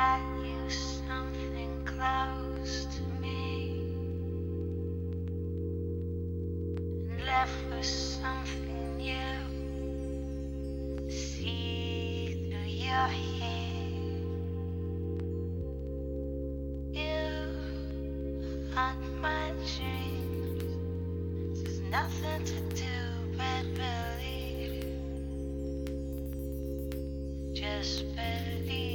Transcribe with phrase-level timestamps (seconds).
[0.00, 3.84] brought you something close to me
[7.10, 9.36] and left with something new.
[11.10, 13.90] See through your hair.
[17.00, 17.26] You
[18.74, 21.62] haunt my dreams.
[21.62, 22.96] There's nothing to do
[23.36, 24.96] but believe.
[27.52, 28.89] Just believe.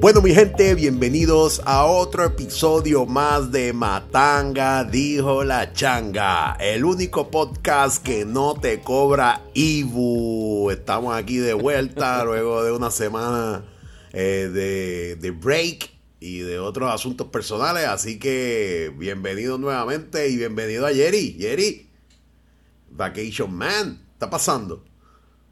[0.00, 7.30] Bueno, mi gente, bienvenidos a otro episodio más de Matanga Dijo la Changa, el único
[7.32, 10.70] podcast que no te cobra Ibu.
[10.70, 13.64] Estamos aquí de vuelta luego de una semana
[14.12, 15.90] eh, de, de break
[16.20, 21.36] y de otros asuntos personales, así que bienvenido nuevamente y bienvenido a Jerry.
[21.38, 21.88] Jerry,
[22.90, 24.84] Vacation Man, ¿está pasando?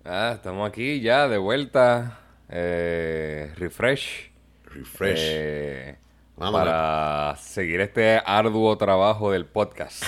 [0.05, 2.20] Ah, estamos aquí ya de vuelta.
[2.48, 4.36] eh, refresh.
[4.77, 5.19] Refresh.
[5.22, 5.98] eh,
[6.36, 10.05] para seguir este arduo trabajo del podcast.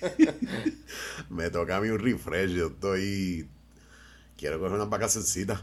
[1.30, 2.50] Me toca a mí un refresh.
[2.50, 3.48] Yo estoy.
[4.36, 5.62] Quiero coger unas vacacioncitas.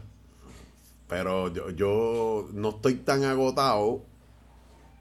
[1.08, 4.04] Pero yo, yo no estoy tan agotado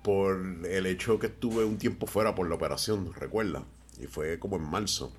[0.03, 3.63] por el hecho que estuve un tiempo fuera por la operación, recuerda.
[4.00, 5.11] Y fue como en marzo.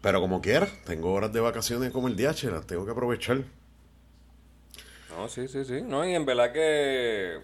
[0.00, 3.44] Pero como quiera, tengo horas de vacaciones como el DH, las tengo que aprovechar.
[5.10, 5.82] No, sí, sí, sí.
[5.82, 7.36] No, y en verdad que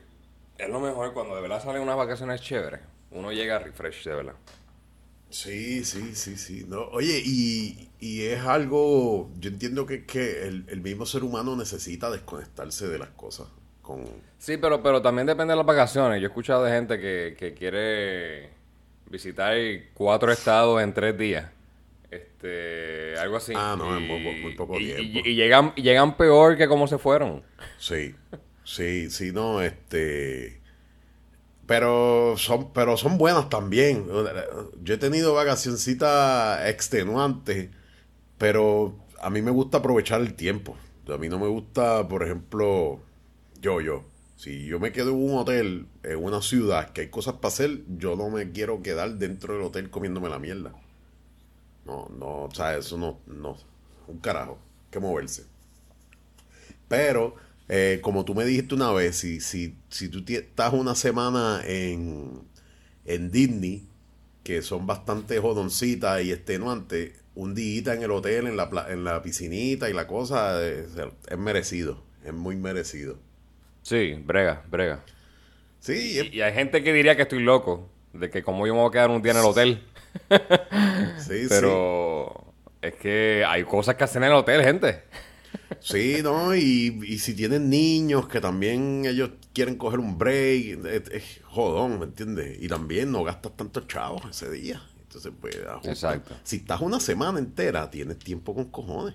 [0.59, 2.81] es lo mejor cuando de verdad salen unas vacaciones chéveres.
[3.11, 4.34] Uno llega a refresh, de verdad.
[5.31, 6.65] Sí, sí, sí, sí.
[6.69, 11.57] No, oye, y, y es algo, yo entiendo que, que el, el mismo ser humano
[11.57, 13.48] necesita desconectarse de las cosas.
[13.83, 14.05] Con,
[14.39, 16.20] Sí, pero, pero también depende de las vacaciones.
[16.20, 18.51] Yo he escuchado de gente que, que quiere
[19.07, 19.55] visitar
[19.95, 21.51] cuatro estados en tres días.
[22.15, 23.53] Este, algo así.
[23.57, 25.20] Ah, no, en poco- muy poco y- tiempo.
[25.25, 27.42] Y, y llegan, y llegan peor que como se fueron.
[27.79, 28.14] sí,
[28.64, 30.61] sí, sí, no, este...
[31.67, 34.07] Pero son, pero son buenas también.
[34.83, 37.70] Yo he tenido vacacioncitas extenuantes,
[38.36, 40.77] pero a mí me gusta aprovechar el tiempo.
[41.08, 43.01] A mí no me gusta, por ejemplo,
[43.61, 44.05] yo, yo.
[44.36, 47.81] Si yo me quedo en un hotel, en una ciudad, que hay cosas para hacer,
[47.96, 50.75] yo no me quiero quedar dentro del hotel comiéndome la mierda.
[51.86, 53.56] No, no, o sea, eso no, no.
[54.08, 54.58] Un carajo.
[54.90, 55.45] Que moverse.
[56.89, 57.34] Pero,
[57.68, 62.40] eh, como tú me dijiste una vez, si, si, si tú estás una semana en,
[63.05, 63.86] en Disney,
[64.42, 69.05] que son bastante jodoncitas y extenuantes, un día en el hotel, en la, pla- en
[69.05, 70.89] la piscinita y la cosa, es,
[71.28, 72.02] es merecido.
[72.24, 73.18] Es muy merecido.
[73.83, 75.02] Sí, brega, brega.
[75.80, 78.74] Sí, es- Y, y hay gente que diría que estoy loco, de que como yo
[78.74, 79.83] me voy a quedar un día en el hotel.
[81.29, 85.02] sí, Pero es que hay cosas que hacer en el hotel, gente.
[85.80, 86.18] sí.
[86.18, 86.55] Sí, ¿no?
[86.55, 91.98] Y, y si tienen niños que también ellos quieren coger un break, es, es jodón,
[91.98, 92.58] ¿me entiendes?
[92.63, 94.83] Y también no gastas tantos chavos ese día.
[95.02, 95.90] Entonces, pues, ajusta.
[95.90, 96.34] Exacto.
[96.42, 99.14] Si estás una semana entera, tienes tiempo con cojones.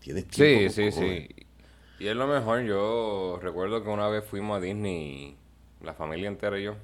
[0.00, 1.24] Tienes Sí, tiempo con sí, cojones.
[1.28, 1.46] sí.
[1.98, 2.62] Y es lo mejor.
[2.62, 5.36] Yo recuerdo que una vez fuimos a Disney,
[5.82, 6.76] la familia entera y yo.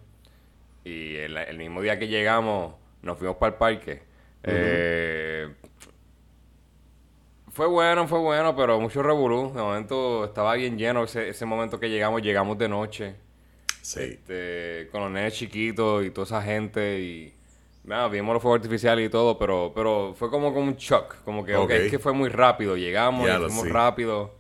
[0.85, 4.03] Y el, el mismo día que llegamos, nos fuimos para el parque.
[4.45, 5.49] Eh,
[7.51, 9.53] fue bueno, fue bueno, pero mucho revolú.
[9.55, 11.05] De momento estaba bien lleno.
[11.05, 13.15] Ese, ese momento que llegamos, llegamos de noche.
[13.81, 14.01] Sí.
[14.01, 17.35] Este, con los nenes chiquitos y toda esa gente y
[17.85, 21.45] nada, vimos los fuegos artificiales y todo, pero, pero fue como, como un shock, como
[21.45, 21.71] que, ok, Ok.
[21.71, 23.73] es que fue muy rápido, llegamos Ya y lo fuimos sé.
[23.73, 24.35] rápido.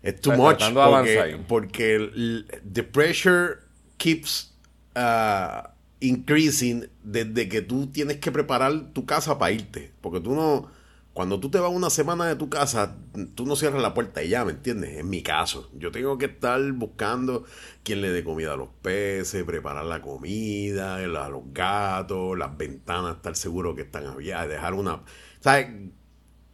[0.00, 3.58] Es too much porque, porque el, the pressure
[3.96, 4.54] keeps
[4.96, 5.66] uh,
[6.00, 9.92] increasing desde que tú tienes que preparar tu casa para irte.
[10.00, 10.70] Porque tú no,
[11.12, 12.96] cuando tú te vas una semana de tu casa,
[13.34, 14.98] tú no cierras la puerta y ya, ¿me entiendes?
[14.98, 17.44] En mi caso, yo tengo que estar buscando
[17.82, 23.16] quién le dé comida a los peces, preparar la comida, a los gatos, las ventanas,
[23.16, 25.02] estar seguro que están abiertas, dejar una...
[25.40, 25.68] ¿Sabes?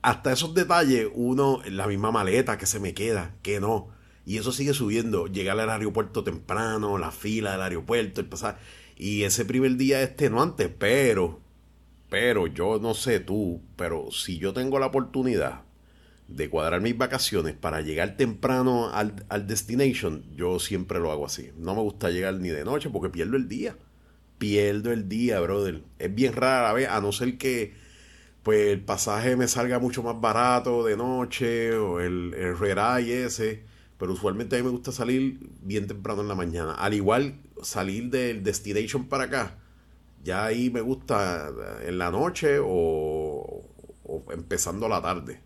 [0.02, 3.88] hasta esos detalles, uno, la misma maleta que se me queda, que no.
[4.24, 5.26] Y eso sigue subiendo.
[5.26, 8.58] Llegar al aeropuerto temprano, la fila del aeropuerto, el pasar.
[9.02, 11.40] Y ese primer día es extenuante, pero,
[12.10, 15.62] pero yo no sé tú, pero si yo tengo la oportunidad
[16.28, 21.50] de cuadrar mis vacaciones para llegar temprano al, al destination, yo siempre lo hago así.
[21.56, 23.74] No me gusta llegar ni de noche porque pierdo el día.
[24.36, 25.82] Pierdo el día, brother.
[25.98, 27.72] Es bien rara la vez, a no ser que
[28.42, 33.64] pues el pasaje me salga mucho más barato de noche o el, el ese.
[33.96, 36.74] Pero usualmente a mí me gusta salir bien temprano en la mañana.
[36.74, 39.58] Al igual salir del destination para acá,
[40.24, 41.50] Ya ahí me gusta
[41.84, 43.64] en la noche o,
[44.04, 45.40] o empezando la tarde.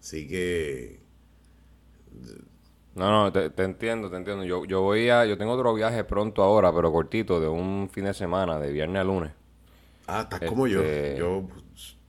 [0.00, 1.00] Así que
[2.94, 4.44] No, no, te, te entiendo, te entiendo.
[4.44, 8.04] Yo, yo voy a, yo tengo otro viaje pronto ahora, pero cortito, de un fin
[8.04, 9.32] de semana, de viernes a lunes.
[10.06, 10.82] Ah, estás como yo.
[10.84, 11.48] Este- Yo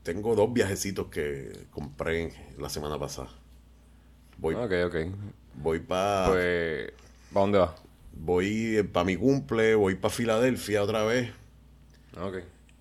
[0.03, 3.29] tengo dos viajecitos que compré la semana pasada.
[4.37, 4.95] Voy, Ok, ok.
[5.53, 6.91] voy para Pues,
[7.31, 7.84] ¿para dónde vas?
[8.15, 11.31] Voy para mi cumple, voy para Filadelfia otra vez
[12.17, 12.35] Ok.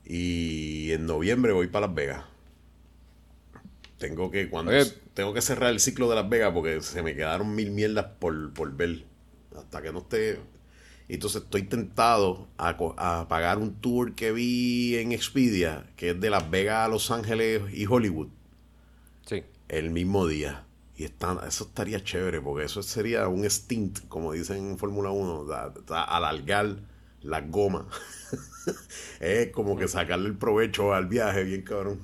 [0.04, 2.24] y en noviembre voy para Las Vegas.
[3.98, 4.84] Tengo que cuando Oye.
[5.14, 8.52] tengo que cerrar el ciclo de Las Vegas porque se me quedaron mil mierdas por,
[8.52, 9.04] por ver
[9.56, 10.40] hasta que no esté.
[11.08, 16.20] Y Entonces estoy tentado a, a pagar un tour que vi en Expedia, que es
[16.20, 18.28] de Las Vegas a Los Ángeles y Hollywood.
[19.26, 19.44] Sí.
[19.68, 20.63] el mismo día.
[20.96, 25.74] Y eso estaría chévere, porque eso sería un stint, como dicen en Fórmula 1, da-
[25.86, 26.76] da- alargar
[27.22, 27.88] la goma.
[29.20, 32.00] es como que sacarle el provecho al viaje, bien cabrón.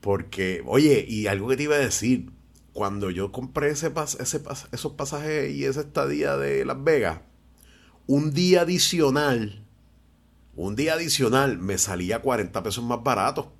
[0.00, 2.30] Porque, oye, y algo que te iba a decir,
[2.72, 7.20] cuando yo compré ese ese pas- esos pasajes y esa estadía de Las Vegas,
[8.06, 9.64] un día adicional,
[10.56, 13.52] un día adicional me salía 40 pesos más barato.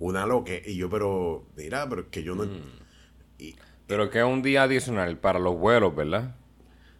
[0.00, 0.60] Una loque.
[0.66, 2.44] Y yo, pero, mira, pero es que yo no.
[3.38, 3.54] y-
[3.86, 6.34] Pero que es un día adicional para los vuelos, ¿verdad?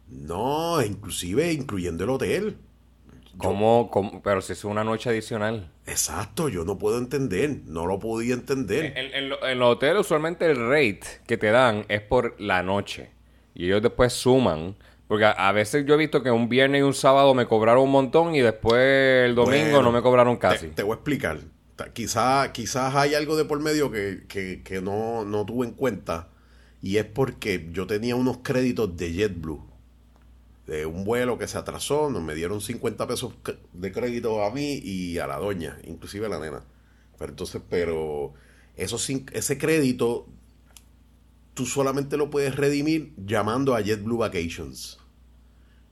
[0.07, 2.57] no, inclusive incluyendo el hotel.
[3.37, 5.71] ¿Cómo, cómo- pero si es una noche adicional.
[5.85, 7.61] Exacto, yo no puedo entender.
[7.65, 8.93] No lo podía entender.
[8.97, 12.61] En, en, lo- en los hoteles usualmente el rate que te dan es por la
[12.61, 13.11] noche.
[13.55, 14.75] Y ellos después suman.
[15.07, 17.83] Porque a, a veces yo he visto que un viernes y un sábado me cobraron
[17.83, 20.67] un montón y después el domingo Bueno, no me cobraron Te, casi.
[20.67, 21.39] te voy a explicar.
[21.85, 25.73] Ta- Quizá, quizás hay algo de por medio que, que- que no, no tuve en
[25.73, 26.29] cuenta.
[26.81, 29.63] Y es porque yo tenía unos créditos de JetBlue.
[30.67, 32.09] De un vuelo que se atrasó.
[32.09, 33.33] Nos me dieron 50 pesos
[33.73, 35.77] de crédito a mí y a la doña.
[35.85, 36.63] Inclusive a la nena.
[37.17, 38.33] Pero entonces, pero...
[38.75, 40.27] Ese crédito
[41.53, 44.97] tú solamente lo puedes redimir llamando a JetBlue Vacations.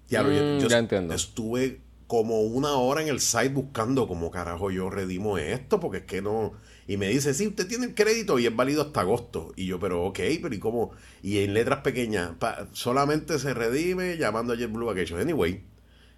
[0.07, 1.13] Ya, lo- yo- Mm, yo ya entiendo.
[1.13, 6.03] estuve como una hora en el site buscando cómo carajo yo redimo esto, porque es
[6.05, 6.53] que no...
[6.87, 9.53] Y me dice, sí, usted tiene el crédito y es válido hasta agosto.
[9.55, 10.89] Y yo, pero ok, pero ¿y cómo?
[11.21, 15.21] Y en letras pequeñas, pa- solamente se redime llamando a JetBlue Vacations.
[15.21, 15.61] Anyway,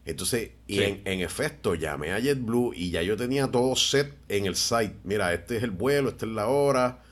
[0.06, 0.84] entonces, y Sí.
[0.84, 4.96] en, en efecto, llamé a JetBlue y ya yo tenía todo set en el site.
[5.04, 7.04] Mira, este es el vuelo, esta es la hora.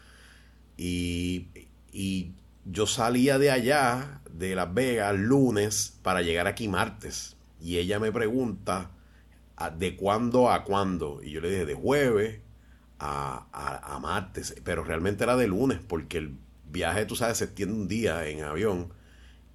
[0.78, 1.48] Y,
[1.92, 2.32] y
[2.64, 7.36] yo salía de allá, de Las Vegas, lunes, para llegar aquí martes.
[7.62, 8.92] Y ella me pregunta,
[9.58, 11.22] "¿A- ¿de cuándo a cuándo?
[11.24, 12.40] Y yo le dije, de jueves
[13.00, 14.56] a, a- martes.
[14.64, 16.38] Pero realmente era de lunes, porque el
[16.72, 18.94] viaje, tú sabes, se extiende un día en avión.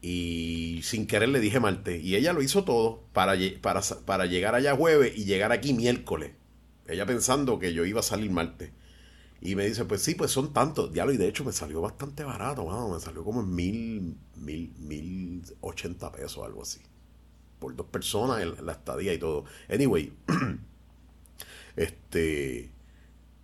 [0.03, 2.03] Y sin querer le dije martes.
[2.03, 6.33] Y ella lo hizo todo para, para, para llegar allá jueves y llegar aquí miércoles.
[6.87, 8.71] Ella pensando que yo iba a salir martes.
[9.41, 10.93] Y me dice, pues sí, pues son tantos.
[10.93, 12.91] Diablo, y de hecho me salió bastante barato, mano.
[12.95, 16.81] Me salió como en mil, mil, mil ochenta pesos, algo así.
[17.59, 19.45] Por dos personas, el- la estadía y todo.
[19.71, 20.13] Anyway,
[21.77, 22.71] este,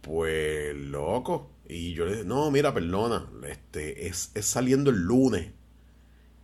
[0.01, 1.51] pues loco.
[1.69, 5.53] Y yo le dije, no, mira, perdona, este, es, es saliendo el lunes.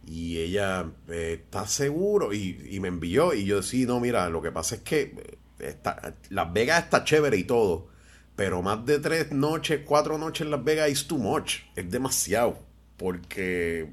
[0.07, 2.33] Y ella, eh, ¿está seguro?
[2.33, 3.35] Y, y me envió.
[3.35, 7.05] Y yo, sí, no, mira, lo que pasa es que eh, está, Las Vegas está
[7.05, 7.89] chévere y todo.
[8.37, 11.61] Pero más de tres noches, cuatro noches en Las Vegas es too much.
[11.75, 12.61] Es demasiado.
[12.97, 13.91] Porque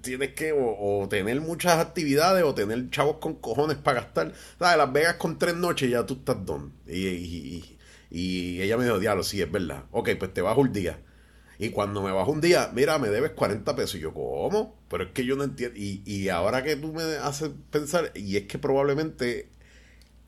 [0.00, 4.32] tienes que o, tener muchas actividades o tener chavos con cojones para gastar.
[4.58, 4.76] ¿Sabes?
[4.78, 6.72] Las Vegas con tres noches ya tú estás don.
[6.88, 7.64] Y-
[8.10, 9.84] y ella me dijo, diablo, sí, es verdad.
[9.90, 11.00] Ok, pues te bajo un día.
[11.58, 13.96] Y cuando me bajo un día, mira, me debes 40 pesos.
[13.96, 14.76] Y yo, ¿cómo?
[14.88, 15.76] Pero es que yo no entiendo.
[15.78, 19.50] Y, y ahora que tú me haces pensar, y es que probablemente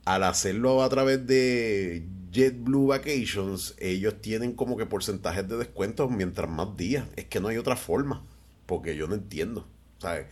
[0.05, 6.49] al hacerlo a través de JetBlue Vacations, ellos tienen como que porcentajes de descuentos mientras
[6.51, 7.07] más días.
[7.17, 8.25] Es que no hay otra forma.
[8.67, 9.67] Porque yo no entiendo.
[9.99, 10.27] ¿Sabes?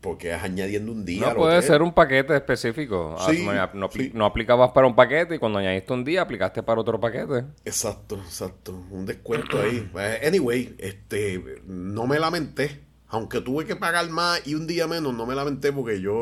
[0.00, 1.28] Porque es añadiendo un día.
[1.28, 3.16] No puede ser un paquete específico.
[3.18, 4.12] Ah, Sí, no, no apli- sí.
[4.14, 7.44] no aplicabas para un paquete y cuando añadiste un día aplicaste para otro paquete.
[7.64, 8.84] Exacto, exacto.
[8.90, 9.88] Un descuento ahí.
[9.98, 12.80] Eh, Anyway, este, no me lamenté.
[13.08, 16.14] Aunque tuve que pagar más y un día menos, no me lamenté porque yo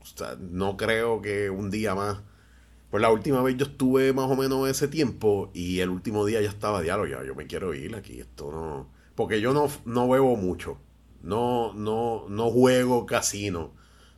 [0.00, 2.18] o sea, no creo que un día más.
[2.90, 6.40] Pues la última vez yo estuve más o menos ese tiempo y el último día
[6.40, 8.88] ya estaba diálogo, ya yo me quiero ir aquí, esto no.
[9.16, 10.78] Porque yo no, no bebo mucho.
[11.26, 13.72] No, no, no juego casino.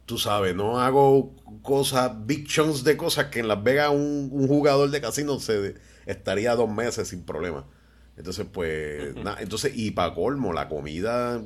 [0.07, 4.47] Tú sabes, no hago cosas, big chunks de cosas que en Las Vegas un, un
[4.49, 5.75] jugador de casino se
[6.07, 7.65] estaría dos meses sin problema.
[8.17, 11.43] Entonces, pues, na- entonces, y para colmo, la comida,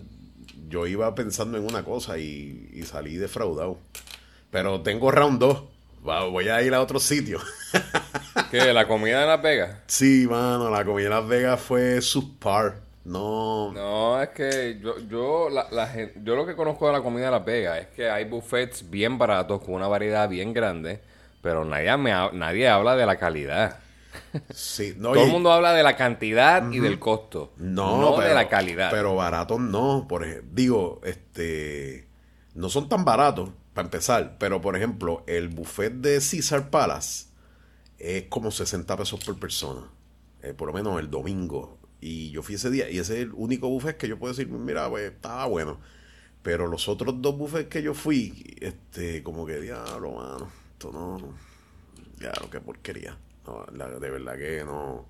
[0.68, 3.78] yo iba pensando en una cosa y, y salí defraudado.
[4.50, 5.62] Pero tengo round 2.
[6.06, 7.40] Va- voy a ir a otro sitio.
[8.50, 8.72] ¿Qué?
[8.72, 9.78] ¿La comida en Las Vegas?
[9.86, 12.80] sí, mano, la comida en Las Vegas fue subpar.
[13.04, 15.90] No, No, es que yo, yo, la, la
[16.22, 19.18] yo lo que conozco de la comida de Las Vegas es que hay buffets bien
[19.18, 21.00] baratos con una variedad bien grande,
[21.42, 23.80] pero nadie, me ha- nadie habla de la calidad.
[24.50, 28.14] sí, no, Todo y- el mundo habla de la cantidad y del costo, No, no
[28.16, 28.90] pero, de la calidad.
[28.92, 32.06] Pero baratos no, por ejemplo, digo, este,
[32.54, 37.26] no son tan baratos para empezar, pero por ejemplo, el buffet de Caesar Palace
[37.98, 39.88] es como 60 pesos por persona,
[40.42, 41.78] eh, por lo menos el domingo.
[42.02, 44.48] Y yo fui ese día y ese es el único buffet que yo puedo decir,
[44.48, 45.80] mira, pues estaba bueno.
[46.42, 51.34] Pero los otros dos buffets que yo fui, este, como que diablo, mano, esto no,
[52.18, 53.16] diablo, qué porquería.
[53.46, 53.64] No,
[54.00, 55.06] de verdad que no.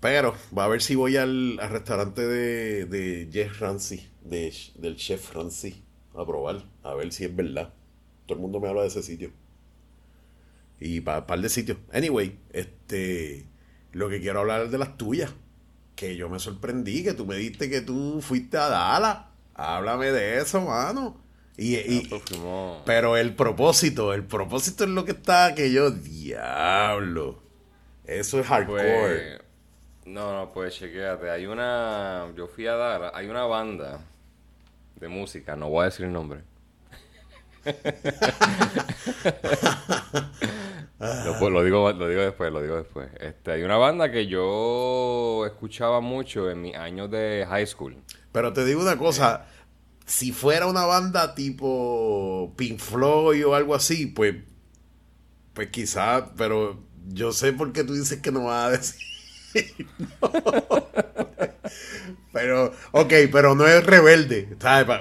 [0.00, 4.96] Pero va a ver si voy al, al restaurante de, de Jeff Ramsey, de, del
[4.96, 5.84] chef Ramsey,
[6.16, 7.72] a probar, a ver si es verdad.
[8.26, 9.30] Todo el mundo me habla de ese sitio.
[10.80, 11.78] Y para par de sitios.
[11.92, 13.46] Anyway, este,
[13.92, 15.32] lo que quiero hablar es de las tuyas.
[15.98, 19.18] Que yo me sorprendí, que tú me diste que tú fuiste a Dallas.
[19.54, 21.20] Háblame de eso, mano.
[21.56, 27.42] Y, y- fuimos- pero el propósito, el propósito es lo que está que yo, diablo.
[28.04, 29.00] Eso es hardcore.
[29.00, 29.40] Pues,
[30.06, 31.30] no, no, pues chequéate.
[31.30, 32.28] Hay una.
[32.36, 33.10] Yo fui a dar.
[33.14, 33.98] Hay una banda
[35.00, 36.42] de música, no voy a decir el nombre.
[40.98, 43.08] lo, digo, lo digo después, lo digo después.
[43.20, 47.96] Este, hay una banda que yo escuchaba mucho en mis años de high school.
[48.32, 49.46] Pero te digo una cosa,
[50.06, 54.36] si fuera una banda tipo Pink Floyd o algo así, pues,
[55.54, 59.06] pues quizás, pero yo sé por qué tú dices que no vas a decir.
[60.20, 61.57] no.
[62.40, 64.48] Pero, ok, pero no es rebelde.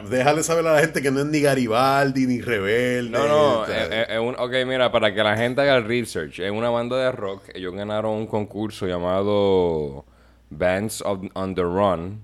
[0.09, 3.11] Déjale saber a la gente que no es ni Garibaldi ni rebelde.
[3.11, 3.89] No, no, ¿sabes?
[3.91, 6.97] es, es- un, ok, mira, para que la gente haga el research, es una banda
[6.97, 10.05] de rock, ellos ganaron un concurso llamado
[10.49, 12.21] Bands of, on the Run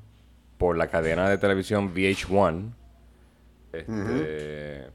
[0.58, 2.72] por la cadena de televisión VH1.
[3.74, 4.88] Este,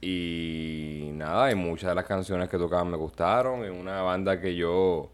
[0.00, 4.54] Y nada, y muchas de las canciones que tocaban me gustaron, es una banda que
[4.54, 5.10] yo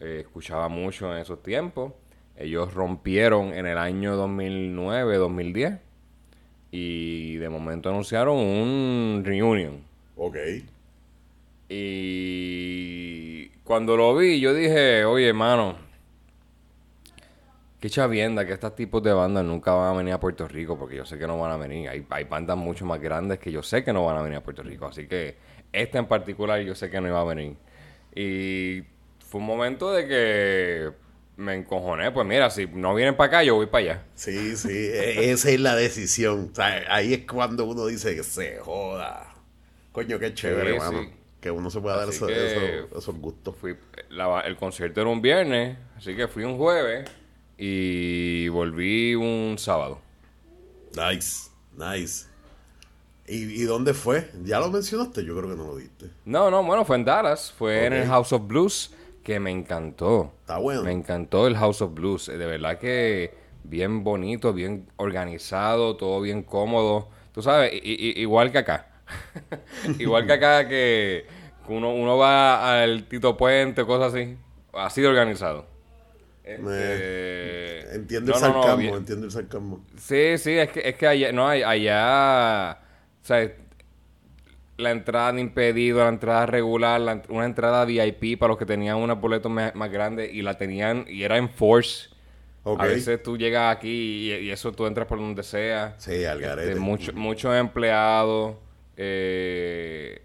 [0.00, 1.92] eh, escuchaba mucho en esos tiempos.
[2.38, 5.80] Ellos rompieron en el año 2009, 2010
[6.70, 9.82] y de momento anunciaron un reunion.
[10.16, 10.36] Ok.
[11.68, 15.76] Y cuando lo vi, yo dije, oye, hermano,
[17.80, 20.94] qué chavienda que estos tipos de bandas nunca van a venir a Puerto Rico, porque
[20.94, 21.88] yo sé que no van a venir.
[21.88, 24.42] Hay, hay bandas mucho más grandes que yo sé que no van a venir a
[24.44, 24.86] Puerto Rico.
[24.86, 25.36] Así que
[25.72, 27.56] esta en particular yo sé que no iba a venir.
[28.14, 28.84] Y
[29.18, 31.07] fue un momento de que
[31.38, 32.10] me encojoné.
[32.10, 34.02] Pues mira, si no vienen para acá, yo voy para allá.
[34.14, 36.50] Sí, sí, e- esa es la decisión.
[36.52, 39.34] O sea, ahí es cuando uno dice que se joda.
[39.92, 41.02] Coño, qué chévere, Sí, mano.
[41.02, 41.08] sí.
[41.40, 43.54] Que uno se pueda dar eso- eso- esos gustos.
[43.56, 43.76] Fui,
[44.10, 47.08] la- el concierto era un viernes, así que fui un jueves
[47.56, 50.00] y volví un sábado.
[50.96, 52.26] Nice, nice.
[53.26, 54.30] ¿Y, y dónde fue?
[54.42, 55.22] ¿Ya lo mencionaste?
[55.24, 56.06] Yo creo que no lo diste.
[56.24, 58.90] No, no, bueno, fue en Dallas, fue en el House of Blues,
[59.28, 60.32] que me encantó.
[60.40, 60.82] Está bueno.
[60.84, 66.42] Me encantó el House of Blues, de verdad que bien bonito, bien organizado, todo bien
[66.42, 67.10] cómodo.
[67.34, 68.86] Tú sabes, i- i- igual que acá.
[69.98, 71.26] igual que acá que
[71.68, 74.34] uno, uno va al Tito Puente, cosas así.
[74.72, 75.66] Así de organizado.
[76.42, 79.84] Este, Entiendo el no, no, no, sarcasmo, entiendo el sarcasmo.
[79.98, 82.78] Sí, sí, es que, es que allá, no, hay- allá,
[83.22, 83.52] o sea,
[84.78, 88.96] la entrada de impedido, la entrada regular, la- una entrada VIP para los que tenían
[88.96, 92.08] unos boletos más, más grandes y la tenían, y era en force.
[92.64, 95.94] A veces tú llegas aquí y, y eso tú entras por donde sea.
[95.98, 96.68] Sí, al garete.
[96.70, 98.56] Este, mucho- muchos empleados.
[99.00, 100.20] eh,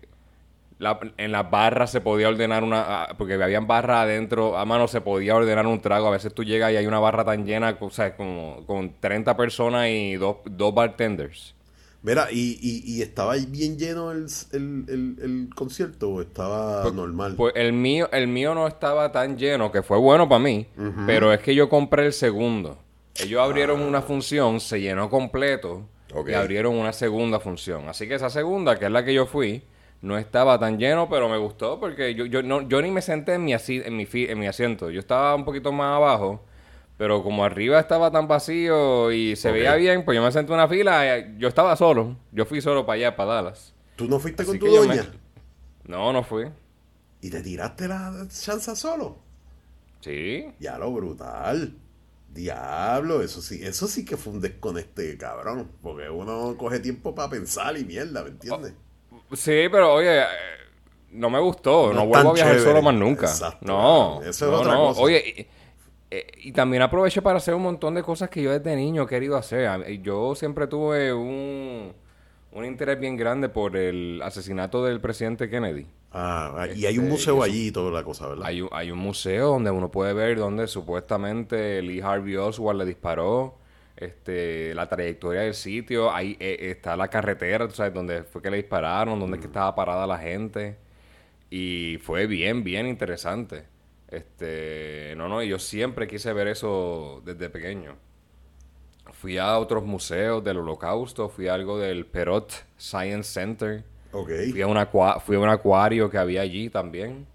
[0.80, 2.84] la- en las barras se podía ordenar una.
[3.04, 4.58] ah, Porque habían barras adentro.
[4.58, 6.08] A mano se podía ordenar un trago.
[6.08, 7.78] A veces tú llegas y hay una barra tan llena.
[7.80, 11.56] O sea, como con 30 personas y dos, dos bartenders.
[12.04, 16.84] Mira, ¿y, y, y estaba ahí bien lleno el, el, el, el concierto o estaba
[16.92, 17.36] normal?
[17.38, 20.68] Pues el mío, el mío no estaba tan lleno, que fue bueno para mí.
[21.06, 22.78] Pero es que yo compré el segundo.
[23.16, 25.88] Ellos abrieron una función, se llenó completo.
[26.32, 27.88] Y abrieron una segunda función.
[27.90, 29.64] Así que esa segunda, que es la que yo fui,
[30.02, 33.34] no estaba tan lleno, pero me gustó porque yo, yo, no, yo ni me senté
[33.36, 34.90] en mi, asi- en, mi fi- en mi asiento.
[34.92, 36.44] Yo estaba un poquito más abajo,
[36.98, 40.60] pero como arriba estaba tan vacío y se veía bien, pues yo me senté en
[40.60, 41.18] una fila.
[41.18, 42.16] y Yo estaba solo.
[42.32, 43.74] Yo fui solo para allá, para Dallas.
[43.96, 45.12] ¿Tú no fuiste Así con tu me- doña?
[45.86, 46.46] No, no fui.
[47.22, 49.18] ¿Y te tiraste la chanza solo?
[50.02, 50.46] Sí.
[50.60, 51.76] Ya lo brutal.
[52.34, 55.70] Diablo, eso sí, eso sí que fue un desconecte, cabrón.
[55.82, 58.74] Porque uno coge tiempo para pensar y mierda, ¿me entiendes?
[59.34, 60.26] Sí, pero oye, eh,
[61.12, 61.94] no me gustó.
[61.94, 62.70] No vuelvo a viajar chévere.
[62.72, 63.28] solo más nunca.
[63.28, 63.66] Exacto.
[63.66, 64.88] No, Eso es no, otra no.
[64.88, 65.02] cosa.
[65.02, 65.48] Oye, y,
[66.18, 69.08] eh, y también aproveché para hacer un montón de cosas que yo desde niño he
[69.08, 69.70] querido hacer.
[70.02, 71.94] Yo siempre tuve un,
[72.52, 75.88] un interés bien grande por el asesinato del presidente Kennedy.
[76.12, 78.46] Ah, y hay un Este, museo allí y toda la cosa, ¿verdad?
[78.48, 82.86] Hay un, hay un museo donde uno puede ver donde supuestamente Lee Harvey Oswald le
[82.86, 83.58] disparó,
[83.98, 88.52] este, la trayectoria del sitio, ahí eh, está la carretera, tú sabes, donde fue que
[88.52, 90.78] le dispararon, donde es que estaba parada la gente.
[91.50, 93.66] Y fue bien, bien interesante.
[94.14, 97.96] Este, no, no, y yo siempre quise ver eso desde pequeño.
[99.14, 103.84] Fui a otros museos del holocausto, fui a algo del Perot Science Center.
[104.12, 104.30] Ok.
[104.52, 107.26] Fui a, un acua- fui a un acuario que había allí también.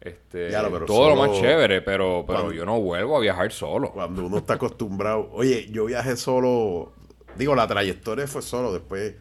[0.00, 3.50] Este, Claro, pero todo lo más chévere, pero, pero Cuando- yo no vuelvo a viajar
[3.52, 3.90] solo.
[3.92, 5.28] Cuando uno está acostumbrado.
[5.32, 6.92] Oye, yo viajé solo.
[7.36, 8.72] Digo, la trayectoria fue solo.
[8.72, 9.14] Después,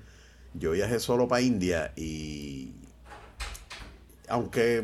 [0.53, 2.71] yo viajé solo para India y.
[4.27, 4.83] Aunque.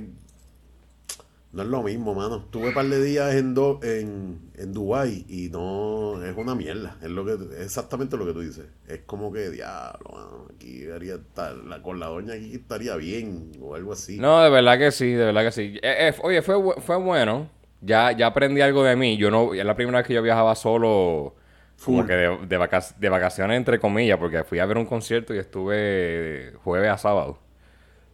[1.55, 2.45] No es lo mismo, mano.
[2.51, 6.21] Tuve un par de días en, Do- en, en Dubái y no.
[6.24, 6.97] Es una mierda.
[7.01, 8.65] Es, lo que, es exactamente lo que tú dices.
[8.88, 10.47] Es como que, diablo, mano.
[10.53, 11.55] Aquí debería estar.
[11.55, 14.17] La, con la doña aquí estaría bien o algo así.
[14.19, 15.79] No, de verdad que sí, de verdad que sí.
[15.81, 17.50] Eh, eh, oye, fue, fue bueno.
[17.81, 19.17] Ya, ya aprendí algo de mí.
[19.17, 21.35] Yo no, es la primera vez que yo viajaba solo,
[21.83, 22.05] como Full.
[22.05, 22.69] que de, de,
[23.00, 27.39] de vacaciones entre comillas, porque fui a ver un concierto y estuve jueves a sábado.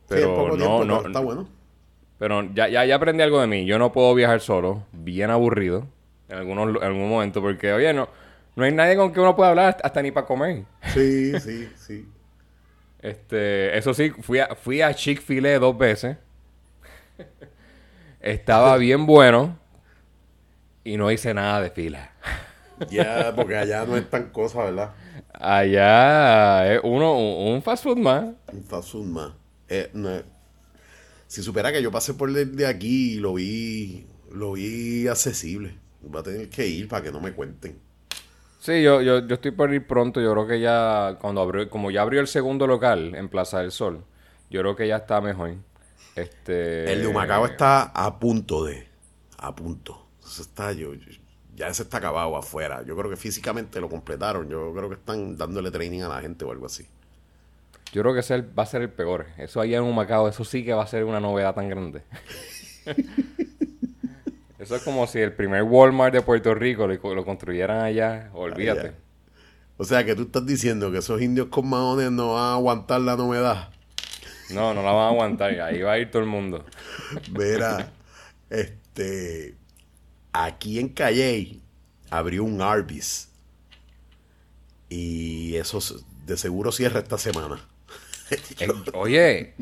[0.07, 1.47] Pero no, tiempo, no, pero está bueno.
[2.21, 3.65] Pero ya, ya, ya aprendí algo de mí.
[3.65, 5.87] Yo no puedo viajar solo, bien aburrido,
[6.29, 8.09] en, algunos, en algún momento, porque, oye, no,
[8.55, 10.65] no hay nadie con quien uno pueda hablar hasta ni para comer.
[10.93, 12.07] Sí, sí, sí.
[13.01, 16.17] Este, eso sí, fui a, fui a Chick-fil-A dos veces.
[18.21, 19.57] Estaba bien bueno
[20.83, 22.11] y no hice nada de fila.
[22.89, 24.91] Ya, porque allá no es tan cosa, ¿verdad?
[25.33, 28.25] Allá es uno, un, un fast food más.
[28.51, 29.31] Un fast food más.
[29.67, 30.21] Eh, no,
[31.31, 35.77] si supiera que yo pasé por el de aquí y lo vi, lo vi accesible.
[36.13, 37.79] Va a tener que ir para que no me cuenten.
[38.59, 40.19] Sí, yo, yo, yo estoy por ir pronto.
[40.21, 43.71] Yo creo que ya, cuando abrió, como ya abrió el segundo local en Plaza del
[43.71, 44.03] Sol,
[44.49, 45.55] yo creo que ya está mejor.
[46.15, 48.87] Este, El de Humacao está a punto de.
[49.37, 50.07] A punto.
[50.23, 51.11] Eso está, yo, yo-
[51.55, 52.83] ya ese está acabado afuera.
[52.85, 54.49] Yo creo que físicamente lo completaron.
[54.49, 56.85] Yo creo que están dándole training a la gente o algo así.
[57.91, 59.27] Yo creo que ese va a ser el peor.
[59.37, 62.03] Eso allá en Humacao, eso sí que va a ser una novedad tan grande.
[64.59, 68.29] eso es como si el primer Walmart de Puerto Rico lo, lo construyeran allá.
[68.33, 68.79] Olvídate.
[68.79, 68.93] Allá.
[69.77, 73.01] O sea que tú estás diciendo que esos indios con maones no van a aguantar
[73.01, 73.69] la novedad.
[74.51, 75.59] No, no la van a aguantar.
[75.59, 76.63] Ahí va a ir todo el mundo.
[77.31, 77.91] Verá,
[78.49, 79.55] este,
[80.33, 81.59] aquí en Calle
[82.09, 83.29] abrió un Arby's
[84.87, 85.79] y eso
[86.25, 87.59] de seguro cierra esta semana.
[88.59, 89.53] Eh, oye,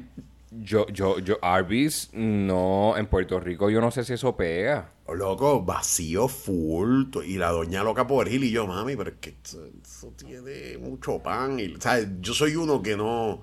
[0.51, 4.91] yo, yo, yo, Arby's, no, en Puerto Rico yo no sé si eso pega.
[5.11, 9.35] Loco, vacío full y la doña loca por ir y yo, mami, pero es que
[9.43, 12.07] eso, eso tiene mucho pan y, ¿sabes?
[12.21, 13.41] Yo soy uno que no,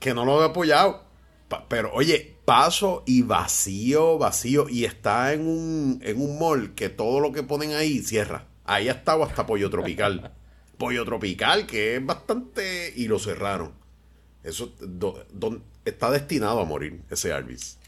[0.00, 1.04] que no lo he apoyado.
[1.48, 6.88] Pa- Pero oye, paso y vacío, vacío y está en un, en un mall que
[6.88, 8.46] todo lo que ponen ahí cierra.
[8.64, 10.32] Ahí ha estado hasta Pollo Tropical.
[10.78, 12.92] Pollo Tropical, que es bastante...
[12.96, 13.72] Y lo cerraron.
[14.42, 17.78] Eso do- don- está destinado a morir, ese Arby's.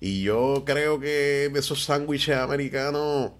[0.00, 3.32] Y yo creo que esos sándwiches americanos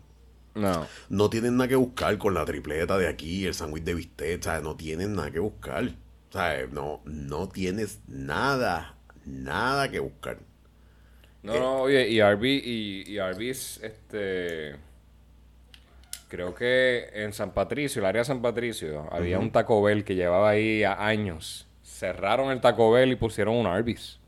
[0.55, 0.87] No.
[1.11, 4.62] no tienen nada que buscar con la tripleta de aquí, el sándwich de bistec, ¿sabes?
[4.62, 5.90] No tienen nada que buscar.
[6.31, 6.72] ¿Sabes?
[6.72, 10.38] No, no tienes nada, nada que buscar.
[11.42, 14.77] No, no, oye, y Arby, y, y Arby's, este.
[16.29, 20.14] Creo que en San Patricio, el área de San Patricio, había un Taco Bell que
[20.16, 21.68] llevaba ahí a años.
[21.98, 24.18] Cerraron el Taco Bell y pusieron un Arby's.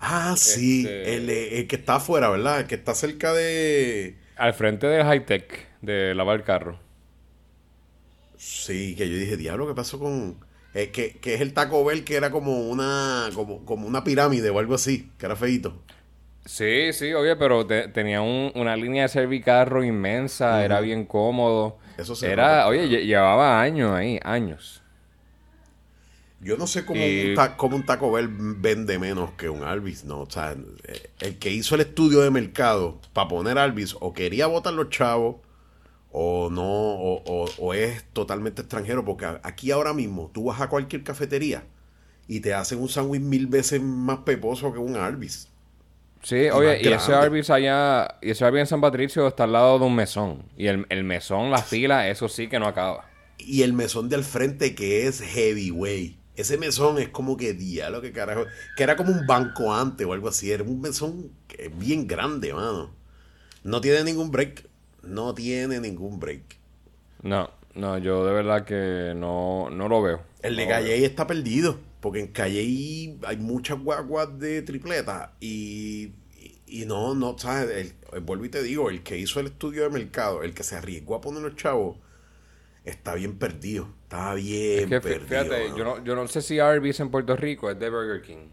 [0.00, 2.60] Ah, sí, Este- el, el que está afuera, ¿verdad?
[2.60, 4.16] El que está cerca de...
[4.36, 6.78] Al frente del high tech de lavar carro.
[8.36, 10.36] Sí, que yo dije, diablo, ¿qué pasó con...?
[10.74, 14.50] eh, que, que es el Taco Bell que era como una, como, como una pirámide
[14.50, 15.82] o algo así, que era feito.
[16.44, 21.78] Sí, sí, oye, pero te- tenía un- una línea de servicarro inmensa, era bien cómodo.
[21.96, 24.81] Eso se Era, oye, lle- llevaba años ahí, años.
[26.42, 29.62] Yo no sé cómo, Y- un, ta- cómo un Taco Bell vende menos que un
[29.62, 30.20] Arby's, ¿no?
[30.22, 34.46] O sea, eh, el que hizo el estudio de mercado para poner Arby's o quería
[34.48, 35.36] votar los chavos
[36.10, 40.68] o no, o, o- o es totalmente extranjero, porque aquí ahora mismo tú vas a
[40.68, 41.64] cualquier cafetería
[42.28, 45.48] y te hacen un sándwich mil veces más peposo que un Arby's.
[46.22, 47.12] Sí, oye, y ese.
[47.14, 50.44] Arby's allá, y ese Arby's en San Patricio está al lado de un mesón.
[50.56, 53.06] Y el, el mesón, la fila, eso sí que no acaba.
[53.38, 56.16] Y el mesón del frente que es heavyweight.
[56.36, 58.46] Ese mesón es como que diablo, que carajo.
[58.76, 60.50] Que era como un banco antes o algo así.
[60.50, 61.30] Era un mesón
[61.78, 62.94] bien grande, mano.
[63.64, 64.68] No tiene ningún break.
[65.02, 66.58] No tiene ningún break.
[67.22, 70.22] No, no, yo de verdad que no, no lo veo.
[70.42, 70.68] El de No.
[70.68, 71.78] Calle está perdido.
[72.00, 72.60] Porque en Calle
[73.24, 75.34] hay muchas guaguas de tripleta.
[75.40, 76.12] Y,
[76.66, 77.70] y, y no, no, ¿sabes?
[77.70, 80.64] El- el- vuelvo y te digo, el que hizo el estudio de mercado, el que
[80.64, 81.98] se arriesgó a poner los chavos,
[82.84, 83.88] está bien perdido.
[84.12, 85.26] Está bien Es que perdido.
[85.26, 88.48] fíjate, yo no, yo no sé si Arby's en Puerto Rico es de Burger King.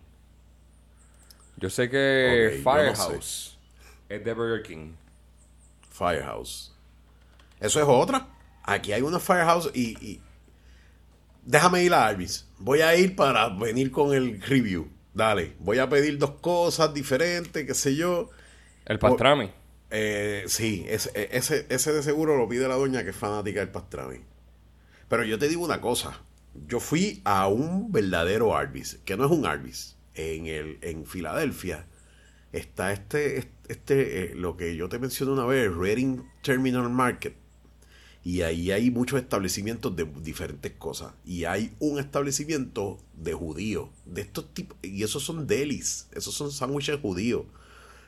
[1.57, 3.57] Yo sé que no Firehouse
[4.07, 4.93] es de Burger King.
[5.89, 6.73] Firehouse.
[7.59, 8.29] Eso es otra.
[8.63, 10.21] Aquí hay una Firehouse y, y-
[11.43, 12.47] déjame ir a Arby's.
[12.57, 14.89] Voy a ir para venir con el review.
[15.13, 18.29] Dale, voy a pedir dos cosas diferentes, qué sé yo.
[18.85, 19.51] El pastrami.
[19.91, 23.69] Eh, sí, ese, ese, ese de seguro lo pide la doña que es fanática del
[23.69, 24.21] pastrami.
[25.09, 26.21] Pero yo te digo una cosa.
[26.67, 29.97] Yo fui a un verdadero Arby's, que no es un Arby's.
[30.13, 31.85] En, el, en Filadelfia
[32.51, 37.35] está este, este eh, lo que yo te mencioné una vez, Reading Terminal Market.
[38.23, 41.13] Y ahí hay muchos establecimientos de diferentes cosas.
[41.25, 43.89] Y hay un establecimiento de judíos.
[44.05, 44.77] De estos tipos.
[44.81, 46.07] Y esos son delis.
[46.11, 47.45] Esos son sándwiches judíos.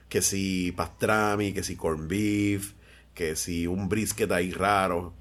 [0.09, 2.73] Que si pastrami, que si corn beef,
[3.13, 5.15] que si un brisket ahí raro.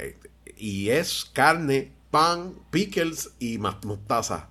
[0.60, 4.50] Y es carne, pan, pickles y mostaza.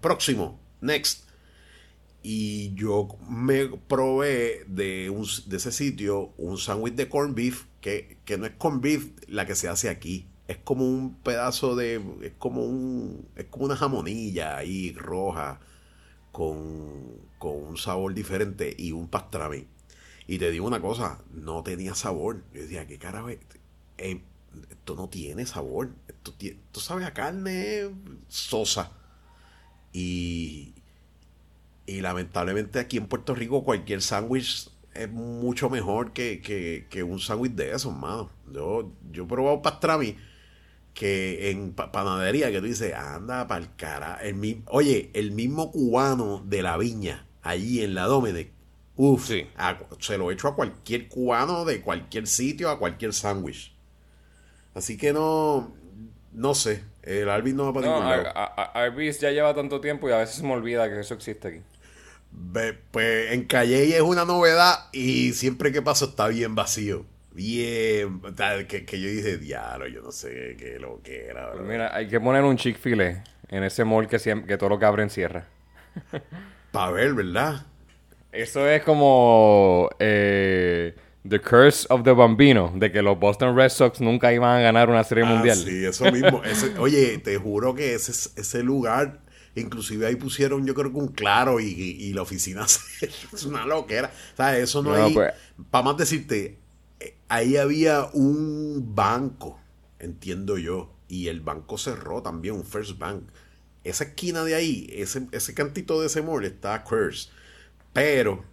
[0.00, 0.58] Próximo.
[0.80, 1.28] Next.
[2.22, 8.16] Y yo me probé de, un, de ese sitio un sándwich de corn beef, que,
[8.24, 10.26] que no es corn beef la que se hace aquí.
[10.48, 12.02] Es como un pedazo de.
[12.22, 13.28] Es como un.
[13.36, 15.60] Es como una jamonilla ahí roja.
[16.32, 19.66] Con, con un sabor diferente y un pastrami.
[20.26, 22.44] Y te digo una cosa, no tenía sabor.
[22.54, 23.28] Yo decía, ¿qué carajo?
[23.30, 23.38] es?
[23.98, 24.20] Eh,
[24.70, 25.90] esto no tiene sabor.
[26.08, 27.90] Esto, tie- esto sabe a carne
[28.28, 28.92] sosa.
[29.92, 30.74] Y,
[31.86, 37.20] y lamentablemente aquí en Puerto Rico cualquier sándwich es mucho mejor que, que- que un
[37.20, 38.30] sándwich de esos, mano.
[38.52, 40.16] Yo, yo he probado pastrami
[40.94, 44.18] que en pa- panadería que tú dices, anda pa'l cara.
[44.22, 48.50] El, mi- oye, el mismo cubano de la viña, allí en la Domenech,
[48.96, 49.46] uff, Sí.
[50.00, 53.72] se lo echo a cualquier cubano de cualquier sitio, a cualquier sándwich.
[54.74, 55.74] Así que no,
[56.32, 58.32] no sé, el Alvin no va para No, ningún lado.
[58.74, 61.62] Arby's ya lleva tanto tiempo y a veces se me olvida que eso existe aquí.
[62.30, 67.06] Ve, Pues en Calle es una novedad y siempre que paso está bien vacío.
[67.32, 71.52] Bien, tal, que, que yo dije, diablo, yo no sé qué lo que era.
[71.52, 71.64] Pues bro".
[71.64, 74.84] mira, hay que poner un Chick-fil-A en ese mall que, siem- que todo lo que
[74.86, 75.46] abre encierra.
[76.70, 77.66] Para ver, ¿verdad?
[78.32, 80.94] Eso es como eh,
[81.28, 84.88] The Curse of the Bambino, de que los Boston Red Sox nunca iban a ganar
[84.88, 85.56] una serie Ah, mundial.
[85.58, 86.42] sí, eso mismo.
[86.44, 89.20] Ese- oye, te juro que ese, ese lugar,
[89.54, 92.64] inclusive ahí pusieron yo creo que un claro y, y- y la oficina
[93.34, 94.10] es una loquera.
[94.36, 94.64] ¿Sabes?
[94.64, 95.12] Eso no, No, hay...
[95.14, 95.32] pues-
[95.70, 96.58] Para más decirte,
[97.00, 99.60] eh, ahí había un banco,
[99.98, 103.24] entiendo yo, y el banco cerró también, un First Bank.
[103.84, 107.30] Esa esquina de ahí, ese, ese cantito de ese mall está Curse.
[107.92, 108.44] Pero,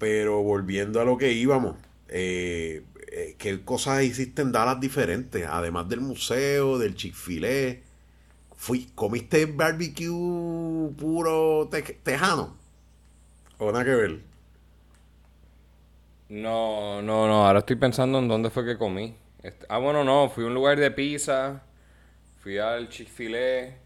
[0.00, 1.76] pero volviendo a lo que íbamos,
[2.08, 5.46] eh, eh, ¿qué cosas hiciste en Dallas diferentes?
[5.48, 7.78] Además del museo, del Chick-fil-A.
[8.94, 10.08] ¿Comiste barbecue
[10.98, 12.56] puro te- tejano?
[13.58, 14.20] ¿O nada que ver?
[16.28, 17.46] No, no, no.
[17.46, 19.16] Ahora estoy pensando en dónde fue que comí.
[19.42, 20.28] Este- ah, bueno, no.
[20.30, 21.62] Fui a un lugar de pizza.
[22.42, 23.76] Fui al Chick-fil-A.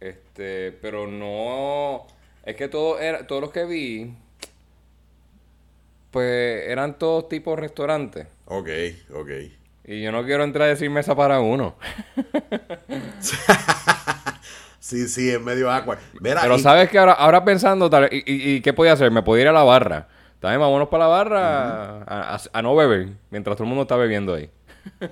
[0.00, 2.06] Este, pero no.
[2.44, 4.14] Es que todo era, todos los que vi,
[6.16, 8.26] pues eran todos tipos restaurantes.
[8.46, 8.70] Ok,
[9.12, 9.30] ok.
[9.84, 11.76] Y yo no quiero entrar a decir mesa para uno.
[14.80, 15.98] Sí, sí, es medio agua.
[16.22, 19.10] Pero y- sabes que ahora, ahora pensando, tal, y, y- y qué podía hacer?
[19.10, 20.08] Me podía ir a la barra.
[20.40, 23.96] También vámonos para la barra a, a- a no beber, mientras todo el mundo está
[23.96, 24.50] bebiendo ahí.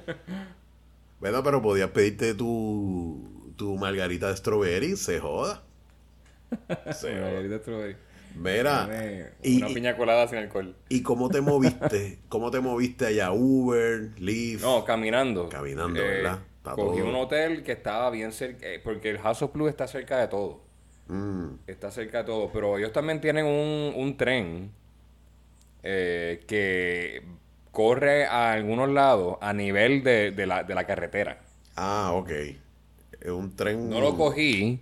[1.21, 5.63] Bueno, pero podías pedirte tu, tu margarita de strawberry, se joda.
[6.93, 7.95] Se joda.
[8.35, 8.89] Mira,
[9.43, 10.75] y, una piña colada sin alcohol.
[10.89, 12.19] ¿y cómo te moviste?
[12.29, 13.31] ¿Cómo te moviste allá?
[13.33, 14.63] Uber, Lyft.
[14.63, 15.47] No, caminando.
[15.47, 16.41] Eh, Caminando, ¿verdad?
[16.57, 17.09] Está cogí todo.
[17.11, 20.29] un hotel que estaba bien cerca, eh, porque el House of Blue está cerca de
[20.29, 20.63] todo.
[21.09, 24.71] Mm, Está cerca de todo, pero ellos también tienen un, un tren
[25.83, 27.23] eh, que
[27.71, 31.43] corre a algunos lados a nivel de, de la, de la carretera.
[31.77, 32.31] Ah, ok.
[33.21, 33.89] Es un tren.
[33.91, 34.81] No lo cogí.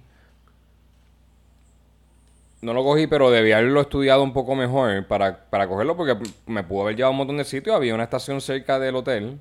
[2.63, 6.63] No lo cogí, pero debía haberlo estudiado un poco mejor para, para cogerlo porque me
[6.63, 7.75] pudo haber llevado a un montón de sitios.
[7.75, 9.41] Había una estación cerca del hotel.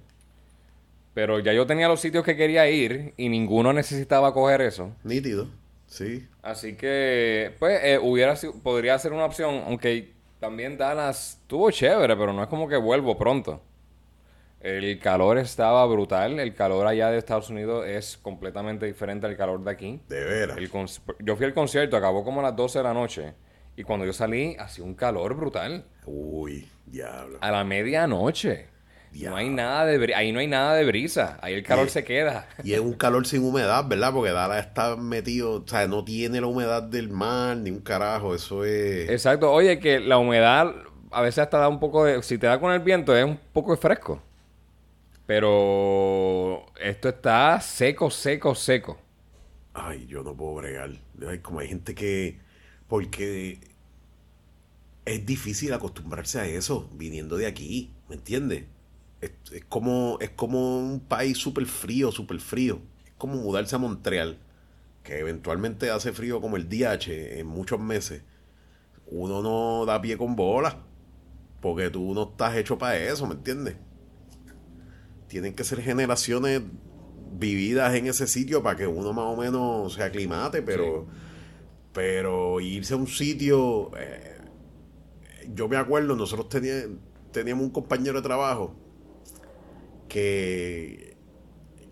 [1.13, 4.95] Pero ya yo tenía los sitios que quería ir y ninguno necesitaba coger eso.
[5.03, 5.47] Nítido,
[5.85, 6.27] sí.
[6.41, 12.15] Así que, pues, eh, hubiera sido, podría ser una opción, aunque también Dallas estuvo chévere,
[12.15, 13.61] pero no es como que vuelvo pronto.
[14.61, 16.39] El calor estaba brutal.
[16.39, 19.99] El calor allá de Estados Unidos es completamente diferente al calor de aquí.
[20.07, 20.57] De veras.
[20.57, 20.69] El
[21.19, 23.33] yo fui al concierto, acabó como a las 12 de la noche.
[23.75, 25.85] Y cuando yo salí, hacía un calor brutal.
[26.05, 27.39] Uy, diablo.
[27.41, 28.67] A la medianoche.
[29.13, 31.37] No hay nada de ahí no hay nada de brisa.
[31.41, 32.47] Ahí el calor se queda.
[32.63, 34.13] Y es un calor sin humedad, ¿verdad?
[34.13, 38.33] Porque Dallas está metido, o sea, no tiene la humedad del mar, ni un carajo,
[38.35, 39.09] eso es...
[39.09, 39.51] Exacto.
[39.51, 40.73] Oye, que la humedad
[41.11, 42.23] a veces hasta da un poco de...
[42.23, 44.21] Si te da con el viento es un poco de fresco.
[45.31, 48.99] Pero esto está seco, seco, seco.
[49.73, 50.91] Ay, yo no puedo bregar.
[51.25, 52.37] Ay, como hay gente que...
[52.89, 53.61] Porque
[55.05, 58.65] es difícil acostumbrarse a eso, viniendo de aquí, ¿me entiendes?
[59.21, 59.31] Es,
[59.69, 62.81] como, es como un país súper frío, súper frío.
[63.05, 64.37] Es como mudarse a Montreal,
[65.01, 68.23] que eventualmente hace frío como el DH en muchos meses.
[69.05, 70.83] Uno no da pie con bola,
[71.61, 73.77] porque tú no estás hecho para eso, ¿me entiendes?
[75.31, 76.61] Tienen que ser generaciones
[77.39, 81.07] vividas en ese sitio para que uno más o menos se aclimate, pero,
[81.93, 84.37] pero irse a un sitio, eh,
[85.53, 86.87] yo me acuerdo, nosotros tenía-
[87.31, 88.75] teníamos un compañero de trabajo
[90.09, 91.15] que,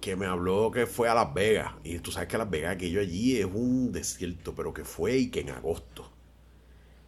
[0.01, 3.01] que me habló que fue a Las Vegas, y tú sabes que Las Vegas, aquello
[3.01, 6.11] allí es un desierto, pero que fue y que en agosto.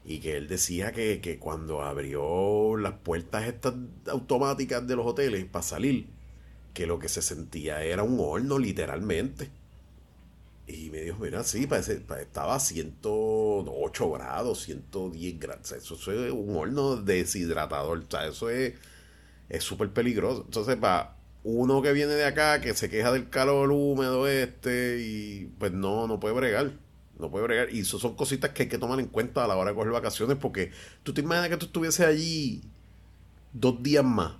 [0.03, 3.75] Y que él decía que, que cuando abrió las puertas estas
[4.07, 6.07] automáticas de los hoteles para salir,
[6.73, 9.49] que lo que se sentía era un horno literalmente.
[10.67, 15.71] Y me dijo, mira, sí, parece, pa- estaba a 108 grados, 110 grados.
[15.73, 17.99] Eso, es un horno deshidratador.
[17.99, 18.73] O sea, eso es
[19.49, 20.43] es súper peligroso.
[20.45, 25.45] Entonces, para uno que viene de acá, que se queja del calor húmedo este, y
[25.59, 26.73] pues no, no puede bregar.
[27.19, 27.73] No puede bregar.
[27.73, 29.91] Y eso son cositas que hay que tomar en cuenta a la hora de coger
[29.93, 30.71] vacaciones, porque
[31.03, 32.63] tú te imaginas que tú estuvieses allí
[33.53, 34.33] dos días más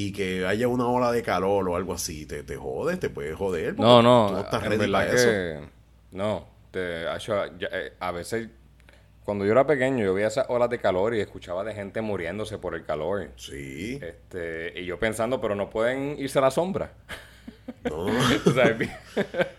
[0.00, 3.34] y que haya una ola de calor o algo así, te, te jodes, te puedes
[3.34, 3.76] joder.
[3.80, 5.28] No, no, no estás en ready verdad para eso.
[5.28, 5.60] que
[6.12, 6.46] no.
[6.70, 8.48] Te, eh, a veces,
[9.24, 12.58] cuando yo era pequeño, yo veía esas olas de calor y escuchaba de gente muriéndose
[12.58, 13.30] por el calor.
[13.34, 13.98] Sí.
[14.00, 16.92] Este, y yo pensando, pero no pueden irse a la sombra.
[17.82, 18.06] No,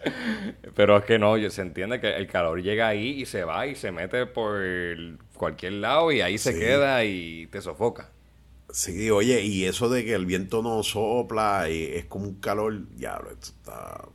[0.74, 3.76] pero es que no, se entiende que el calor llega ahí y se va y
[3.76, 4.62] se mete por
[5.34, 8.12] cualquier lado y ahí se queda y te sofoca.
[8.72, 12.88] Sí, oye, y eso de que el viento no sopla y es como un calor,
[12.96, 14.06] diablo, esto está...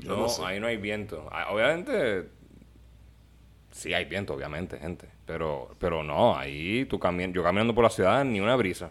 [0.00, 0.42] Yo No, no sé.
[0.44, 1.28] ahí no hay viento.
[1.32, 2.28] Ah, Obviamente,
[3.72, 5.08] sí hay viento, obviamente, gente.
[5.26, 8.90] Pero, pero no, ahí tú cami yo caminando por la ciudad, ni una brisa.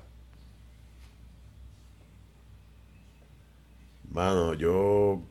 [4.12, 5.22] Mano, yo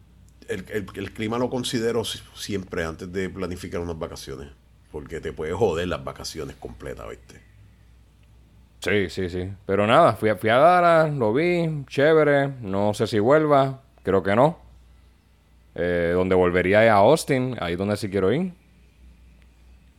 [0.48, 4.50] el, el- el clima lo considero si- siempre antes de planificar unas vacaciones.
[4.90, 7.40] Porque te puede joder las vacaciones completas, ¿viste?
[8.84, 9.50] Sí, sí, sí.
[9.66, 12.48] Pero nada, fui a, fui a Dallas, lo vi, chévere.
[12.60, 14.58] No sé si vuelva, creo que no.
[15.74, 18.52] Eh, donde volvería es a Austin, ahí donde sí quiero ir.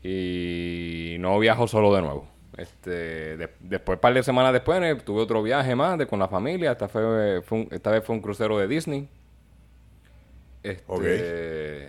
[0.04, 2.28] Y no viajo solo de nuevo.
[2.58, 6.20] Este, de- después, un par de semanas después, eh, tuve otro viaje más de, con
[6.20, 6.72] la familia.
[6.72, 9.10] Esta, fue, fue un- esta vez fue un crucero de Disney.
[10.64, 11.04] Este, Ok.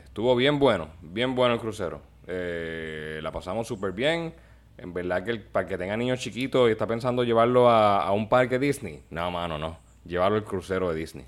[0.06, 2.00] Estuvo bien bueno, bien bueno el crucero.
[2.26, 4.34] Eh, la pasamos súper bien.
[4.78, 8.12] En verdad que el- para que tenga niños chiquitos y está pensando llevarlo a, a
[8.12, 9.02] un parque Disney.
[9.10, 9.78] No, mano, no.
[10.04, 11.26] Llevarlo al crucero de Disney.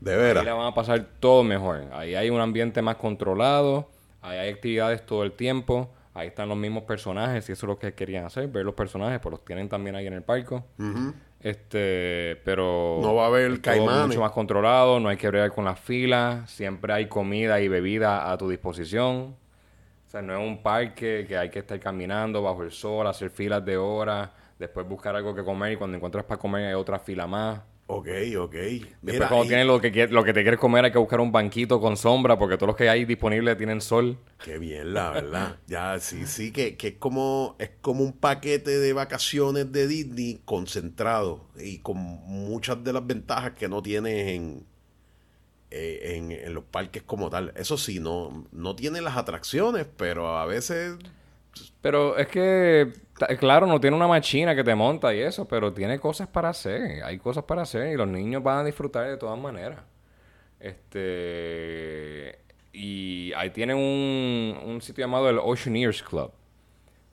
[0.00, 0.44] De Ahí veras.
[0.44, 1.84] la van a pasar todo mejor.
[1.92, 3.88] Ahí hay un ambiente más controlado.
[4.20, 5.90] Ahí hay actividades todo el tiempo.
[6.12, 9.18] Ahí están los mismos personajes, y eso es lo que querían hacer, ver los personajes,
[9.18, 10.62] pues los tienen también ahí en el parque.
[11.40, 14.06] Este, pero No va a haber caimanes.
[14.08, 18.30] mucho más controlado, no hay que bregar con las filas, siempre hay comida y bebida
[18.30, 19.36] a tu disposición.
[20.14, 23.64] Sea, no es un parque que hay que estar caminando bajo el sol, hacer filas
[23.64, 27.26] de horas, después buscar algo que comer y cuando encuentras para comer hay otra fila
[27.26, 27.60] más.
[27.88, 28.06] Ok,
[28.38, 28.52] ok.
[28.54, 30.98] Después Mira, cuando y- tienes lo que, quie- lo que te quieres comer hay que
[30.98, 34.16] buscar un banquito con sombra porque todos los que hay disponibles tienen sol.
[34.38, 35.58] Qué bien, la verdad.
[35.66, 40.40] Ya, sí, sí, que, que es como es como un paquete de vacaciones de Disney
[40.44, 44.66] concentrado y con muchas de las ventajas que no tienes en,
[45.76, 47.52] eh, en, los parques como tal.
[47.56, 50.98] Eso sí, no, no tiene las atracciones, pero a veces
[51.80, 52.92] Pero es que,
[53.40, 57.02] claro, no tiene una machina que te monta y eso, pero tiene cosas para hacer.
[57.02, 59.80] Hay cosas para hacer y los niños van a disfrutar de todas maneras.
[60.60, 62.38] Este.
[62.72, 66.30] Y ahí tienen un, un sitio llamado el Oceaneers Club.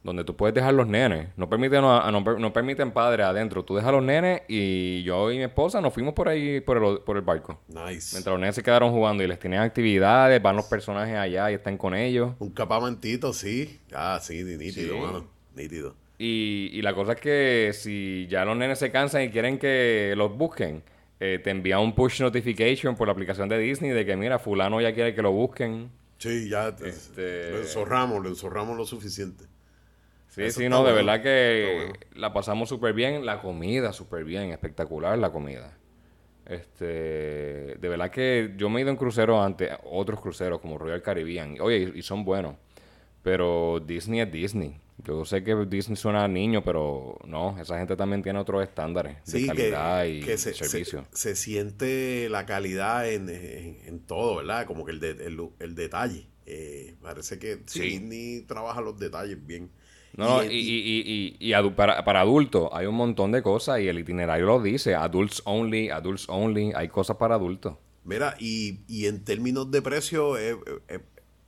[0.03, 1.29] Donde tú puedes dejar los nenes.
[1.37, 3.63] No permiten, no, per- no permiten padres adentro.
[3.63, 6.77] Tú dejas a los nenes y yo y mi esposa nos fuimos por ahí, por
[6.83, 7.59] el, por el barco.
[7.67, 8.15] Nice.
[8.15, 11.53] Mientras los nenes se quedaron jugando y les tienen actividades, van los personajes allá y
[11.53, 12.33] están con ellos.
[12.39, 13.79] Un capamentito, sí.
[13.93, 14.99] Ah, sí, nítido, Sí.
[14.99, 15.27] mano.
[15.55, 15.95] Nítido.
[16.17, 20.13] Y, y la cosa es que si ya los nenes se cansan y quieren que
[20.15, 20.83] los busquen,
[21.19, 24.81] eh, te envía un push notification por la aplicación de Disney de que mira, fulano
[24.81, 25.91] ya quiere que lo busquen.
[26.17, 29.45] Sí, ya Este- lo enzorramos, lo enzorramos lo suficiente.
[30.31, 31.99] Sí, Eso sí, no, de bueno, verdad que bueno.
[32.15, 33.25] la pasamos súper bien.
[33.25, 35.77] La comida súper bien, espectacular la comida.
[36.45, 41.01] Este, de verdad que yo me he ido en cruceros antes, otros cruceros como Royal
[41.01, 41.57] Caribbean.
[41.61, 42.55] Oye, y, y son buenos.
[43.23, 44.79] Pero Disney es Disney.
[45.03, 49.17] Yo sé que Disney suena a niño, pero no, esa gente también tiene otros estándares
[49.25, 51.05] de calidad que, y que se, servicio.
[51.11, 54.65] se- se siente la calidad en, en- en todo, ¿verdad?
[54.67, 56.27] Como que el, de- el, el detalle.
[56.45, 57.81] Eh, parece que Sí.
[57.81, 59.71] Disney trabaja los detalles bien.
[60.17, 63.41] No, Y- y, y, y, y- y adu- para, para adultos hay un montón de
[63.41, 67.75] cosas y el itinerario lo dice, adults only, adults only, hay cosas para adultos.
[68.03, 70.55] Mira, y, y en términos de precio es,
[70.87, 71.01] es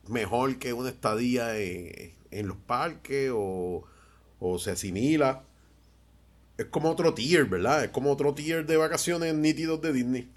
[0.08, 3.84] mejor que una estadía en, en los parques o,
[4.38, 5.44] o se asimila.
[6.56, 7.84] Es como otro tier, ¿verdad?
[7.84, 10.30] Es como otro tier de vacaciones nítidos de Disney.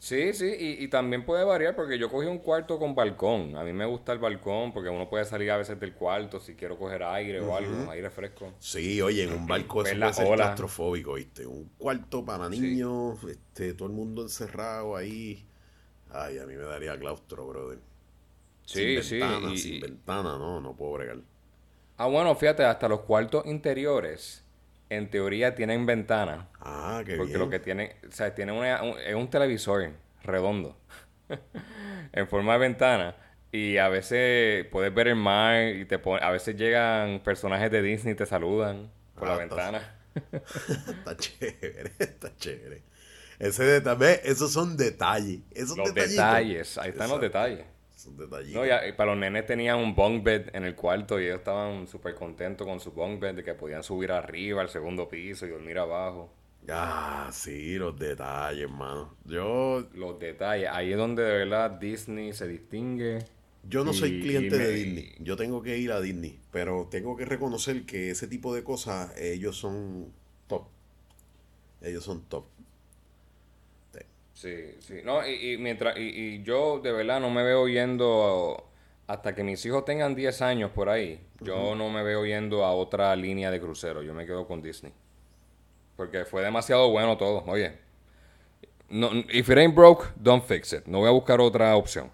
[0.00, 3.56] Sí, sí, y, y también puede variar porque yo cogí un cuarto con balcón.
[3.56, 6.54] A mí me gusta el balcón porque uno puede salir a veces del cuarto si
[6.54, 8.52] quiero coger aire o algo, aire fresco.
[8.58, 9.46] Sí, oye, en un
[9.82, 10.34] eso puede ser ola.
[10.34, 11.46] claustrofóbico, ¿viste?
[11.46, 15.46] Un cuarto para niños, este, todo el mundo encerrado ahí.
[16.10, 17.80] Ay, a mí me daría claustro, brother.
[18.64, 19.16] Sí, sin sí.
[19.18, 21.18] ventana, y- sin ventana, no, no puedo bregar.
[21.98, 24.44] ah, bueno, fíjate, hasta los cuartos interiores
[24.90, 26.48] en teoría tienen ventana.
[26.60, 27.40] Ah, qué Porque bien.
[27.40, 29.90] lo que tiene, o sea, tiene una- un, es un televisor
[30.22, 30.78] redondo
[32.12, 33.16] en forma de ventana
[33.52, 37.82] y a veces puedes ver el mar y te pon- a veces llegan personajes de
[37.82, 39.94] Disney y te saludan por Ah, la está- ventana.
[40.88, 42.82] está chévere, está chévere.
[43.38, 45.40] Ese detalle, esos son detalles.
[45.52, 46.16] Esos Los detallitos.
[46.16, 47.64] detalles, ahí están los detalles.
[47.98, 48.54] Son detallitos.
[48.54, 51.38] No, ya, y para los nenes tenían un bunk bed en el cuarto y ellos
[51.38, 55.46] estaban súper contentos con su bunk bed de que podían subir arriba al segundo piso
[55.46, 56.32] y dormir abajo.
[56.70, 59.16] Ah, sí, los detalles, hermano.
[59.24, 63.24] Yo, Los detalles, ahí es donde de verdad Disney se distingue.
[63.64, 65.14] yo no soy cliente me- de Disney.
[65.18, 66.38] Yo tengo que ir a Disney.
[66.52, 70.12] Pero tengo que reconocer que ese tipo de cosas, ellos son
[70.46, 70.68] top.
[71.80, 72.44] Ellos son top.
[74.38, 75.00] Sí, sí.
[75.04, 78.70] No, y, y mientras, y, y yo de verdad no me veo yendo
[79.08, 81.20] hasta que mis hijos tengan 10 años por ahí.
[81.40, 84.00] Yo no me veo yendo a otra línea de crucero.
[84.00, 84.92] Yo me quedo con Disney.
[85.96, 87.42] Porque fue demasiado bueno todo.
[87.48, 87.78] Oye,
[88.90, 90.86] no, if it ain't broke, don't fix it.
[90.86, 92.08] No voy a buscar otra opción.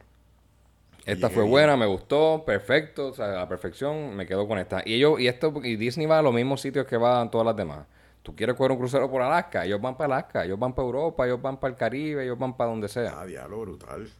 [1.05, 4.83] Esta fue buena, me gustó, perfecto, o sea, a la perfección, me quedo con esta.
[4.87, 7.55] Y ellos, y esto, y Disney va a los mismos sitios que van todas las
[7.55, 7.87] demás.
[8.25, 11.27] Tú quieres coger un crucero por Alaska, ellos van para Alaska, ellos van para Europa,
[11.27, 13.21] ellos van para el Caribe, ellos van para donde sea.
[13.21, 14.11] Ah, diablo, brutal.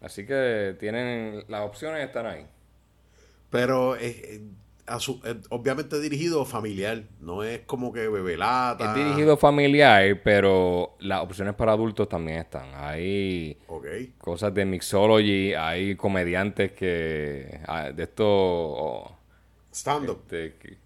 [0.00, 2.46] Así que tienen, las opciones están ahí.
[3.50, 4.40] Pero es, es-
[4.86, 7.04] a su- es obviamente dirigido familiar.
[7.20, 8.90] No es como que bebelata.
[8.90, 12.68] Es dirigido familiar, pero las opciones para adultos también están.
[12.74, 13.86] Hay Ok.
[14.18, 18.26] cosas de mixology, hay comediantes que, ah, de estos...
[18.28, 19.16] oh,
[19.72, 20.20] Stand-up.
[20.30, 20.83] Este, que-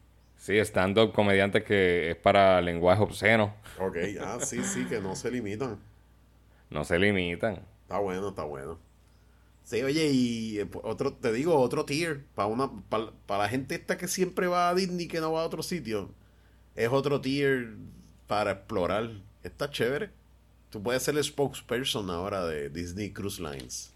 [0.48, 3.54] sí, stand-up comediantes que es para lenguaje obsceno.
[3.78, 5.78] Ok, ah, sí, sí, que no se limitan.
[6.70, 7.61] No se limitan.
[7.82, 8.78] Está bueno, está bueno.
[9.64, 13.98] Sí, oye, y eh, otro, te digo, otro tier, para una, para, la gente esta
[13.98, 16.08] que siempre va a Disney que no va a otro sitio,
[16.74, 17.74] es otro tier
[18.26, 19.11] para explorar.
[19.42, 20.11] Está chévere.
[20.70, 23.92] Tú puedes ser el spokesperson ahora de Disney Cruise Lines.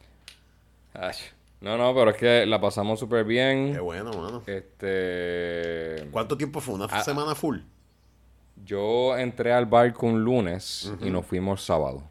[0.92, 1.14] Ay,
[1.62, 3.78] No, no, pero es que la pasamos súper Qué bien.
[3.80, 4.42] bueno, mano.
[4.46, 6.74] Este, ¿Cuánto tiempo fue?
[6.74, 7.58] ¿Una Ah, semana full?
[8.64, 12.02] yo entré al barco un lunes y nos fuimos sábado.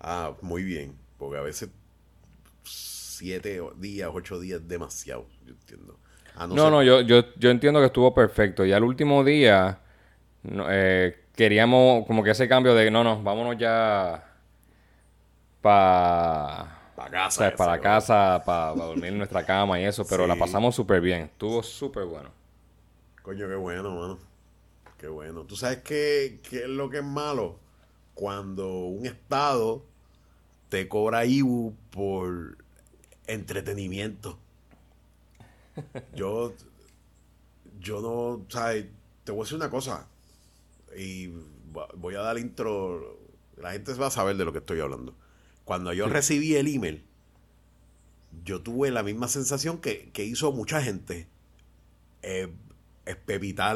[0.00, 0.94] Ah, muy bien.
[1.18, 1.70] Porque a veces
[2.64, 5.98] siete días, ocho días es demasiado, yo entiendo.
[6.36, 8.64] A No, no, yo, yo, yo entiendo que estuvo perfecto.
[8.64, 9.80] Y al último día
[10.42, 14.24] no, eh, queríamos como que ese cambio de, no, no, vámonos ya
[15.60, 16.81] para...
[16.94, 20.26] Pa' casa, O sea, ese, para casa, para dormir en nuestra cama y eso, pero
[20.26, 21.22] la pasamos súper bien.
[21.22, 22.30] Estuvo súper bueno.
[23.22, 24.18] Coño, qué bueno, mano.
[24.98, 25.44] Qué bueno.
[25.44, 27.58] ¿Tú sabes qué, qué es lo que es malo?
[28.14, 29.84] Cuando un estado
[30.68, 32.58] te cobra IBU por
[33.26, 34.38] entretenimiento.
[36.14, 36.52] Yo,
[37.80, 38.86] yo no, ¿sabes?
[39.24, 40.06] Te voy a decir una cosa.
[40.96, 41.30] Y
[41.96, 43.18] voy a dar intro.
[43.56, 45.14] La gente va a saber de lo que estoy hablando.
[45.64, 47.04] Cuando yo recibí el email,
[48.44, 51.28] yo tuve la misma sensación que, que hizo mucha gente.
[52.22, 52.52] eh,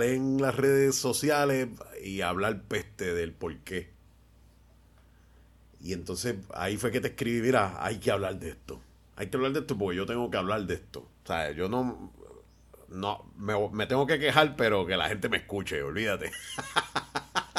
[0.03, 1.69] en las redes sociales
[2.03, 3.93] y hablar peste del por qué.
[5.81, 8.81] Y entonces ahí fue que te escribí, mira, hay que hablar de esto.
[9.17, 11.01] Hay que hablar de esto porque yo tengo que hablar de esto.
[11.25, 12.13] O sea, yo no,
[12.89, 16.33] no, me, me tengo que quejar, pero que la gente me escuche, olvídate.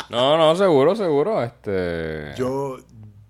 [0.10, 1.44] No, no, seguro, seguro.
[1.44, 2.34] Este.
[2.34, 2.78] Yo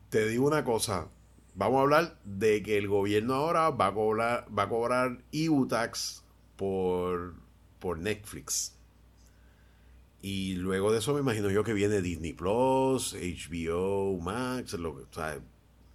[0.09, 1.09] te digo una cosa.
[1.55, 5.67] Vamos a hablar de que el gobierno ahora va a cobrar, va a cobrar EU
[5.67, 6.23] tax
[6.55, 7.35] por,
[7.79, 8.75] por Netflix.
[10.21, 15.03] Y luego de eso me imagino yo que viene Disney Plus, HBO Max, lo, que-
[15.03, 15.39] o sea,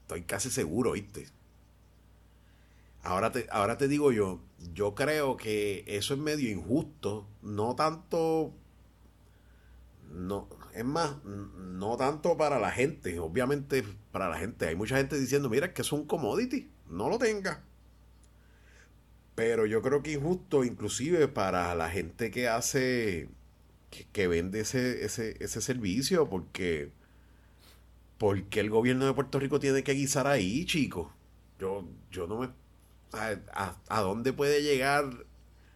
[0.03, 1.29] estoy casi seguro, ¿viste?
[3.03, 4.41] Ahora te, ahora te digo yo,
[4.75, 8.55] yo creo que eso es medio injusto, no tanto
[10.13, 14.67] no, es más, no tanto para la gente, obviamente para la gente.
[14.67, 17.63] Hay mucha gente diciendo, mira, es que es un commodity, no lo tenga.
[19.35, 23.29] Pero yo creo que injusto inclusive para la gente que hace,
[23.91, 26.93] que, que vende ese, ese, ese servicio, porque,
[28.19, 31.09] porque el gobierno de Puerto Rico tiene que guisar ahí, chicos.
[31.59, 32.51] Yo, yo no me...
[33.13, 35.27] ¿A, a, a dónde puede llegar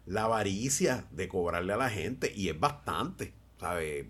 [0.06, 2.32] la avaricia de cobrarle a la gente?
[2.34, 4.06] Y es bastante, ¿sabes?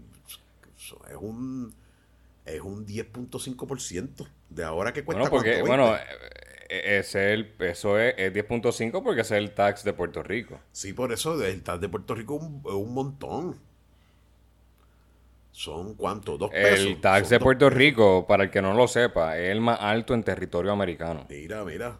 [0.86, 1.74] Eso Es un,
[2.44, 6.04] es un 10.5% de ahora que cuesta Bueno, porque, bueno, 20.
[6.68, 10.60] eh, es el, eso es, es 10.5 porque ese es el tax de Puerto Rico.
[10.70, 13.58] Sí, por eso el tax de Puerto Rico es un, montón.
[15.50, 16.86] Son cuánto, dos pesos.
[16.86, 20.14] El tax de Puerto Rico, para el que no lo sepa, es el más alto
[20.14, 21.26] en territorio americano.
[21.28, 21.98] Mira, mira,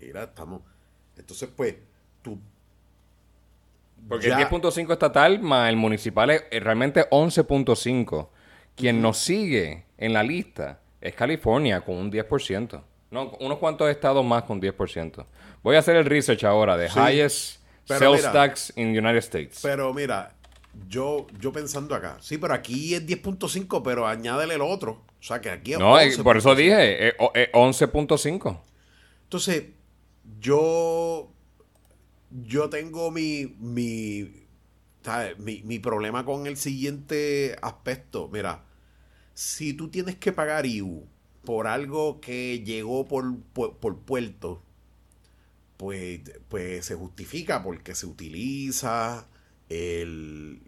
[0.00, 0.62] mira, estamos.
[1.16, 1.76] Entonces, pues,
[2.22, 2.40] tú.
[4.08, 8.28] Porque ya- el 10.5 estatal más el municipal es es realmente 11.5.
[8.74, 12.82] Quien nos sigue en la lista es California con un 10%.
[13.10, 15.26] No, unos cuantos estados más con 10%.
[15.62, 19.18] Voy a hacer el research ahora de Sí, highest sales mira, tax in the United
[19.18, 19.60] States.
[19.62, 20.34] Pero mira,
[20.88, 25.02] yo, yo pensando acá, sí, pero aquí es 10.5, pero añádele el otro.
[25.18, 26.56] O sea, que aquí es no, eh, por eso 11.5.
[26.56, 28.60] dije, o- eh, 11.5.
[29.24, 29.64] Entonces,
[30.40, 31.30] yo.
[32.44, 33.56] Yo tengo mi.
[33.58, 34.46] mi,
[35.02, 35.38] ¿sabes?
[35.38, 35.62] mi.
[35.64, 38.28] mi problema con el siguiente aspecto.
[38.32, 38.64] Mira,
[39.34, 41.06] si tú tienes que pagar IU
[41.44, 44.62] por algo que llegó por, por, por puerto,
[45.76, 49.28] pues, pues se justifica porque se utiliza
[49.68, 50.60] el.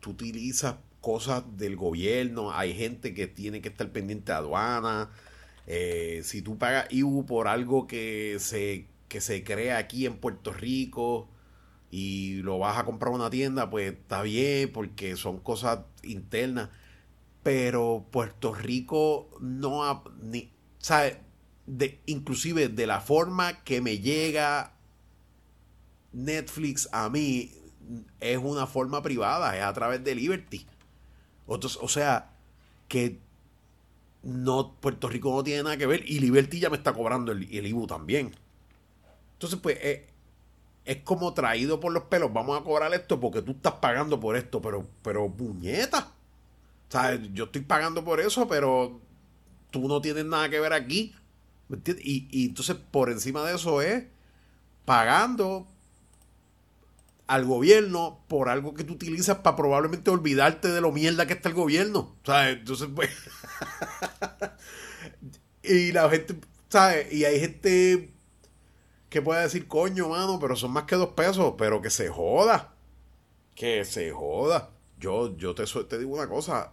[0.00, 5.10] Tú utilizas cosas del gobierno, hay gente que tiene que estar pendiente de aduana.
[5.66, 10.52] Eh, si tú pagas IU por algo que se, que se crea aquí en Puerto
[10.52, 11.28] Rico
[11.90, 16.70] y lo vas a comprar a una tienda, pues está bien porque son cosas internas.
[17.42, 21.16] Pero Puerto Rico no ha, ni, ¿sabes?
[21.66, 24.74] De, inclusive de la forma que me llega
[26.12, 27.52] Netflix a mí
[28.20, 30.66] es una forma privada, es a través de Liberty.
[31.46, 32.32] Otros, o sea,
[32.88, 33.18] que
[34.22, 37.44] no, Puerto Rico no tiene nada que ver y Liberty ya me está cobrando el,
[37.50, 38.32] el IBU también.
[39.38, 40.08] Entonces, pues, eh,
[40.84, 42.32] es como traído por los pelos.
[42.32, 46.10] Vamos a cobrar esto porque tú estás pagando por esto, pero, pero, puñeta.
[46.88, 49.00] O sea, yo estoy pagando por eso, pero
[49.70, 51.14] tú no tienes nada que ver aquí.
[51.68, 52.04] ¿Me entiendes?
[52.04, 54.06] Y, y entonces, por encima de eso es
[54.84, 55.68] pagando
[57.28, 61.48] al gobierno por algo que tú utilizas para probablemente olvidarte de lo mierda que está
[61.50, 62.16] el gobierno.
[62.24, 62.56] ¿Sabes?
[62.56, 63.10] Entonces, pues.
[65.62, 67.12] y la gente, ¿sabes?
[67.12, 68.17] Y hay gente
[69.08, 72.74] que puede decir, coño, mano, pero son más que dos pesos, pero que se joda.
[73.54, 74.70] Que se joda.
[75.00, 76.72] Yo, yo te, te digo una cosa.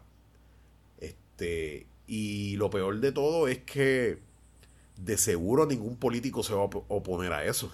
[0.99, 1.87] Este.
[2.07, 4.19] Y lo peor de todo es que
[4.97, 7.71] de seguro ningún político se va a op- oponer a eso.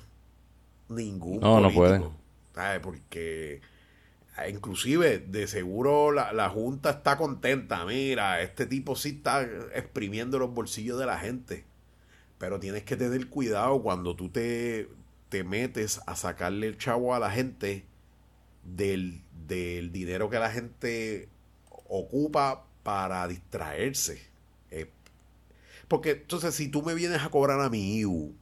[0.89, 1.80] Ningún No, no político.
[1.80, 2.01] puede.
[2.55, 2.80] ¿Sabes?
[2.82, 3.62] Porque
[4.38, 7.86] eh, inclusive de seguro la, la Junta está contenta.
[7.86, 9.43] Mira, este tipo sí está
[9.76, 11.66] exprimiendo los bolsillos de la gente.
[12.42, 14.89] Pero tienes que tener cuidado cuando tú te,
[15.30, 17.86] te metes a sacarle el chavo a la gente
[18.64, 21.30] del, del dinero que la gente
[21.88, 24.24] ocupa para distraerse.
[24.72, 24.89] Eh,
[25.88, 28.34] porque entonces si tú me vienes a cobrar a mi IU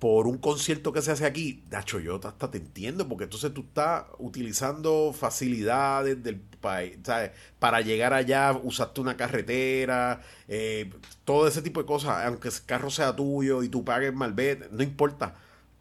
[0.00, 3.60] por un concierto que se hace aquí, Nacho, yo hasta te entiendo, porque entonces tú
[3.60, 6.40] estás utilizando facilidades del
[7.58, 10.90] Para llegar allá, usaste una carretera, eh,
[11.24, 14.82] todo ese tipo de cosas, aunque el carro sea tuyo y tú pagues malvete, no
[14.82, 15.34] importa.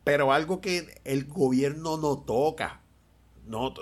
[0.03, 2.81] Pero algo que el gobierno no toca,
[3.47, 3.73] no,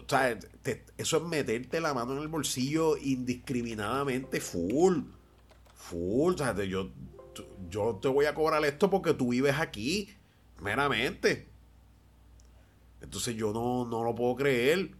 [0.97, 5.03] eso es meterte la mano en el bolsillo indiscriminadamente, full,
[5.75, 6.35] full,
[6.69, 6.89] yo,
[7.69, 10.09] yo te voy a cobrar esto porque tú vives aquí,
[10.61, 11.53] meramente.
[13.01, 14.91] Entonces yo no, no lo puedo creer.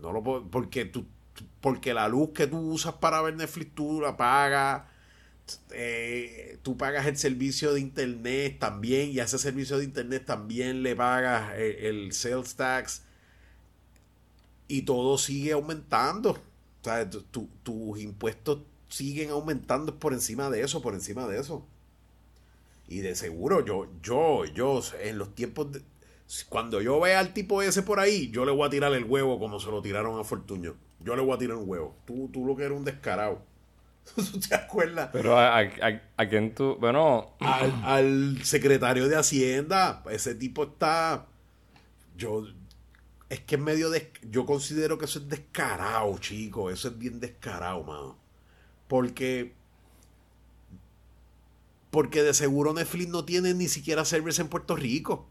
[0.00, 1.06] No lo porque tú,
[1.60, 4.84] porque la luz que tú usas para ver Netflix tú la pagas.
[5.72, 10.82] eh, tú pagas el servicio de internet también y a ese servicio de internet también
[10.82, 13.02] le pagas el, el sales tax
[14.68, 16.38] y todo sigue aumentando.
[17.30, 21.66] Tu- tus impuestos siguen aumentando por encima de eso, por encima de eso.
[22.88, 25.82] Y de seguro, yo, yo, yo, en los tiempos de,
[26.48, 29.38] cuando yo vea al tipo ese por ahí, yo le voy a tirar el huevo
[29.38, 30.74] como se lo tiraron a Fortuño.
[31.04, 31.94] Yo le voy a tirar un huevo.
[32.06, 33.42] Tú, tú lo que eres un descarado.
[34.16, 35.10] ¿Tú te acuerdas?
[35.12, 36.76] Pero a, a, a- a quién tú.
[36.80, 41.26] Bueno, Al, al secretario de Hacienda, ese tipo está.
[42.16, 42.46] Yo.
[43.28, 44.12] Es que en medio de.
[44.30, 46.70] Yo considero que eso es descarado, chico.
[46.70, 48.18] Eso es bien descarado, mano.
[48.88, 49.54] Porque.
[51.90, 55.28] Porque de seguro Netflix no tiene ni siquiera servers en Puerto Rico.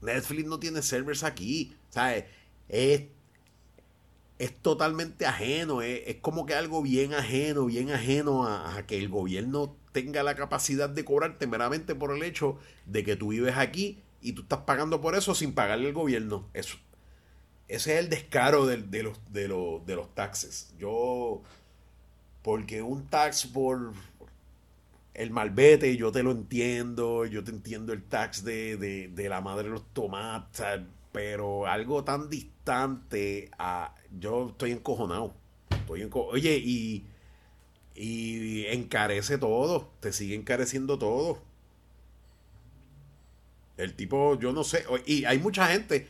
[0.00, 1.76] Netflix no tiene servers aquí.
[1.90, 2.24] ¿Sabes?
[2.68, 3.02] Es,
[4.42, 5.82] es totalmente ajeno.
[5.82, 10.34] Es, es como que algo bien ajeno, bien ajeno a, que el gobierno tenga la
[10.34, 14.60] capacidad de cobrarte meramente por el hecho de que tú vives aquí y tú estás
[14.60, 16.48] pagando por eso sin pagarle al gobierno.
[16.54, 16.76] Eso,
[17.68, 20.74] ese es el descaro de, los, de, los, de los taxes.
[20.76, 21.42] Yo,
[22.42, 23.92] porque un tax por
[25.14, 29.40] el malvete, yo te lo entiendo, yo te entiendo el tax de, de, de la
[29.40, 30.80] madre de los tomates,
[31.12, 33.94] pero algo tan distante a...
[34.18, 35.34] Yo estoy encojonado.
[35.70, 37.04] Estoy Oye, y,
[37.94, 41.40] y encarece todo, te sigue encareciendo todo.
[43.76, 46.06] El tipo, yo no sé, o- y hay mucha gente,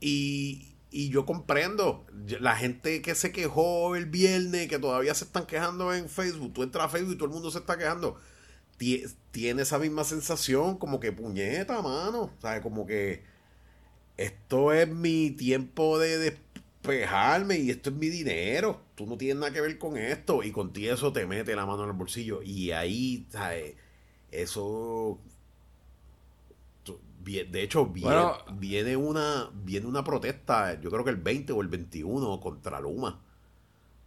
[0.00, 2.04] y, y yo comprendo,
[2.40, 6.62] la gente que se quejó el viernes, que todavía se están quejando en Facebook, tú
[6.62, 8.18] entras a Facebook y todo el mundo se está quejando,
[8.78, 12.62] tie- tiene esa misma sensación, como que puñeta, mano, ¿sabes?
[12.62, 13.24] Como que
[14.16, 16.18] esto es mi tiempo de
[16.84, 20.52] despejarme y esto es mi dinero, tú no tienes nada que ver con esto, y
[20.52, 23.74] con ti eso te mete la mano en el bolsillo, y ahí, ¿sabes?
[24.30, 25.18] Eso
[27.24, 28.36] de hecho viene, Bueno.
[28.58, 33.22] viene una viene una protesta yo creo que el 20 o el 21 contra Luma.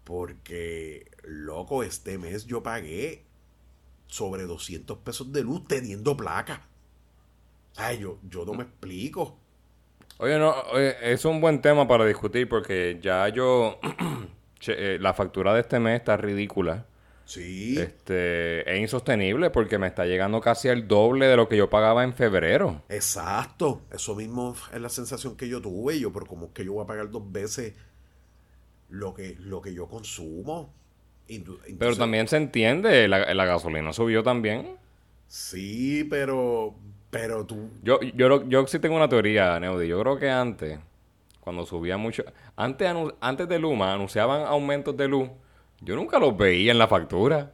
[0.04, 3.26] Porque loco este mes yo pagué
[4.06, 6.68] sobre 200 pesos de luz teniendo placa.
[7.76, 9.40] Ay, yo, yo no me explico
[10.20, 13.80] Oye, no, oye, es un buen tema para discutir porque ya yo.
[14.60, 16.88] che, eh, la factura de este mes está ridícula.
[17.26, 21.70] sí Este, es insostenible porque me está llegando casi el doble de lo que yo
[21.70, 22.82] pagaba en febrero.
[22.90, 26.74] exacto eso mismo es la sensación que yo tuve yo pero como es que yo
[26.74, 27.74] voy a pagar dos veces
[28.90, 30.74] lo que lo que yo consumo
[31.78, 34.78] Pero también se entiende, la, la gasolina subió también.
[35.28, 36.76] Sí, pero.
[37.20, 37.70] Pero tú.
[37.84, 39.88] Yo, yo, lo- yo sí tengo una teoría, Neudi.
[39.88, 40.80] Yo creo que antes,
[41.42, 42.24] cuando subía mucho.
[42.56, 42.90] Antes,
[43.20, 45.30] antes de Luma, anunciaban aumentos de luz.
[45.82, 47.52] Yo nunca los veía en la factura.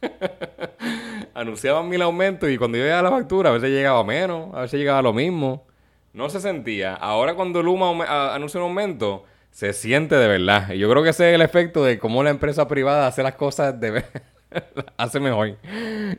[1.34, 4.60] anunciaban mil aumentos y cuando yo llegaba a la factura, a veces llegaba menos, a
[4.62, 5.66] veces llegaba lo mismo.
[6.12, 6.94] No se sentía.
[6.94, 7.90] Ahora, cuando Luma
[8.34, 10.70] anuncia un aumento, se siente de verdad.
[10.72, 13.34] Y yo creo que ese es el efecto de cómo la empresa privada hace las
[13.34, 14.04] cosas de
[14.96, 15.58] hace mejor.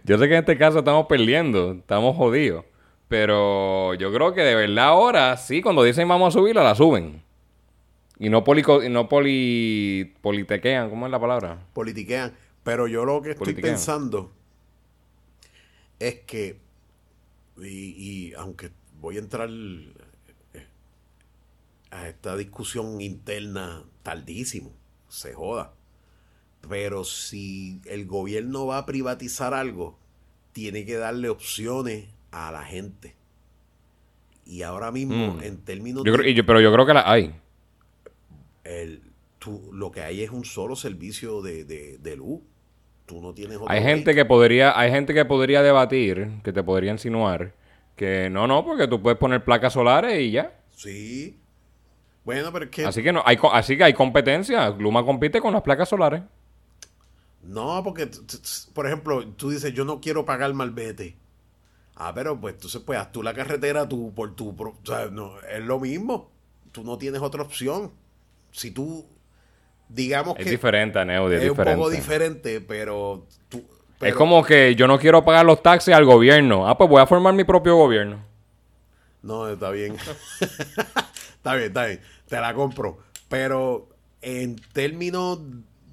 [0.04, 2.66] Yo sé que en este caso estamos perdiendo, estamos jodidos.
[3.08, 7.24] Pero yo creo que de verdad ahora, sí, cuando dicen vamos a subirla, la suben.
[8.18, 11.60] Y no, polico, y no poli, politequean, ¿cómo es la palabra?
[11.74, 12.34] politiquean.
[12.64, 13.74] Pero yo lo que estoy Politiquean.
[13.76, 14.34] pensando
[16.00, 16.60] es que.
[17.58, 20.68] Y, y aunque voy a entrar eh,
[21.92, 24.72] a esta discusión interna tardísimo,
[25.08, 25.74] se joda.
[26.70, 29.98] Pero si el gobierno va a privatizar algo,
[30.52, 33.16] tiene que darle opciones a la gente.
[34.46, 35.44] Y ahora mismo, Mm.
[35.44, 37.34] en términos Yo creo, yo- pero yo creo que la hay.
[38.64, 39.02] el,
[39.40, 42.42] tú, lo que hay es un solo servicio de, de, de luz.
[43.06, 46.64] Tú no tienes otro Hay gente que podría, hay gente que podría debatir, que te
[46.64, 47.54] podría insinuar,
[47.96, 50.52] que no, no, porque tú puedes poner placas solares y ya.
[50.72, 51.40] Sí.
[52.24, 52.84] Bueno, pero es que...
[52.86, 54.70] Así que no, hay, así que hay competencia.
[54.72, 56.24] Luma compite con las placas solares.
[57.46, 58.10] No, porque,
[58.74, 61.16] por ejemplo, tú dices, yo no quiero pagar malvete.
[61.96, 64.50] Ah, pero pues entonces pues haz tú la carretera tú por tu...
[64.50, 66.30] o sea, no, es lo mismo.
[66.72, 67.92] Tú no tienes otra opción.
[68.52, 69.06] Si tú,
[69.88, 70.52] digamos Es que...
[70.52, 71.78] diferente, Neudi, es, es un diferente.
[71.78, 73.26] poco diferente, pero...
[73.48, 73.66] Tú, es
[74.00, 76.68] pero- como que yo no quiero pagar los taxes al gobierno.
[76.68, 78.26] Ah, pues voy a formar mi propio gobierno.
[79.22, 79.96] No, está bien.
[81.38, 82.02] está bien, está bien.
[82.28, 82.98] Te la compro.
[83.30, 83.88] Pero
[84.22, 85.40] en términos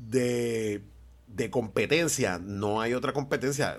[0.09, 0.83] de,
[1.35, 3.79] de competencia, no hay otra competencia.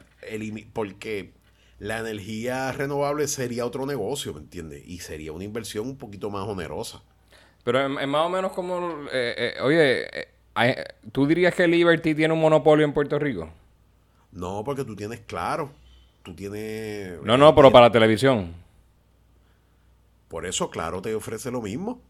[0.74, 1.34] Porque
[1.80, 4.84] la energía renovable sería otro negocio, ¿me entiendes?
[4.86, 7.02] Y sería una inversión un poquito más onerosa.
[7.64, 9.08] Pero es, más o menos como...
[9.12, 13.50] eh, eh, oye, eh, ¿tú dirías que Liberty tiene un monopolio en Puerto Rico?
[14.32, 15.72] No, porque tú tienes claro,
[16.24, 17.22] tú tienes...
[17.22, 18.54] No, no, pero para la televisión.
[20.28, 22.02] Por eso, claro, te ofrece lo mismo.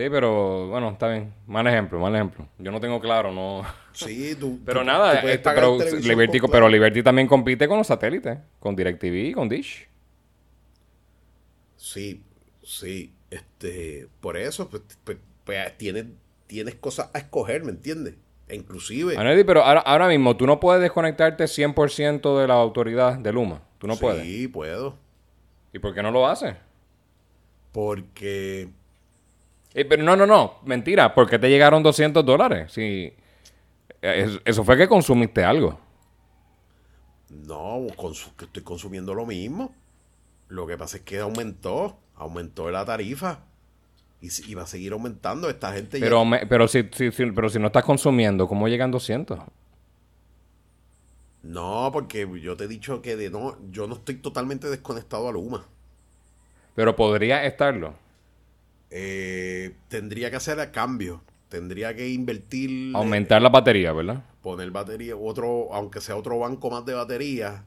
[0.00, 1.34] Sí, pero bueno, está bien.
[1.46, 2.48] Mal ejemplo, mal ejemplo.
[2.58, 3.62] Yo no tengo claro, no...
[3.92, 4.58] Sí, tú...
[4.64, 6.70] Pero tú- nada, tú este, pero, Liberty, pero.
[6.70, 9.86] Liberty también compite con los satélites, con DirecTV y con Dish.
[11.76, 12.22] Sí,
[12.62, 13.12] sí.
[13.28, 16.06] Este, por eso, pues, pues, pues, tienes,
[16.46, 18.14] tienes cosas a escoger, ¿me entiendes?
[18.48, 19.18] E inclusive...
[19.18, 23.60] Anedi, pero ahora, ahora mismo tú no puedes desconectarte 100% de la autoridad de Luma.
[23.76, 24.48] Tú no sí, puedes.
[24.48, 24.96] puedo.
[25.74, 26.56] ¿Y por qué no lo haces?
[27.70, 28.79] Porque...
[29.74, 30.54] Eh, pero no, no, no.
[30.64, 31.14] Mentira.
[31.14, 32.72] ¿Por qué te llegaron 200 dólares?
[32.72, 33.12] Si,
[34.02, 35.78] eh, eso fue que consumiste algo.
[37.28, 39.74] No, consu- que estoy consumiendo lo mismo.
[40.48, 43.40] Lo que pasa es que aumentó, aumentó la tarifa.
[44.20, 45.48] Y, va a seguir aumentando.
[45.50, 48.68] Esta gente ya- Pero, me- pero, si, si- si- pero si no estás consumiendo, ¿cómo
[48.68, 49.40] llegan 200?
[51.42, 55.32] No, porque yo te he dicho que de no, yo no estoy totalmente desconectado a
[55.32, 55.66] Luma.
[56.74, 57.94] Pero podría estarlo.
[58.90, 61.22] Eh, tendría que hacer a cambio.
[61.48, 62.94] Tendría que invertir.
[62.94, 64.24] Aumentar la batería, ¿verdad?
[64.42, 67.64] poner batería, otro, aunque sea otro banco más de batería,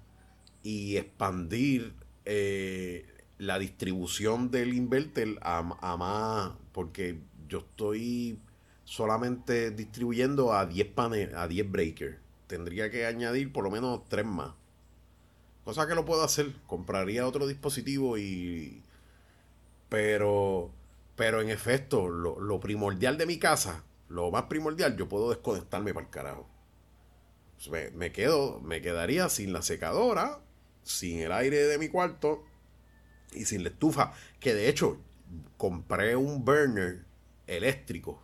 [0.64, 1.94] y expandir
[2.26, 3.06] eh,
[3.38, 8.40] la distribución del inverter a, a más, porque yo estoy
[8.86, 12.18] solamente distribuyendo a 10 paneles, a 10 breakers.
[12.48, 14.52] Tendría que añadir por lo menos 3 más.
[15.64, 16.52] Cosa que lo puedo hacer.
[16.68, 18.82] Compraría otro dispositivo y...
[19.90, 20.72] Pero,
[21.16, 25.94] pero en efecto, lo, lo primordial de mi casa, lo más primordial, yo puedo desconectarme
[25.94, 26.50] para el carajo.
[27.72, 30.40] Me, me quedo, me quedaría sin la secadora,
[30.84, 32.44] sin el aire de mi cuarto
[33.32, 34.14] y sin la estufa.
[34.40, 34.98] Que de hecho,
[35.58, 37.06] compré un burner
[37.48, 38.22] eléctrico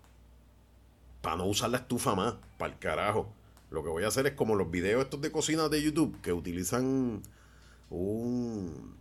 [1.21, 3.33] para no usar la estufa más, para el carajo.
[3.71, 6.33] Lo que voy a hacer es como los videos estos de cocina de YouTube que
[6.33, 7.21] utilizan
[7.89, 8.95] un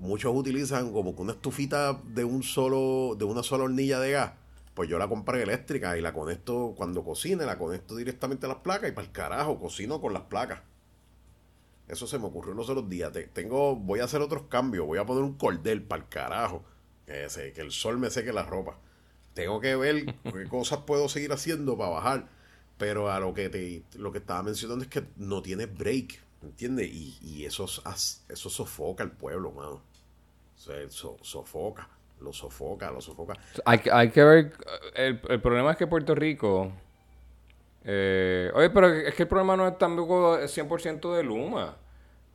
[0.00, 4.32] muchos utilizan como una estufita de un solo de una sola hornilla de gas.
[4.74, 8.58] Pues yo la compré eléctrica y la conecto cuando cocine la conecto directamente a las
[8.58, 10.60] placas y para el carajo cocino con las placas.
[11.88, 13.12] Eso se me ocurrió los otros días.
[13.12, 16.62] Te- tengo voy a hacer otros cambios voy a poner un cordel para el carajo.
[17.06, 18.78] Que, que el sol me seque la ropa.
[19.34, 22.28] Tengo que ver qué cosas puedo seguir haciendo para bajar.
[22.76, 26.88] Pero a lo que te lo que estaba mencionando es que no tiene break ¿entiendes?
[26.92, 29.82] y, y eso eso sofoca al pueblo mano
[30.56, 31.88] o sea, so- sofoca
[32.20, 33.34] lo sofoca lo sofoca
[33.64, 34.52] Hay, hay que ver.
[34.94, 36.72] El, el problema es que Puerto Rico.
[37.84, 41.76] eh, oye, pero es que el problema no es tampoco 100% de Luma.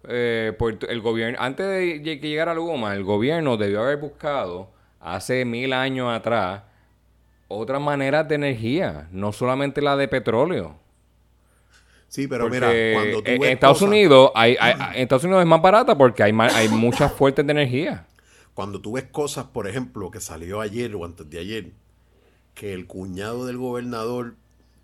[0.07, 0.53] Eh,
[0.89, 6.09] el gobierno, antes de que llegara Luma, el gobierno debió haber buscado hace mil años
[6.13, 6.63] atrás
[7.49, 10.77] otras maneras de energía, no solamente la de petróleo.
[12.13, 15.41] Sí pero Porque mira cuando tú en Estados cosas- Unidos hay, hay- en Estados Unidos
[15.41, 18.05] es más barata porque hay, hay muchas fuentes de energía.
[18.53, 21.71] cuando tú ves cosas por ejemplo que salió ayer o antes de ayer
[22.53, 24.35] que el cuñado del gobernador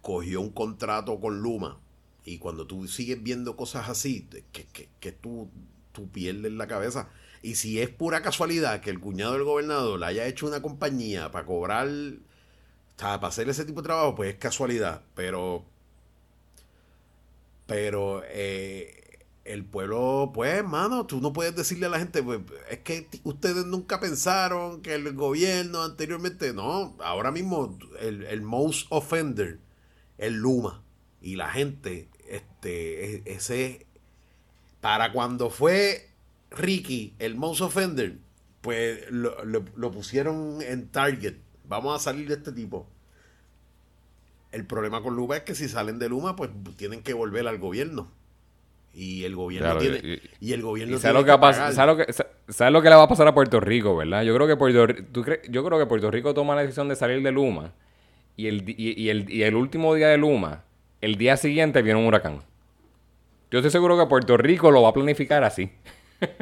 [0.01, 1.77] cogió un contrato con Luma
[2.25, 5.49] y cuando tú sigues viendo cosas así que, que, que tú,
[5.91, 7.09] tú pierdes la cabeza
[7.43, 11.29] y si es pura casualidad que el cuñado del gobernador le haya hecho una compañía
[11.31, 11.87] para cobrar
[12.97, 15.63] para hacer ese tipo de trabajo pues es casualidad pero
[17.69, 22.79] pero eh, el pueblo, pues, mano, tú no puedes decirle a la gente, pues, es
[22.79, 29.59] que ustedes nunca pensaron que el gobierno anteriormente, no, ahora mismo el, el most offender,
[30.17, 30.83] el Luma,
[31.21, 33.85] y la gente, este, e- ese,
[34.81, 36.09] para cuando fue
[36.51, 38.17] Ricky, el most offender,
[38.61, 42.87] pues lo- lo pusieron en target, vamos a salir de este tipo.
[44.51, 47.59] El problema con Luma es que si salen de Luma, pues tienen que volver al
[47.59, 48.11] gobierno.
[48.93, 49.97] Y el gobierno Claro, tiene.
[49.99, 51.73] y- Y, el gobierno ¿Y sabes tiene lo que, pagar.
[51.73, 54.23] ¿sabes lo que, sa- sabes lo que le va a pasar a Puerto Rico, verdad?
[54.23, 57.21] Yo creo que Puerto, ¿tú yo creo que Puerto Rico toma la decisión de salir
[57.21, 57.73] de Luma
[58.35, 60.63] y el, y, y el, y el último día de Luma,
[61.01, 62.39] el día siguiente viene un huracán.
[63.51, 65.71] Yo estoy seguro que Puerto Rico lo va a planificar así.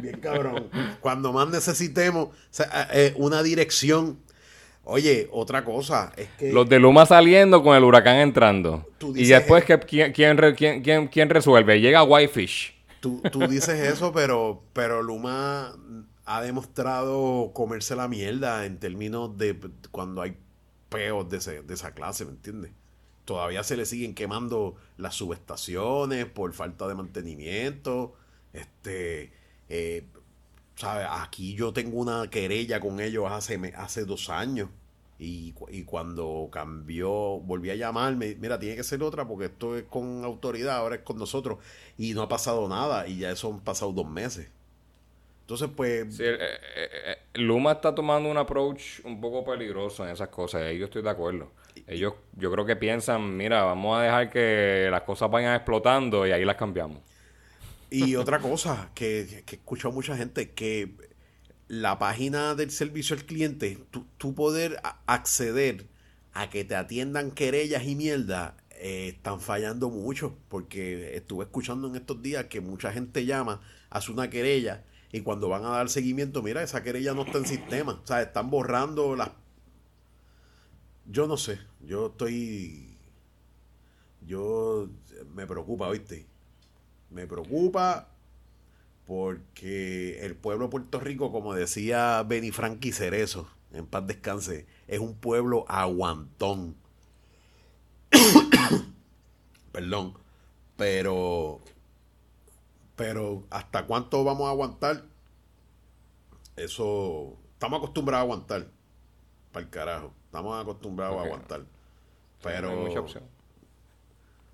[0.02, 0.70] Bien cabrón.
[1.02, 4.20] Cuando más necesitemos o sea, eh, una dirección.
[4.90, 6.52] Oye, otra cosa es que.
[6.52, 8.88] Los de Luma saliendo con el huracán entrando.
[9.16, 11.80] Y después, que, ¿quién, quién, quién, quién- resuelve?
[11.82, 12.74] Llega Whitefish.
[13.02, 15.76] Tú, tú dices eso, pero, pero Luma
[16.26, 19.58] ha demostrado comerse la mierda en términos de
[19.92, 20.38] cuando hay
[20.90, 22.72] peos de, ese- de esa clase, ¿me entiendes?
[23.26, 28.16] todavía se le siguen quemando las subestaciones por falta de mantenimiento.
[28.54, 29.34] Este,
[29.68, 30.06] eh,
[30.78, 31.06] ¿sabe?
[31.10, 34.70] Aquí yo tengo una querella con ellos hace, hace dos años.
[35.20, 37.10] Y, y cuando cambió,
[37.40, 41.02] volví a llamarme, mira, tiene que ser otra porque esto es con autoridad, ahora es
[41.02, 41.58] con nosotros.
[41.98, 44.50] Y no ha pasado nada, y ya eso han pasado dos meses.
[45.42, 50.12] Entonces, pues, Sí, eh, eh, eh, Luma está tomando un approach un poco peligroso en
[50.12, 51.52] esas cosas, y ahí yo estoy de acuerdo.
[51.88, 56.32] Ellos, yo creo que piensan, mira, vamos a dejar que las cosas vayan explotando y
[56.32, 57.00] ahí las cambiamos.
[57.90, 60.92] Y otra cosa que, que he escuchado mucha gente, que
[61.68, 63.78] la página del servicio al cliente,
[64.18, 65.88] tú, poder acceder
[66.34, 71.96] a que te atiendan querellas y mierda, eh, están fallando mucho, porque estuve escuchando en
[71.96, 76.42] estos días que mucha gente llama, hace una querella, y cuando van a dar seguimiento,
[76.42, 79.32] mira, esa querella no está en sistema, o sea, están borrando las...
[81.06, 82.98] Yo no sé, yo estoy...
[84.26, 84.90] Yo...
[85.34, 86.28] Me preocupa, ¿viste?
[87.10, 88.17] Me preocupa
[89.08, 95.00] porque el pueblo de Puerto Rico, como decía Benny Frankie Cerezo, en paz descanse, es
[95.00, 96.76] un pueblo aguantón.
[99.72, 100.14] Perdón.
[100.76, 101.62] Pero,
[102.96, 105.06] pero ¿hasta cuánto vamos a aguantar?
[106.56, 108.68] Eso, estamos acostumbrados a aguantar.
[109.52, 110.14] Para el carajo.
[110.26, 111.62] Estamos acostumbrados a aguantar.
[111.62, 111.66] No
[112.44, 113.24] Pero, hay mucha opción.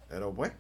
[0.07, 0.53] pero pues,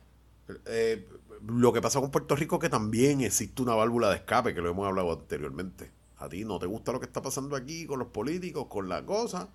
[0.65, 1.07] eh,
[1.47, 4.61] lo que pasa con Puerto Rico es que también existe una válvula de escape, que
[4.61, 5.91] lo hemos hablado anteriormente.
[6.17, 9.05] A ti no te gusta lo que está pasando aquí con los políticos, con la
[9.05, 9.49] cosa,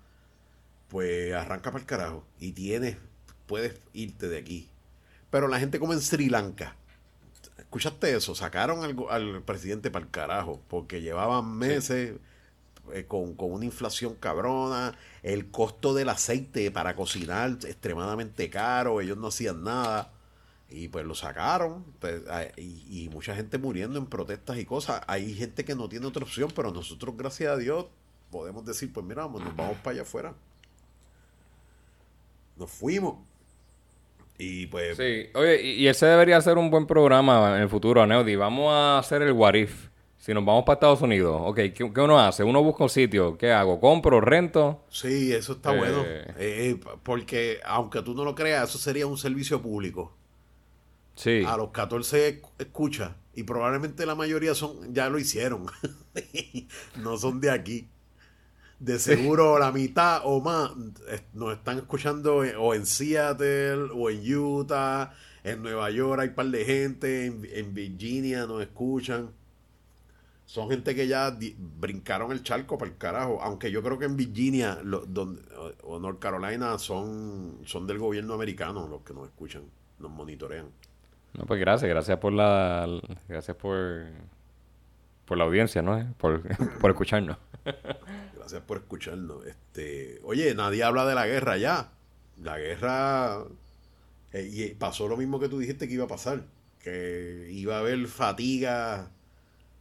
[0.89, 2.23] pues arranca para el carajo.
[2.39, 2.97] Y tienes,
[3.47, 4.69] puedes irte de aquí.
[5.31, 6.75] Pero la gente como en Sri Lanka,
[7.57, 8.35] ¿escuchaste eso?
[8.35, 12.17] Sacaron al, al presidente para el carajo, porque llevaban meses
[12.93, 19.17] eh, con, con una inflación cabrona, el costo del aceite para cocinar extremadamente caro, ellos
[19.17, 20.11] no hacían nada.
[20.71, 22.21] Y pues lo sacaron, pues,
[22.57, 25.01] y, y mucha gente muriendo en protestas y cosas.
[25.07, 27.87] Hay gente que no tiene otra opción, pero nosotros, gracias a Dios,
[28.29, 30.33] podemos decir, pues mira, vamos, nos vamos para allá afuera.
[32.55, 33.15] Nos fuimos.
[34.37, 38.05] Y pues, Sí, oye, y, y ese debería ser un buen programa en el futuro,
[38.05, 38.35] Neudi.
[38.35, 39.89] Vamos a hacer el what if.
[40.17, 42.43] Si nos vamos para Estados Unidos, ok, ¿qué, qué uno hace?
[42.43, 43.79] Uno busca un sitio, ¿qué hago?
[43.79, 44.83] ¿Compro, rento?
[44.89, 45.77] sí, eso está Eh.
[45.77, 46.03] bueno.
[46.05, 50.13] Eh, eh, porque, aunque tú no lo creas, eso sería un servicio público.
[51.19, 51.43] Sí.
[51.45, 53.17] A los 14 escucha.
[53.33, 55.65] Y probablemente la mayoría son ya lo hicieron.
[57.03, 57.89] no son de aquí.
[58.79, 60.71] De seguro la mitad o más
[61.09, 65.13] eh, nos están escuchando en- o en Seattle o en Utah.
[65.43, 67.25] En Nueva York hay un par de gente.
[67.25, 69.31] En, en Virginia nos escuchan.
[70.45, 71.37] Son gente que ya
[71.79, 73.41] brincaron el charco para el carajo.
[73.41, 75.41] Aunque yo creo que en Virginia lo- donde,
[75.83, 79.63] o o North Carolina son, son del gobierno americano los que nos escuchan.
[79.99, 80.67] Nos monitorean.
[81.33, 82.87] No, pues gracias, gracias por la,
[83.27, 84.05] gracias por,
[85.25, 86.13] por la audiencia, ¿no?
[86.17, 86.41] Por,
[86.79, 87.37] por escucharnos.
[88.35, 89.45] Gracias por escucharnos.
[89.45, 91.91] Este, oye, nadie habla de la guerra ya.
[92.41, 93.43] La guerra
[94.31, 96.43] eh, y pasó lo mismo que tú dijiste que iba a pasar,
[96.79, 99.11] que iba a haber fatiga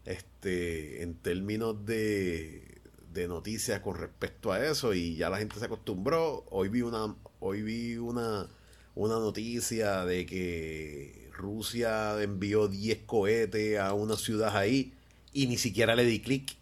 [0.05, 2.81] este en términos de,
[3.13, 6.45] de noticias con respecto a eso y ya la gente se acostumbró.
[6.51, 8.49] Hoy vi una hoy vi una
[8.95, 14.93] una noticia de que Rusia envió 10 cohetes a una ciudad ahí
[15.33, 16.57] y ni siquiera le di clic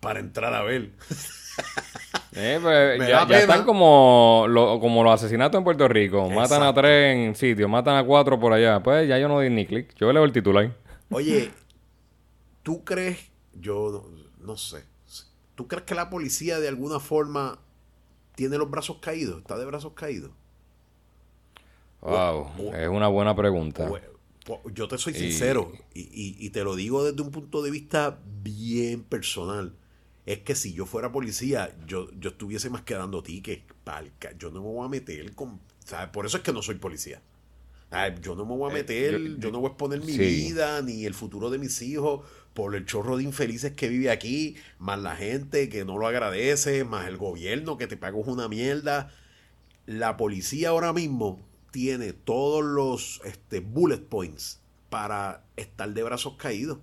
[0.00, 0.90] para entrar a ver.
[2.38, 6.28] Eh, pues, ya, están como, lo- como los asesinatos en Puerto Rico.
[6.28, 8.82] Matan a tres en sitio, matan a cuatro por allá.
[8.82, 9.94] Pues ya yo no di ni clic.
[9.96, 10.70] Yo leo el titular.
[11.10, 11.50] Oye,
[12.62, 13.20] ¿tú crees?
[13.54, 14.84] Yo no, no sé.
[15.54, 17.58] ¿Tú crees que la policía de alguna forma
[18.34, 19.38] tiene los brazos caídos?
[19.38, 20.30] ¿Está de brazos caídos?
[22.02, 23.88] Wow, o- es una buena pregunta.
[23.90, 23.98] O-
[24.74, 28.18] yo te soy sincero y, y- y te lo digo desde un punto de vista
[28.42, 29.74] bien personal.
[30.24, 33.62] Es que si yo fuera policía, yo, yo estuviese más que dando tickets.
[33.84, 35.60] pa'l ca- Yo no me voy a meter con...
[35.84, 36.08] ¿sabes?
[36.10, 37.22] Por eso es que no soy policía.
[37.92, 40.00] Ah, Yo no me voy a Eh, meter, yo- yo, yo- no voy a exponer
[40.00, 40.18] mi sí.
[40.18, 44.56] vida ni el futuro de mis hijos por el chorro de infelices que vive aquí,
[44.80, 49.12] más la gente que no lo agradece, más el gobierno que te paga una mierda.
[49.86, 51.45] La policía ahora mismo
[51.76, 56.78] tiene todos los este, bullet points para estar de brazos caídos.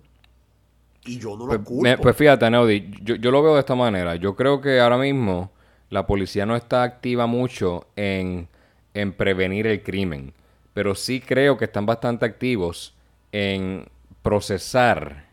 [1.04, 1.82] Y yo no Pues, lo culpo.
[1.82, 4.16] me- pues fíjate, Neudi, yo, yo lo veo de esta manera.
[4.16, 5.52] Yo creo que ahora mismo
[5.90, 8.48] la policía no está activa mucho en,
[8.94, 10.32] en prevenir el crimen,
[10.72, 12.94] pero sí creo que están bastante activos
[13.32, 13.86] en
[14.22, 15.26] procesar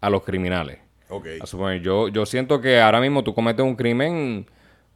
[0.00, 0.78] a los criminales.
[1.08, 1.26] Ok.
[1.38, 4.46] A suponer, yo, yo siento que ahora mismo tú cometes un crimen,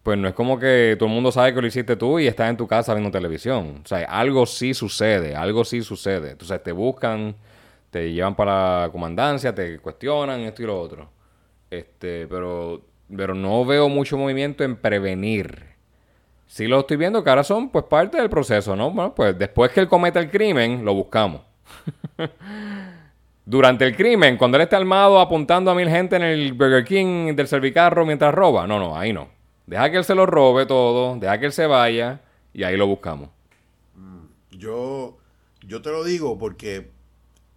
[0.03, 2.49] pues no es como que todo el mundo sabe que lo hiciste tú y estás
[2.49, 3.83] en tu casa viendo televisión.
[3.85, 6.31] O sea, algo sí sucede, algo sí sucede.
[6.31, 7.37] Entonces te buscan,
[7.91, 11.11] te llevan para la comandancia, te cuestionan esto y lo otro.
[11.71, 12.81] Este, pero,
[13.15, 15.71] pero no veo mucho movimiento en prevenir.
[16.47, 18.91] Sí lo estoy viendo que ahora son pues parte del proceso, ¿no?
[18.91, 21.43] Bueno, pues después que él cometa el crimen, lo buscamos.
[23.45, 27.35] Durante el crimen, cuando él está armado apuntando a mil gente en el Burger King
[27.37, 28.67] del servicarro mientras roba.
[28.67, 29.40] No, no, ahí no.
[29.71, 32.89] Deja que él se lo robe todo, deja que él se vaya y ahí lo
[32.89, 33.31] buscamos.
[34.51, 35.17] Yo,
[35.61, 36.91] yo te lo digo porque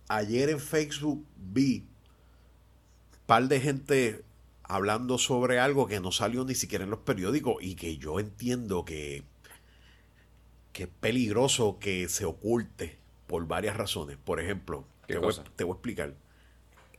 [0.10, 4.24] ayer en Facebook vi un par de gente
[4.62, 8.86] hablando sobre algo que no salió ni siquiera en los periódicos y que yo entiendo
[8.86, 9.24] que,
[10.72, 14.18] que es peligroso que se oculte por varias razones.
[14.24, 16.14] Por ejemplo, ¿Qué te voy, te voy a explicar.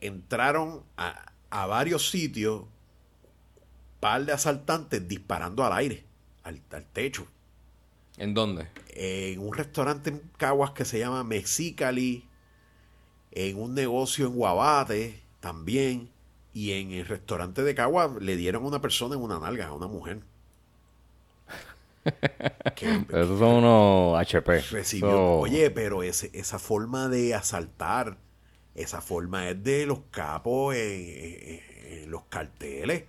[0.01, 2.65] Entraron a, a varios sitios
[4.05, 6.03] par de asaltantes disparando al aire,
[6.43, 7.25] al, al techo
[8.17, 8.67] ¿En dónde?
[8.89, 12.23] en un restaurante en Caguas que se llama Mexicali,
[13.31, 16.09] en un negocio en Guabate también,
[16.53, 19.73] y en el restaurante de Caguas le dieron a una persona en una nalga, a
[19.73, 20.19] una mujer.
[23.09, 24.61] Esos son unos HP.
[24.71, 25.09] recibió.
[25.09, 28.17] So- Oye, pero ese, esa forma de asaltar,
[28.75, 31.61] esa forma es de los capos en, en-
[32.03, 33.03] en los carteles,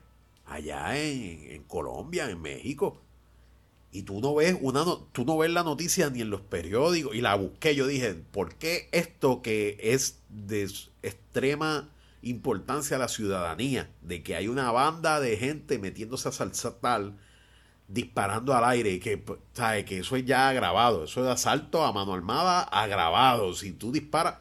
[0.46, 3.02] allá en, Colombia, en México.
[3.92, 7.14] Y tú no ves una no- tú no ves la noticia ni en los periódicos.
[7.14, 10.70] Y la busqué, yo dije, ¿por qué esto que es de
[11.02, 11.88] extrema
[12.22, 13.90] importancia a la ciudadanía?
[14.02, 17.12] De que hay una banda de gente metiéndose a saltar,
[17.88, 19.22] disparando al aire, y que,
[19.54, 19.84] ¿sabe?
[19.84, 21.04] que eso es ya agravado.
[21.04, 23.54] Eso es asalto a mano armada agravado.
[23.54, 24.36] Si tú disparas,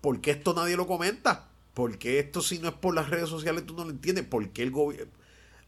[0.00, 1.48] ¿por qué esto nadie lo comenta?
[1.74, 4.24] ¿Por qué esto si no es por las redes sociales tú no lo entiendes?
[4.24, 5.12] ¿Por qué el gobierno...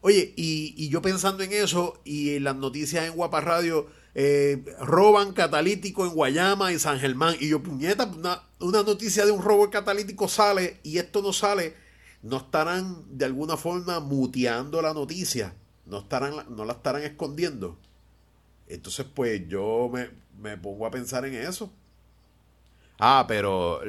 [0.01, 4.63] Oye, y, y yo pensando en eso, y en las noticias en Guapa Radio, eh,
[4.79, 9.41] roban catalítico en Guayama y San Germán, y yo, puñeta, una, una noticia de un
[9.41, 11.75] robo catalítico sale y esto no sale,
[12.21, 15.53] no estarán de alguna forma muteando la noticia,
[15.85, 17.77] no, estarán, no la estarán escondiendo.
[18.67, 21.71] Entonces, pues yo me, me pongo a pensar en eso.
[22.99, 23.81] Ah, pero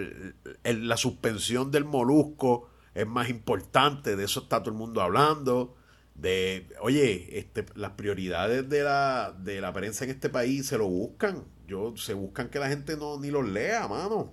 [0.64, 5.76] la suspensión del molusco es más importante, de eso está todo el mundo hablando.
[6.14, 10.88] De, oye, este, las prioridades de la, de la prensa en este país se lo
[10.88, 11.44] buscan.
[11.68, 14.32] Yo, se buscan que la gente no ni los lea, mano.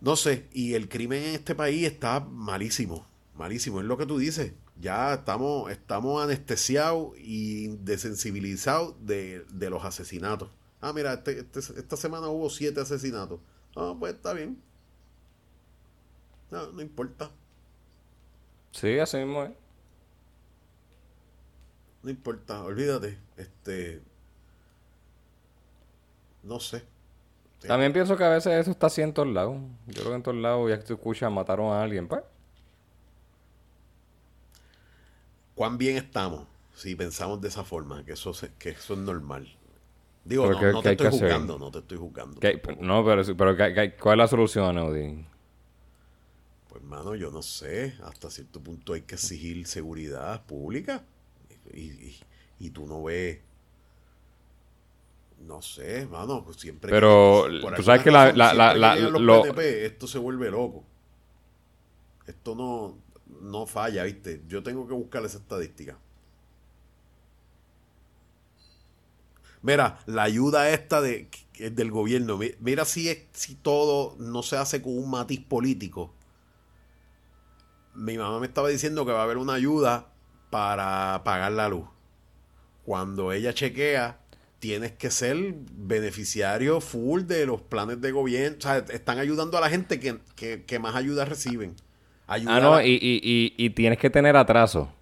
[0.00, 4.18] No sé, y el crimen en este país está malísimo, malísimo, es lo que tú
[4.18, 4.52] dices.
[4.78, 10.50] Ya estamos, estamos anestesiados y desensibilizados de, de los asesinatos.
[10.80, 13.40] Ah, mira, este- este- esta semana hubo siete asesinatos.
[13.76, 14.60] Ah, pues está bien.
[16.50, 17.30] No, no importa,
[18.72, 19.50] Sí, así mismo es.
[22.02, 23.18] no importa, olvídate.
[23.36, 24.02] Este,
[26.42, 26.84] no sé.
[27.60, 27.68] Sí.
[27.68, 29.56] También pienso que a veces eso está así en todos lados.
[29.86, 32.22] Yo creo que en todos lados ya que tú escuchas mataron a alguien, pues.
[35.56, 38.04] ¿Cuán bien estamos si pensamos de esa forma?
[38.04, 39.55] Que eso, se- que eso es normal.
[40.26, 42.40] Digo, no, ¿qué- no te estoy juzgando, no te estoy juzgando.
[42.40, 42.84] ¿Qué- tampoco.
[42.84, 45.24] no, pero, pero ¿qué- qué- ¿cuál es la solución, Audi?
[46.68, 47.94] Pues, mano, yo no sé.
[48.02, 51.04] Hasta cierto punto hay que exigir seguridad pública.
[51.72, 52.20] Y, y-
[52.58, 53.38] y tú no ves.
[55.46, 56.90] No sé, mano, pues siempre.
[56.90, 60.82] Pero, que- tú sabes que la- la- la- los lo- esto se vuelve loco.
[62.26, 62.98] Esto no,
[63.42, 64.42] no falla, ¿viste?
[64.48, 65.98] Yo tengo que buscar esa estadística.
[69.66, 74.56] Mira, la ayuda esta de, del gobierno, mi- mira si, es, si todo no se
[74.56, 76.14] hace con un matiz político.
[77.92, 80.06] Mi mamá me estaba diciendo que va a haber una ayuda
[80.50, 81.86] para pagar la luz.
[82.84, 84.20] Cuando ella chequea,
[84.60, 85.36] tienes que ser
[85.72, 88.58] beneficiario full de los planes de gobierno.
[88.58, 91.74] O sea, están ayudando a la gente que, que- que más ayuda reciben.
[92.28, 94.92] Ayuda Ah, no, la- y, y, y, y tienes que tener atraso.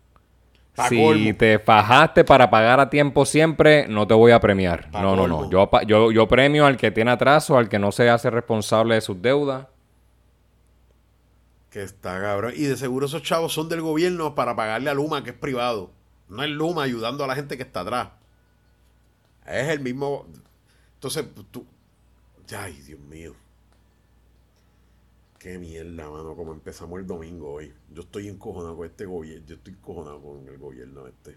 [0.89, 4.91] Si te fajaste para pagar a tiempo siempre, no te voy a premiar.
[4.91, 5.43] Pa' no, no, colmo.
[5.43, 5.51] no.
[5.51, 9.01] Yo, yo, yo premio al que tiene atraso, al que no se hace responsable de
[9.01, 9.69] sus deudas.
[11.71, 12.53] Que está cabrón.
[12.57, 15.93] Y de seguro esos chavos son del gobierno para pagarle a Luma, que es privado.
[16.29, 18.09] No es Luma ayudando a la gente que está atrás.
[19.47, 20.27] Es el mismo.
[20.95, 21.67] Entonces, tú.
[22.57, 23.35] Ay, Dios mío.
[25.45, 27.71] Qué mierda, mano, como empezamos el domingo hoy.
[27.93, 29.45] Yo estoy encojonado con este gobierno.
[29.47, 31.37] Yo estoy encojonado con el gobierno este.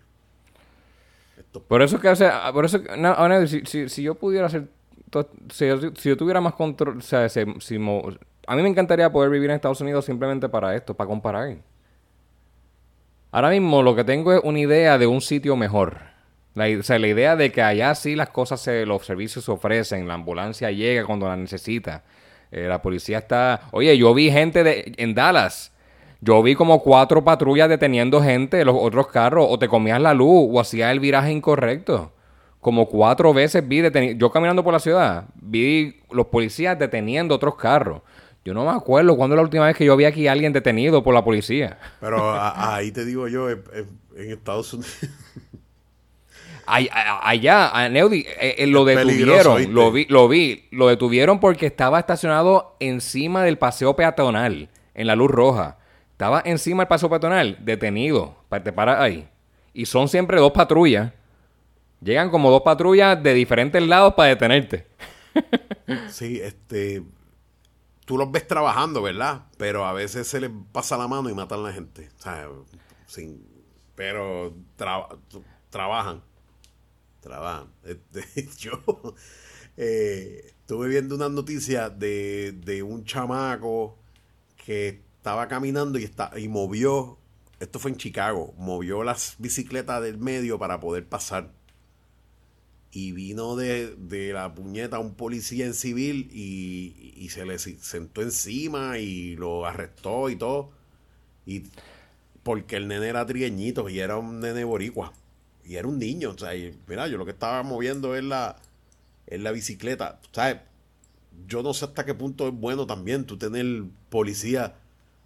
[1.68, 2.80] Por eso que, o sea, por eso
[3.18, 4.70] ahora, si, yo pudiera hacer,
[5.52, 9.58] si yo, tuviera más control, o sea, si- a mí me encantaría poder vivir en
[9.58, 11.58] Estados Unidos simplemente para esto, para comparar.
[13.30, 15.98] Ahora mismo lo que tengo es una idea de un sitio mejor.
[16.56, 19.52] La, o sea, la idea de que allá sí las cosas, se, los servicios se
[19.52, 22.06] ofrecen, la ambulancia llega cuando la necesita.
[22.52, 23.62] Eh, la policía está...
[23.72, 25.72] Oye, yo vi gente de, en Dallas.
[26.22, 29.46] Yo vi como cuatro patrullas deteniendo gente los otros carros.
[29.50, 32.12] O te comías la luz o hacías el viraje incorrecto.
[32.60, 34.18] Como cuatro veces vi detenido.
[34.18, 38.02] Yo caminando por la ciudad, vi los policías deteniendo otros carros.
[38.44, 40.54] Yo no me acuerdo cuándo es la última vez que yo vi aquí a alguien
[40.54, 41.78] detenido por la policía.
[42.00, 43.62] Pero a- ahí te digo yo, en
[44.16, 44.98] Estados Unidos.
[46.68, 52.00] Allá, a Neudi, eh, eh, lo detuvieron, lo vi, lo vi, lo detuvieron porque estaba
[52.00, 55.78] estacionado encima del paseo peatonal, en la luz roja.
[56.12, 59.30] Estaba encima del paseo peatonal, detenido, te paras ahí.
[59.74, 61.14] Y son siempre dos patrullas.
[62.02, 64.88] Llegan como dos patrullas de diferentes lados para detenerte.
[66.10, 67.02] Sí, este.
[68.06, 69.44] Tú los ves trabajando, ¿verdad?
[69.58, 72.10] Pero a veces se les pasa la mano y matan a la gente.
[72.18, 72.48] O sea,
[73.06, 73.46] sin.
[73.96, 75.08] Pero tra-
[75.70, 76.24] trabajan.
[78.60, 78.82] Yo
[79.78, 83.98] eh, estuve viendo unas noticias de, de un chamaco
[84.66, 87.18] que estaba caminando y, está, y movió.
[87.60, 88.54] Esto fue en Chicago.
[88.58, 91.52] Movió las bicicletas del medio para poder pasar
[92.92, 98.22] y vino de, de la puñeta un policía en civil y, y se le sentó
[98.22, 100.72] encima y lo arrestó y todo.
[101.46, 101.64] Y
[102.44, 105.14] porque el nene era trigueñito y era un nene boricua.
[105.68, 106.32] Y era un niño.
[106.32, 108.56] O sea, y mira, yo lo que estaba moviendo es la,
[109.28, 110.20] es la bicicleta.
[110.32, 110.58] ¿Sabes?
[111.46, 114.76] Yo no sé hasta qué punto es bueno también tú tener policía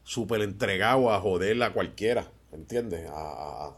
[0.04, 2.26] súper entregado a joder a cualquiera.
[2.52, 3.08] ¿Entiendes?
[3.14, 3.72] A,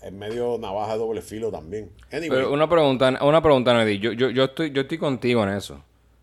[0.00, 1.90] en medio navaja de doble filo también.
[2.10, 3.84] Pero una pregunta, una pregunta.
[3.90, 5.82] Yo, yo, yo, estoy, yo estoy contigo en eso.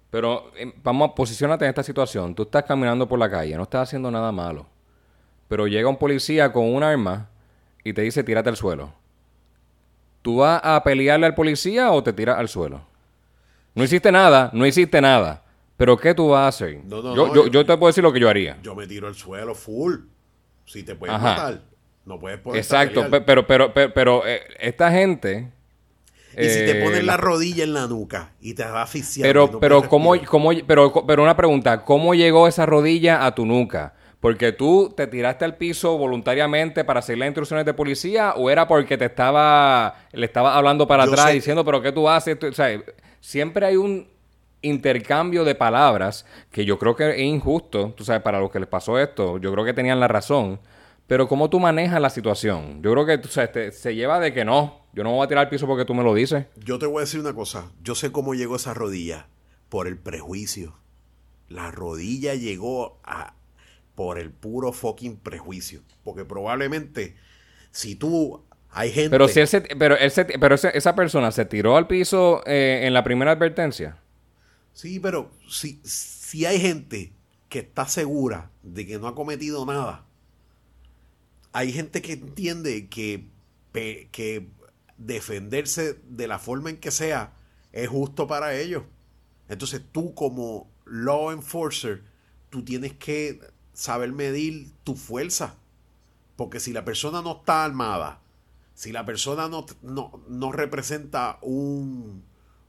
[0.10, 2.34] Pero eh, vamos, posicionate en esta situación.
[2.34, 4.66] Tú estás caminando por la calle, no estás haciendo nada malo.
[5.48, 7.30] Pero llega un policía con un arma
[7.84, 9.05] y te dice tírate al suelo.
[10.26, 12.82] ¿Tú vas a pelearle al policía o te tiras al suelo?
[13.76, 15.44] No hiciste nada, no hiciste nada.
[15.78, 16.80] Pero ¿qué tú vas a hacer?
[16.84, 18.58] No, no, yo, no, yo, yo- yo te puedo decir lo que yo haría.
[18.64, 19.98] yo me tiro al suelo full.
[20.66, 21.30] Si te puedes Ajá.
[21.36, 21.62] matar,
[22.06, 25.52] no puedes poner Exacto, pe- pero, pero, pero, pero, eh, esta gente...
[26.34, 28.92] Y si te eh, pones la- la rodilla en la nuca y te vas.
[29.22, 33.28] Pero, y no pero, puedes ¿cómo, cómo, pero, pero una pregunta, ¿cómo llegó esa rodilla
[33.28, 33.94] a tu nuca?
[34.26, 38.68] ¿Porque tú te tiraste al piso voluntariamente para seguir las instrucciones de policía o era
[38.68, 42.40] porque te estaba, le estaba hablando para Yo atrás sé- diciendo, pero qué tú haces?
[42.40, 42.82] Tú- o sea,
[43.22, 44.08] siempre hay un
[44.64, 48.68] intercambio de palabras que yo creo que es injusto, tú sabes, para los que les
[48.68, 50.60] pasó esto, yo creo que tenían la razón,
[51.06, 52.82] pero ¿cómo tú manejas la situación?
[52.82, 55.26] Yo creo que tú sabes, te- se lleva de que no, yo no me voy
[55.26, 56.48] a tirar al piso porque tú me lo dices.
[56.56, 57.72] Yo te voy a decir una cosa.
[57.84, 59.28] Yo sé cómo llegó esa rodilla.
[59.70, 60.74] Por el prejuicio.
[61.48, 63.35] La rodilla llegó a,
[63.96, 65.82] por el puro fucking prejuicio.
[66.04, 67.16] Porque probablemente,
[67.72, 68.44] si tú.
[68.78, 69.12] Hay gente.
[69.12, 72.82] Pero si él se, pero él se, pero esa persona se tiró al piso eh,
[72.84, 74.00] en la primera advertencia.
[74.74, 77.14] Sí, pero si, si hay gente
[77.48, 80.04] que está segura de que no ha cometido nada,
[81.54, 83.30] hay gente que entiende que,
[83.72, 84.50] que
[84.98, 87.32] defenderse de la forma en que sea
[87.72, 88.84] es justo para ellos.
[89.48, 92.04] Entonces tú como law enforcer,
[92.50, 93.40] tú tienes que
[93.76, 95.58] saber medir tu fuerza.
[96.36, 98.22] Porque si la persona no está armada,
[98.74, 102.24] si la persona no, no, no representa un,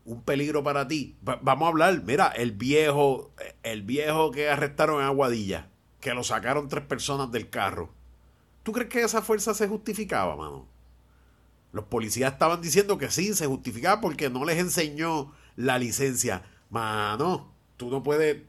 [0.04, 3.32] un peligro para ti, va- vamos a hablar, mira, el viejo,
[3.62, 7.90] el viejo que arrestaron en Aguadilla, que lo sacaron tres personas del carro.
[8.62, 10.66] ¿Tú crees que esa fuerza se justificaba, mano?
[11.72, 16.42] Los policías estaban diciendo que sí, se justificaba porque no les enseñó la licencia.
[16.70, 18.42] Mano, tú no puedes,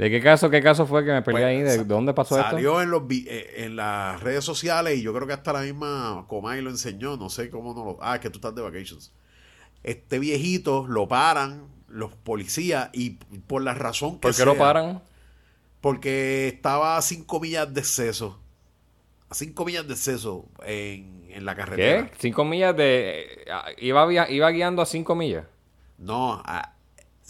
[0.00, 1.78] ¿De qué caso, qué caso fue que me peleé pues, ahí?
[1.78, 2.52] ¿De dónde pasó esto?
[2.52, 6.24] Salió en los eh, en las redes sociales y yo creo que hasta la misma
[6.26, 7.98] Comay lo enseñó, no sé cómo no lo...
[8.00, 9.12] Ah, es que tú estás de vacations.
[9.82, 15.02] Este viejito lo paran los policías y por la razón que ¿Por qué lo paran?
[15.82, 18.40] Porque estaba a cinco millas de exceso.
[19.28, 22.08] A cinco millas de exceso en, en la carretera.
[22.08, 22.16] ¿Qué?
[22.20, 23.44] ¿Cinco millas de...
[23.44, 25.44] eh, iba, iba guiando a cinco millas?
[25.98, 26.72] No, ah,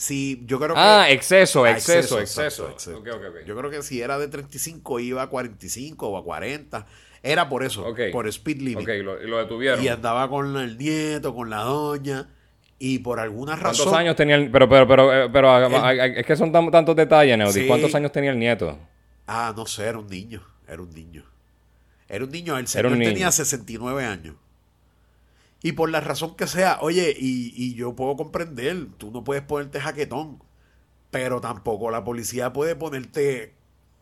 [0.01, 0.81] sí, yo creo que...
[0.81, 2.99] Ah, exceso, Ah, exceso, exacto, exceso.
[2.99, 3.37] Ok, ok, ok.
[3.47, 6.87] Yo creo que si era de 35 iba a 45 o a 40.
[7.23, 8.81] Era por eso, por speed limit.
[8.89, 9.85] Ok, lo, y lo detuvieron.
[9.85, 12.29] Y andaba con el nieto, con la doña.
[12.79, 13.85] Y por alguna razón.
[13.85, 14.51] ¿Cuántos años tenía el...
[14.51, 17.53] Pero, pero, pero, eh, pero, ah, ah, es que son tan- tantos detalles, Neudi.
[17.53, 17.67] Sí.
[17.67, 18.79] ¿Cuántos años tenía el nieto?
[19.27, 20.43] Ah, no sé, era un niño.
[20.67, 21.23] Era un niño.
[22.09, 22.57] Era un niño.
[22.57, 24.35] El señor tenía 69 años.
[25.63, 29.43] Y por la razón que sea, oye, y, y yo puedo comprender, tú no puedes
[29.43, 30.43] ponerte jaquetón,
[31.11, 33.55] pero tampoco la policía puede ponerte,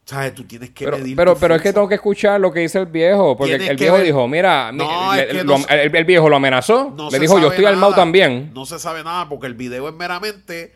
[0.04, 0.34] ¿Sabes?
[0.34, 2.78] Tú tienes que Pero, medir pero, pero es que tengo que escuchar lo que dice
[2.78, 3.36] el viejo.
[3.36, 6.04] Porque el viejo ver- dijo, mira, mi- No, le- es que lo- no- el, el
[6.06, 6.94] viejo lo amenazó.
[6.96, 8.02] No le dijo, yo estoy armado nada.
[8.04, 8.50] también.
[8.54, 10.72] No se sabe nada porque el video es meramente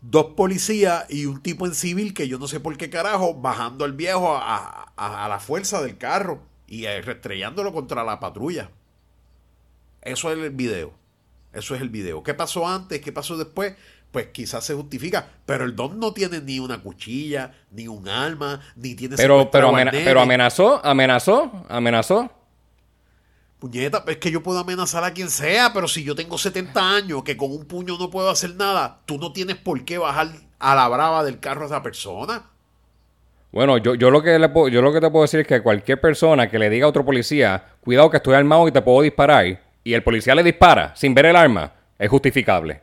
[0.00, 3.84] dos policías y un tipo en civil que yo no sé por qué carajo bajando
[3.84, 8.70] al viejo a, a- a la fuerza del carro y eh, restrellándolo contra la patrulla.
[10.06, 10.92] Eso es el video.
[11.52, 12.22] Eso es el video.
[12.22, 13.00] ¿Qué pasó antes?
[13.00, 13.74] ¿Qué pasó después?
[14.12, 15.28] Pues quizás se justifica.
[15.46, 19.68] Pero el don no tiene ni una cuchilla, ni un arma, ni tiene Pero, pero,
[19.68, 22.30] amena- pero amenazó, amenazó, amenazó.
[23.58, 27.22] Puñeta, es que yo puedo amenazar a quien sea, pero si yo tengo 70 años,
[27.24, 30.28] que con un puño no puedo hacer nada, tú no tienes por qué bajar
[30.58, 32.50] a la brava del carro a esa persona.
[33.52, 35.62] Bueno, yo, yo, lo que le puedo- yo lo que te puedo decir es que
[35.62, 39.00] cualquier persona que le diga a otro policía, cuidado que estoy armado y te puedo
[39.00, 42.80] disparar, y el policía le dispara sin ver el arma, es justificable.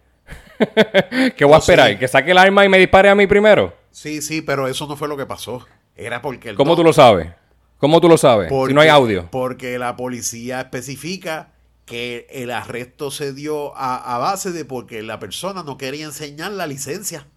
[1.35, 1.99] ¿Qué voy a esperar?
[1.99, 3.75] ¿Que saque el arma y me dispare a mí primero?
[3.91, 5.65] Sí, sí, pero eso no fue lo que pasó.
[5.95, 7.27] Era porque el ¿Cómo don- tú lo sabes?
[7.77, 8.47] ¿Cómo tú lo sabes?
[8.49, 9.27] porque- si no hay audio.
[9.31, 11.49] Porque la policía especifica
[11.85, 16.53] que el arresto se dio a, a base de porque la persona no quería enseñar
[16.53, 17.27] la licencia.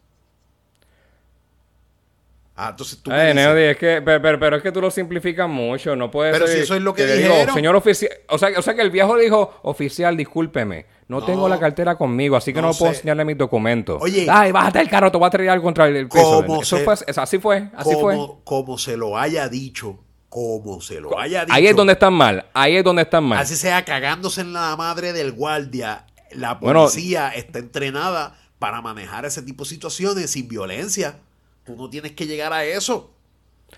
[2.59, 5.47] Ah, entonces tú dices- Neody, es que, pero, pero- pero es que tú lo simplificas
[5.47, 7.55] mucho, no puede Pero ser si eso es lo que digo, dijeron.
[7.55, 11.27] señor oficial, o sea, o sea que el viejo dijo, oficial, discúlpeme, no, No.
[11.27, 14.01] tengo la cartera conmigo, así que no, No puedo enseñarle mis documentos.
[14.03, 14.27] Oye.
[14.31, 16.43] Ay, bájate el carro, te voy a traer contra el, piso.
[16.47, 18.15] ¿Cómo Eso se- fue, es- así fue, así fue.
[18.15, 19.99] como, como se lo haya dicho,
[20.31, 21.55] como se lo haya dicho.
[21.55, 23.39] Ahí es donde están mal, ahí es donde están mal.
[23.39, 26.07] Así sea cagándose en la madre del guardia.
[26.33, 26.85] La Bueno.
[26.87, 31.19] policía está entrenada para manejar ese tipo de situaciones sin violencia.
[31.67, 33.11] Tú no tienes que llegar a eso.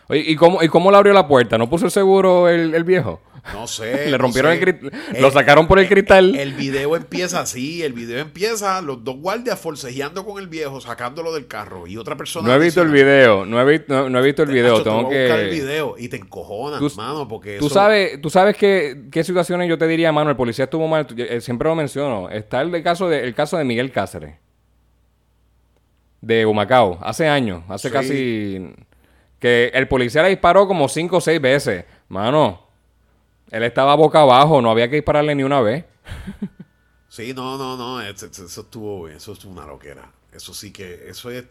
[0.09, 1.57] Oye, ¿y cómo, ¿y cómo le abrió la puerta?
[1.57, 3.20] ¿No puso el seguro el, el viejo?
[3.55, 4.05] No sé.
[4.11, 4.59] Le no rompieron sé.
[4.59, 6.34] el cristal, lo sacaron por el cristal.
[6.36, 11.32] El video empieza así, el video empieza los dos guardias forcejeando con el viejo, sacándolo
[11.32, 12.47] del carro y otra persona.
[12.49, 14.82] no he visto el video, no he, vi- no, no he visto el video, Hacho,
[14.82, 15.55] te tengo a buscar el que...
[15.55, 19.66] video y te encojonas, Tú- mano, porque Tú eso- sabes, tú sabes qué, qué situaciones
[19.70, 22.28] yo te diría, mano, el policía estuvo mal, eh, siempre lo menciono.
[22.28, 24.34] Está el, de caso de, el caso de Miguel Cáceres.
[26.20, 27.92] De Humacao, hace años, hace Sí.
[27.92, 28.74] casi...
[29.38, 31.84] Que el policía le disparó como cinco o seis veces.
[32.08, 32.66] Mano,
[33.52, 35.84] él estaba boca abajo, no había que dispararle ni una vez.
[37.10, 40.12] Sí, no, no, no, eso, eso- estuvo, eso es una loquera.
[40.30, 41.46] Eso sí que, eso es,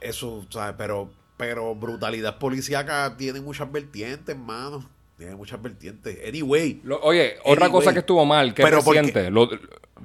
[0.00, 0.74] eso, ¿sabes?
[0.78, 4.88] Pero, pero brutalidad policíaca tiene muchas vertientes, hermano.
[5.18, 6.18] Tiene muchas vertientes.
[6.26, 9.48] Anyway, Lo- oye, otra cosa que estuvo mal, que pero porque- lo-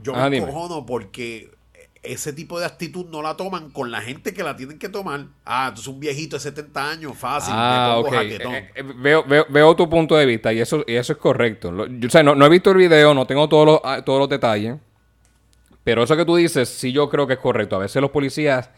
[0.02, 0.48] yo Ajá, me dime.
[0.50, 1.52] encojono porque
[2.02, 5.26] ese tipo de actitud no la toman con la gente que la tienen que tomar.
[5.46, 8.06] Ah, entonces un viejito de 70 años, fácil, Ah, me ok.
[8.08, 8.56] pongo jaquetón.
[8.56, 11.72] Eh, eh, veo, veo, veo tu punto de vista y eso, y eso es correcto.
[11.72, 14.02] Lo- yo, o sea, no, no he visto el video, no tengo todos los, ah,
[14.04, 14.78] todos los detalles.
[15.84, 17.76] Pero eso que tú dices, sí yo creo que es correcto.
[17.76, 18.70] A veces los policías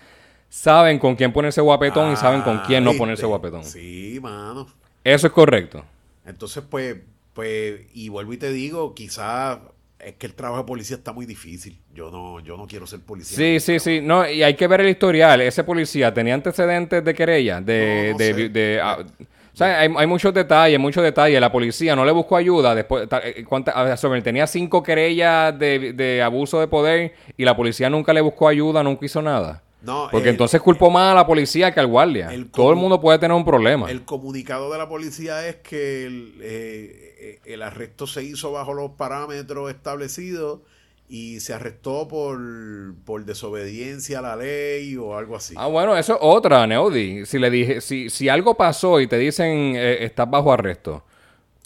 [0.50, 3.00] saben con quién ponerse guapetón y saben con Ah, quién no ¿viste?
[3.02, 3.64] ponerse guapetón.
[3.64, 4.68] Sí, mano.
[5.04, 5.84] Eso es correcto.
[6.26, 6.98] Entonces, pues,
[7.34, 9.58] pues, y vuelvo y te digo, quizás
[10.04, 11.80] es que el trabajo de policía está muy difícil.
[11.94, 13.38] Yo no, yo no quiero ser policía.
[13.38, 14.02] Sí, sí, sí.
[14.02, 15.42] No, y hay que ver el historial.
[15.42, 18.08] Ese policía tenía antecedentes de querella, de...
[18.08, 18.98] No, no de, de- ah,
[19.54, 21.40] o sea, hay, hay muchos detalles, muchos detalles.
[21.42, 22.74] La policía no le buscó ayuda.
[22.74, 27.90] Después, eh, ¿cuánta- sobre, tenía cinco querellas de, de abuso de poder y la policía
[27.90, 29.62] nunca le buscó ayuda, nunca hizo nada.
[29.82, 32.32] No, Porque el- entonces culpó más a la policía que al guardia.
[32.32, 33.90] el Todo el mundo puede tener un problema.
[33.92, 36.08] El comunicado de la policía es que
[36.40, 40.62] eh, eh, el arresto se hizo bajo los parámetros establecidos
[41.08, 42.40] y se arrestó por,
[43.06, 45.54] por desobediencia a la ley o algo así.
[45.56, 47.28] Ah, bueno, eso es otra, Neudi.
[47.28, 51.04] Si le dije, si, si algo pasó y te dicen eh, estás bajo arresto,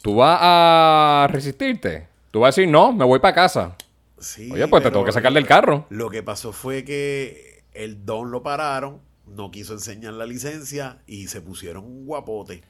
[0.02, 2.10] ¿tú vas a resistirte?
[2.32, 3.78] ¿Tú vas a decir no, me voy para casa?
[4.20, 5.86] Sí, Oye, pues te tengo que sacar del carro.
[5.90, 11.30] Lo que pasó fue que el don lo pararon, no quiso enseñar la licencia y
[11.30, 12.62] se pusieron un guapote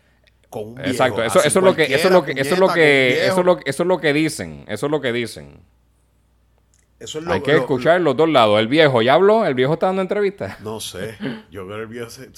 [0.49, 0.89] con un viejo.
[0.91, 3.39] Exacto, eso, eso es lo que, eso es lo que, eso es lo que, eso
[3.39, 5.59] es lo, eso es lo que dicen, eso es lo que dicen.
[6.97, 8.57] Eso es lo- Hay que lo- escuchar los dos lados.
[8.59, 9.45] El viejo, ¿ya habló?
[9.45, 10.61] ¿El viejo está dando entrevistas?
[10.61, 11.17] No sé,
[11.51, 12.29] yo creo que el viejo se-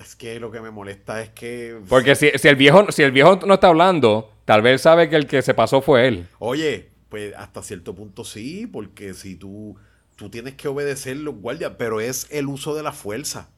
[0.00, 3.12] es que lo que me molesta es que Porque si, si el viejo, si el
[3.12, 6.26] viejo no está hablando, tal vez sabe que el que se pasó fue él.
[6.38, 9.76] Oye, pues hasta cierto punto sí, porque si tú,
[10.16, 13.50] tú tienes que obedecer los guardias, pero es el uso de la fuerza,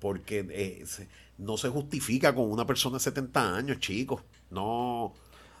[0.00, 1.08] porque eh, se-
[1.38, 4.22] no se justifica con una persona de 70 años, chicos.
[4.50, 5.12] No.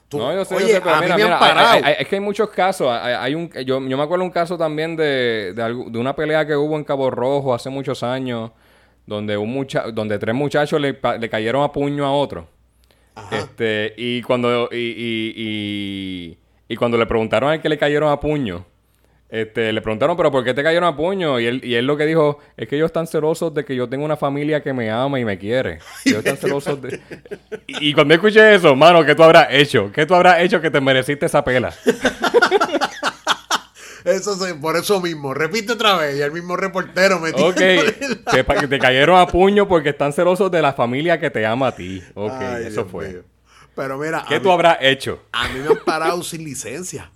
[0.08, 1.48] Tú- no, yo sé, yo oye, sé, pero a mira, mí me mira, han hay-
[1.48, 1.68] parado.
[1.74, 2.88] hay- hay- es que hay muchos casos.
[2.90, 6.44] Hay, un, yo, yo me acuerdo un caso también de, de, algo- de una pelea
[6.46, 8.50] que hubo en Cabo Rojo hace muchos años,
[9.06, 12.48] donde un mucha, donde tres muchachos le, le cayeron a puño a otro.
[13.14, 13.36] Ajá.
[13.38, 16.38] Este, y cuando, y, y, y,
[16.68, 18.64] y cuando le preguntaron al que le cayeron a puño,
[19.30, 21.38] Este, le preguntaron, pero ¿por qué te cayeron a puño?
[21.38, 23.88] Y él, y él lo que dijo es que ellos están celosos de que yo
[23.88, 25.78] tengo una familia que me ama y me quiere.
[26.04, 27.00] Ellos están celosos de...
[27.68, 29.92] Y, y cuando escuché eso, mano, ¿qué tú habrás hecho?
[29.92, 31.72] ¿Qué tú habrás hecho que te mereciste esa pela?
[34.04, 35.34] Eso se- por eso mismo.
[35.34, 36.16] Repite otra vez.
[36.16, 37.54] Y el mismo reportero me Ok,
[38.32, 41.76] te, te cayeron a puño porque están celosos de la familia que te ama a
[41.76, 42.02] ti.
[42.14, 43.08] Ok, Ay, eso Dios fue.
[43.08, 43.22] mío.
[43.74, 45.22] Pero mira, ¿Qué tú mí, habrás hecho?
[45.32, 47.10] a mí me han parado sin licencia.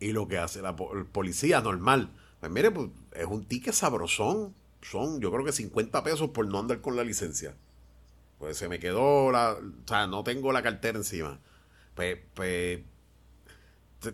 [0.00, 2.10] Y lo que hace la policía normal.
[2.40, 4.54] Pues mire, pues, es un ticket sabrosón.
[4.80, 7.54] Son, yo creo que 50 pesos por no andar con la licencia.
[8.38, 9.52] Pues se me quedó la.
[9.52, 11.38] O sea, no tengo la cartera encima.
[11.94, 12.80] Pues, pues,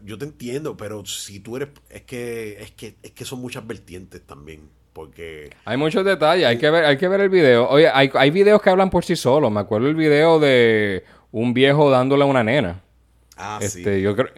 [0.04, 1.68] yo te entiendo, pero si tú eres.
[1.88, 4.68] Es que, es que, es que son muchas vertientes también.
[4.92, 5.50] Porque.
[5.64, 7.68] Hay muchos detalles, hay que ver, hay que ver el video.
[7.68, 9.52] Oye, hay, hay videos que hablan por sí solos.
[9.52, 12.82] Me acuerdo el video de un viejo dándole a una nena.
[13.36, 14.02] Ah, este, sí.
[14.02, 14.32] yo creo.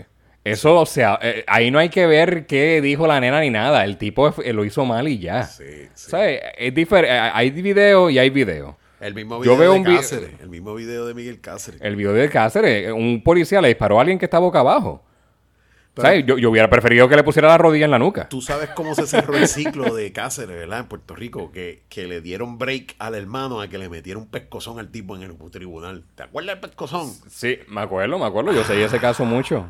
[0.45, 3.85] Eso, o sea, eh, ahí no hay que ver qué dijo la nena ni nada.
[3.85, 5.43] El tipo eh, lo hizo mal y ya.
[5.45, 6.11] Sí, sí.
[6.11, 6.41] ¿Sabes?
[6.57, 7.11] Es diferente.
[7.13, 8.77] Hay video y hay video.
[9.01, 10.31] El mismo Yo video veo de un Cáceres.
[10.41, 11.81] El mismo video de Miguel Cáceres.
[11.83, 15.05] El video de Cáceres, un policía le disparó a alguien que está boca abajo.
[15.95, 16.25] Pero- ¿Sabes?
[16.27, 18.29] Yo, yo hubiera preferido que le pusiera la rodilla en la nuca.
[18.29, 20.81] Tú sabes cómo se cerró el ciclo de Cáceres, ¿verdad?
[20.81, 24.29] En Puerto Rico, que, que le dieron break al hermano a que le metiera un
[24.29, 26.05] pescozón al tipo en el tribunal.
[26.15, 27.13] ¿Te acuerdas del pescozón?
[27.29, 28.53] Sí, me acuerdo, me acuerdo.
[28.53, 29.67] Yo seguí ese caso mucho.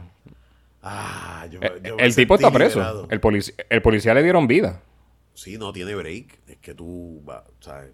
[0.90, 2.78] Ah, yo, Eh, yo el tipo está preso.
[2.78, 3.09] liberado.
[3.10, 4.81] El, policía le dieron vida.
[5.35, 6.39] Sí, no tiene break.
[6.47, 7.23] Es que tú,
[7.60, 7.90] ¿sabes?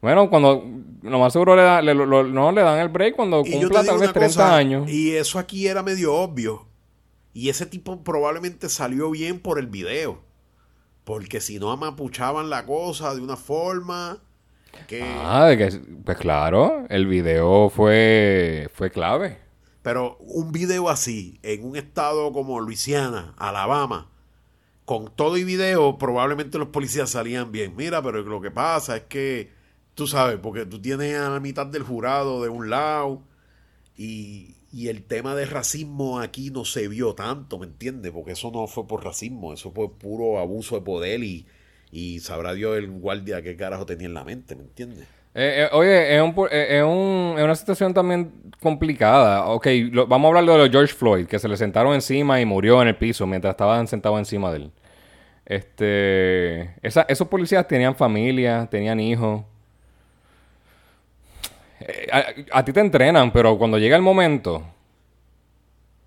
[0.00, 0.64] Bueno, cuando
[1.02, 3.52] lo más seguro le, da- le- lo- lo- no le dan el break cuando Y
[3.52, 4.90] cumpla tal vez una 30 cosa, años.
[4.90, 6.66] Y eso aquí era medio obvio.
[7.34, 10.20] Y ese tipo probablemente salió bien por el video.
[11.04, 14.18] Porque si no amapuchaban la cosa de una forma
[14.86, 15.02] que...
[15.04, 19.38] Ah, de que, pues claro, el video fue, fue clave.
[19.82, 24.08] Pero un video así, en un estado como Luisiana, Alabama,
[24.84, 27.74] con todo y video, probablemente los policías salían bien.
[27.76, 29.50] Mira, pero lo que pasa es que,
[29.94, 33.22] tú sabes, porque tú tienes a la mitad del jurado de un lado
[33.96, 38.10] y, el tema de racismo aquí no se vio tanto, ¿me entiendes?
[38.10, 41.46] Porque eso no fue por racismo, eso fue puro abuso de poder y,
[41.90, 45.06] y sabrá Dios el guardia qué carajo tenía en la mente, ¿me entiendes?
[45.34, 49.46] Eh, eh, oye, es, un, eh, un- es una situación también complicada.
[49.46, 49.66] Ok,
[50.06, 52.82] vamos a hablar de lo de George Floyd, que se le sentaron encima y murió
[52.82, 54.72] en el piso mientras estaban sentados encima de él.
[55.46, 59.42] Este, esos policías tenían familia, tenían hijos.
[61.80, 64.62] Eh, a, ti te entrenan, pero cuando llega el momento,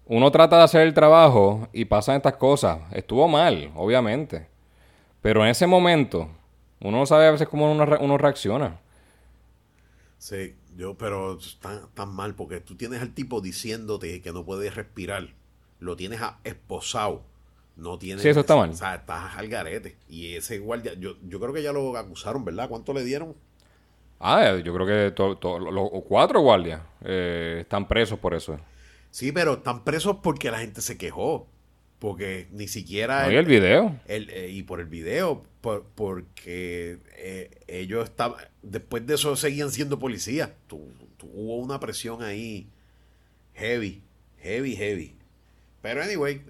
[0.08, 2.80] uno trata de hacer el trabajo y pasan estas cosas.
[2.92, 4.48] Estuvo mal, obviamente.
[5.22, 6.30] Pero en ese momento,
[6.82, 8.80] uno no sabe a veces cómo uno reacciona.
[10.18, 14.74] Sí, yo, pero tan, tan mal, porque tú tienes al tipo diciéndote que no puedes
[14.76, 15.28] respirar,
[15.80, 17.24] lo tienes a- esposado,
[17.76, 18.24] no tienes...
[18.24, 18.70] Sí, eso está mal.
[18.72, 19.98] O sea, estás al garete.
[20.10, 22.70] Y ese guardia, yo, yo creo que ya lo acusaron, ¿verdad?
[22.70, 23.36] ¿Cuánto le dieron?
[24.20, 28.58] Ah, yo creo que to- to- los cuatro guardias eh, están presos por eso.
[29.12, 31.48] Sí, pero están presos porque la gente se quejó,
[32.00, 33.28] porque ni siquiera...
[33.28, 34.00] Oye, el video.
[34.08, 39.72] el- eh, y por el video, por- porque eh, ellos estaban, después de eso seguían
[39.72, 40.52] siendo policías.
[40.68, 40.88] Tu-
[41.18, 42.68] tu- hubo una presión ahí
[43.56, 44.04] heavy,
[44.40, 45.16] heavy, heavy.
[45.82, 46.42] Pero anyway,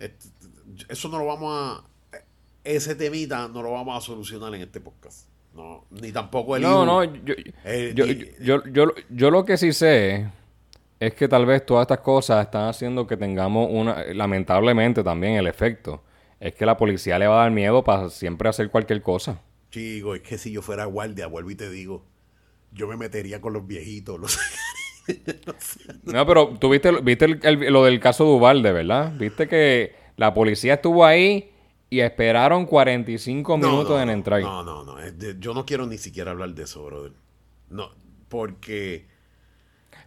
[0.89, 2.17] eso no lo vamos a,
[2.63, 5.27] ese temita no lo vamos a solucionar en este podcast.
[5.53, 6.85] No, ni tampoco el No, IU.
[6.85, 7.33] no, yo,
[7.63, 10.29] Eh, yo, y- yo, yo, yo lo que sí sé
[10.99, 15.47] es que tal vez todas estas cosas están haciendo que tengamos una, lamentablemente también el
[15.47, 16.03] efecto,
[16.39, 19.41] es que la policía le va a dar miedo para siempre hacer cualquier cosa.
[19.71, 22.05] Chico, es que si yo fuera guardia, vuelvo y te digo,
[22.71, 24.37] yo me metería con los viejitos, los
[26.03, 29.13] No, pero tú viste, viste el- el- lo del caso Duvalde, ¿verdad?
[29.17, 31.51] Viste que la policía estuvo ahí
[31.89, 34.41] y esperaron 45 No, minutos no, en entrar.
[34.41, 34.95] No, no, no.
[35.39, 37.11] yo no quiero ni siquiera hablar de eso, brother.
[37.69, 37.91] No,
[38.29, 39.05] porque.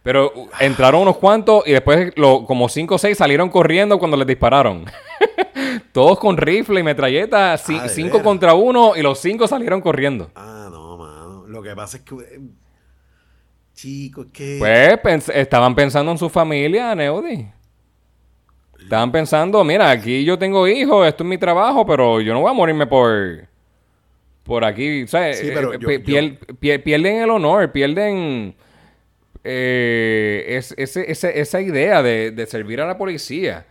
[0.02, 4.16] Pero uh, entraron unos cuantos y después lo, como 5 o 6 salieron corriendo cuando
[4.16, 4.84] les dispararon.
[5.92, 8.22] Todos con rifle y metralleta, 5 Ah, ¿de veras?
[8.22, 10.30] contra uno y los 5 salieron corriendo.
[10.34, 11.44] Ah, no, mano.
[11.48, 12.14] Lo que pasa es que.
[12.14, 12.40] eh,
[13.74, 14.56] Chico, es que.
[14.58, 17.48] Pues pens- estaban pensando en su familia, Neudi.
[18.80, 22.50] Estaban pensando, mira, aquí yo tengo hijos, esto es mi trabajo, pero yo no voy
[22.50, 23.46] a morirme por
[24.44, 25.40] por aquí, ¿sabes?
[25.40, 28.54] Sí, pero Eh, yo- pier- pierden el honor, pierden
[29.44, 33.66] eh, es- ese- ese- esa idea de, de servir a la policía.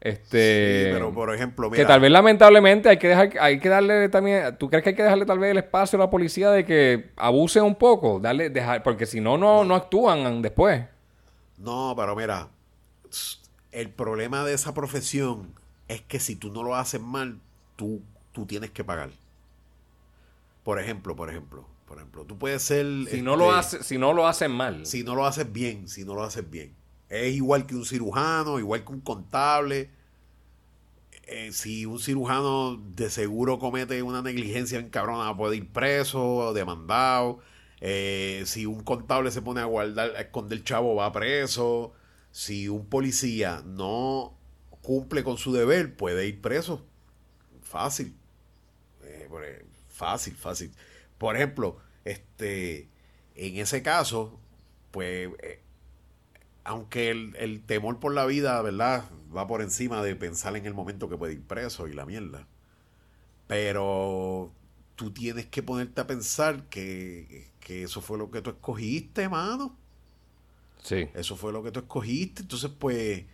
[0.00, 1.88] Este, Sí, pero por ejemplo, que mira.
[1.88, 5.02] tal vez lamentablemente hay que dejar, hay que darle también, ¿tú crees que hay que
[5.02, 8.20] dejarle tal vez el espacio a la policía de que abuse un poco?
[8.20, 10.84] Darle, dejar, porque si no, no, no actúan después.
[11.58, 12.48] No, pero mira.
[13.72, 15.52] El problema de esa profesión
[15.88, 17.38] es que si tú no lo haces mal,
[17.76, 18.00] tú,
[18.32, 19.10] tú tienes que pagar.
[20.62, 22.86] Por ejemplo, por ejemplo, por ejemplo, tú puedes ser...
[23.10, 24.86] Si no lo este, hace, si no lo hacen mal.
[24.86, 26.74] si no lo haces bien, si no lo haces bien.
[27.08, 29.90] Es igual que un cirujano, igual que un contable.
[31.24, 37.40] Eh, si un cirujano de seguro comete una negligencia en cabrona, puede ir preso, demandado.
[37.80, 41.92] Eh, si un contable se pone a guardar, a esconder chavo, va preso.
[42.30, 44.36] Si un policía no
[44.82, 46.86] cumple con su deber, puede ir preso.
[47.62, 48.14] Fácil.
[49.02, 49.28] Eh,
[49.88, 50.72] fácil, fácil.
[51.18, 52.88] Por ejemplo, este,
[53.34, 54.38] en ese caso,
[54.90, 55.28] pues,
[56.68, 59.04] aunque el, el temor por la vida, ¿verdad?
[59.34, 62.46] Va por encima de pensar en el momento que puede ir preso y la mierda.
[63.46, 64.52] Pero
[64.94, 69.78] tú tienes que ponerte a pensar que, que eso fue lo que tú escogiste, mano.
[70.82, 71.08] Sí.
[71.14, 72.42] Eso fue lo que tú escogiste.
[72.42, 73.24] Entonces, pues,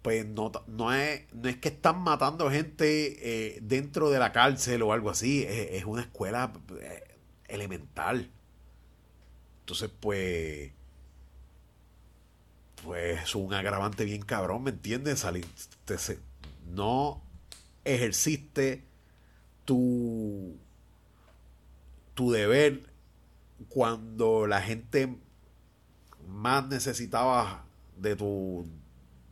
[0.00, 4.80] pues no, no, es, no es que están matando gente eh, dentro de la cárcel
[4.80, 5.42] o algo así.
[5.42, 6.50] Es, es una escuela
[6.80, 7.04] eh,
[7.46, 8.30] elemental.
[9.60, 10.72] Entonces, pues,
[12.84, 15.20] pues es un agravante bien cabrón, ¿me entiendes?
[15.20, 15.46] Salir,
[15.84, 16.18] te- se-
[16.72, 17.22] no
[17.84, 18.84] ejerciste
[19.64, 20.56] tu,
[22.14, 22.82] tu deber
[23.68, 25.16] cuando la gente
[26.28, 27.64] más necesitaba
[27.96, 28.66] de tu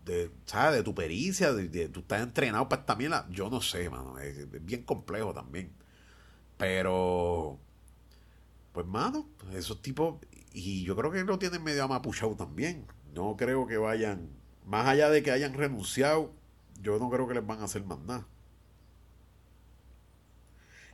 [0.04, 0.78] de, ¿sabes?
[0.78, 3.26] de tu pericia, de, de- tú estás entrenado para esta mierda.
[3.30, 5.72] Yo no sé, mano, es, es bien complejo también.
[6.58, 7.58] Pero
[8.72, 10.16] pues mano, esos tipos
[10.52, 12.86] y yo creo que lo tienen medio amapuchado también.
[13.12, 14.28] No creo que vayan
[14.66, 16.32] más allá de que hayan renunciado,
[16.80, 18.26] yo no creo que les van a hacer más nada.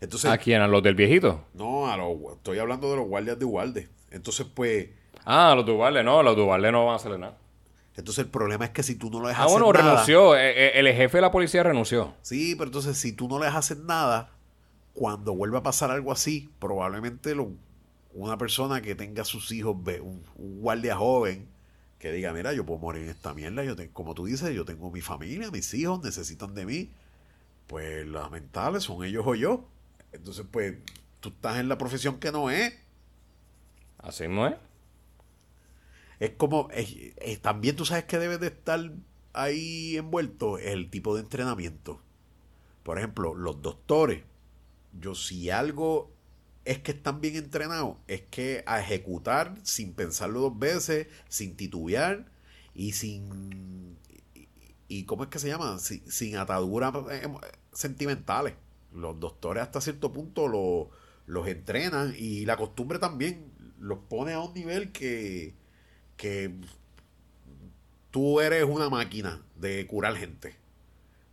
[0.01, 0.61] Entonces, ¿A quién?
[0.61, 1.45] ¿A los del viejito?
[1.55, 3.89] no, a los, estoy hablando de los guardias de Ubalde.
[4.11, 4.89] Entonces, pues,
[5.25, 7.37] Ah, los Duvalde, no, los Duvalde no van a hacerle nada.
[7.97, 10.37] entonces el problema es que si tú no les Ah, haces bueno, nada, renunció.
[10.37, 12.15] eh, eh, El jefe de la policía renunció.
[12.23, 14.31] Sí, pero entonces si tú no les haces nada,
[14.95, 17.51] cuando vuelva a pasar algo así, probablemente lo-
[18.15, 21.49] una persona que tenga sus hijos, un, un guardia joven,
[21.99, 24.65] que diga, mira, yo puedo morir en esta mierda, yo te- como tú dices, yo
[24.65, 26.91] tengo mi familia, mis hijos necesitan de mí,
[27.67, 29.69] pues lamentables son ellos o yo.
[30.13, 30.77] Entonces, pues,
[31.21, 32.75] tú estás en la profesión que no es.
[33.99, 34.55] Así no es.
[36.21, 38.93] Es como, es- es- también tú sabes que debe de estar
[39.33, 42.01] ahí envuelto el tipo de entrenamiento.
[42.83, 44.25] Por ejemplo, los doctores.
[44.99, 46.11] Yo si algo
[46.71, 52.27] es que están bien entrenados, es que a ejecutar sin pensarlo dos veces, sin titubear
[52.75, 53.97] y sin...
[54.89, 55.79] Y, ¿cómo es que se llama?
[55.79, 57.29] Sin, ataduras eh,
[57.73, 58.55] sentimentales.
[58.93, 60.91] Los doctores hasta cierto punto lo-
[61.27, 65.55] los entrenan y la costumbre también los pone a un nivel que
[66.17, 66.53] que
[68.11, 70.57] tú eres una máquina de curar gente.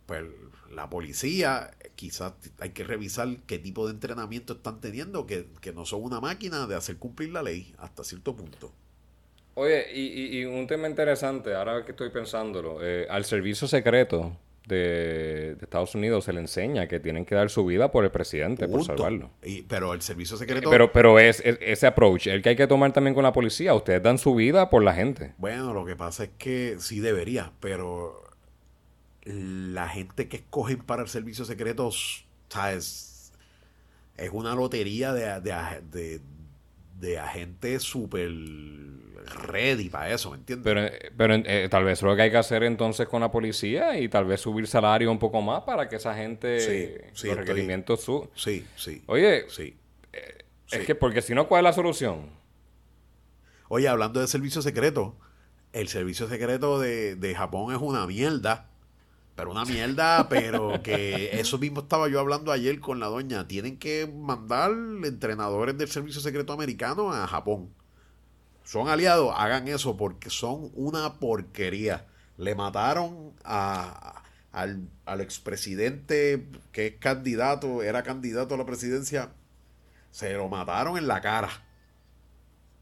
[0.06, 0.24] Pues
[0.72, 5.84] la policía, quizás hay que revisar qué tipo de entrenamiento están teniendo, que, que no
[5.84, 8.72] son una máquina de hacer cumplir la ley hasta cierto punto.
[9.54, 14.36] Oye, y, y- y un tema interesante, ahora que estoy pensándolo, eh, al servicio secreto
[14.66, 18.10] de, de Estados Unidos se le enseña que tienen que dar su vida por el
[18.10, 19.30] presidente, por salvarlo.
[19.42, 22.66] Y- pero el servicio secreto, Pero, pero es, es- ese approach, el que hay que
[22.66, 23.72] tomar también con la policía.
[23.74, 25.32] Ustedes dan su vida por la gente.
[25.38, 28.25] bueno, lo que pasa es que sí debería, pero
[29.26, 31.90] la gente que escogen para el servicio secreto,
[32.48, 33.32] ¿sabes?
[34.16, 35.52] Es una lotería de, de,
[35.90, 36.20] de,
[37.00, 38.30] de agentes súper
[39.26, 40.64] ready para eso, ¿me entiendes?
[40.64, 43.98] Pero, eh, pero eh, tal vez lo que hay que hacer entonces con la policía
[43.98, 47.36] y tal vez subir salario un poco más para que esa gente, Sí, sí, los
[47.36, 49.02] requerimientos Sí, sí.
[49.06, 49.76] Oye, Sí.
[50.12, 50.86] es sí.
[50.86, 52.30] que porque si no, ¿cuál es la solución?
[53.68, 55.16] Oye, hablando de servicio secreto,
[55.72, 58.70] el servicio secreto de, de Japón es una mierda.
[59.36, 63.46] Pero una mierda, pero que eso mismo estaba yo hablando ayer con la doña.
[63.46, 64.72] Tienen que mandar
[65.04, 67.68] entrenadores del servicio secreto americano a Japón.
[68.64, 72.06] Son aliados, hagan eso porque son una porquería.
[72.38, 74.22] Le mataron a,
[74.52, 79.32] al, al expresidente que es candidato, era candidato a la presidencia.
[80.10, 81.50] Se lo mataron en la cara.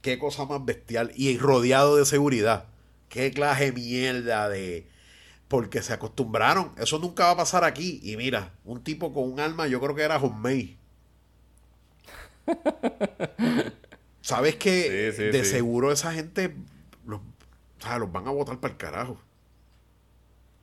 [0.02, 1.10] Qué cosa más bestial.
[1.16, 2.66] Y rodeado de seguridad.
[3.08, 4.93] Qué clase de mierda de...
[5.48, 6.72] Porque se acostumbraron.
[6.76, 8.00] Eso nunca va a pasar aquí.
[8.02, 10.76] Y mira, un tipo con un alma, yo creo que era Homemade.
[14.20, 15.50] ¿Sabes que Sí, sí, de sí.
[15.50, 16.54] seguro esa gente
[17.06, 17.22] los, o
[17.82, 19.20] sea, los van a votar para el carajo?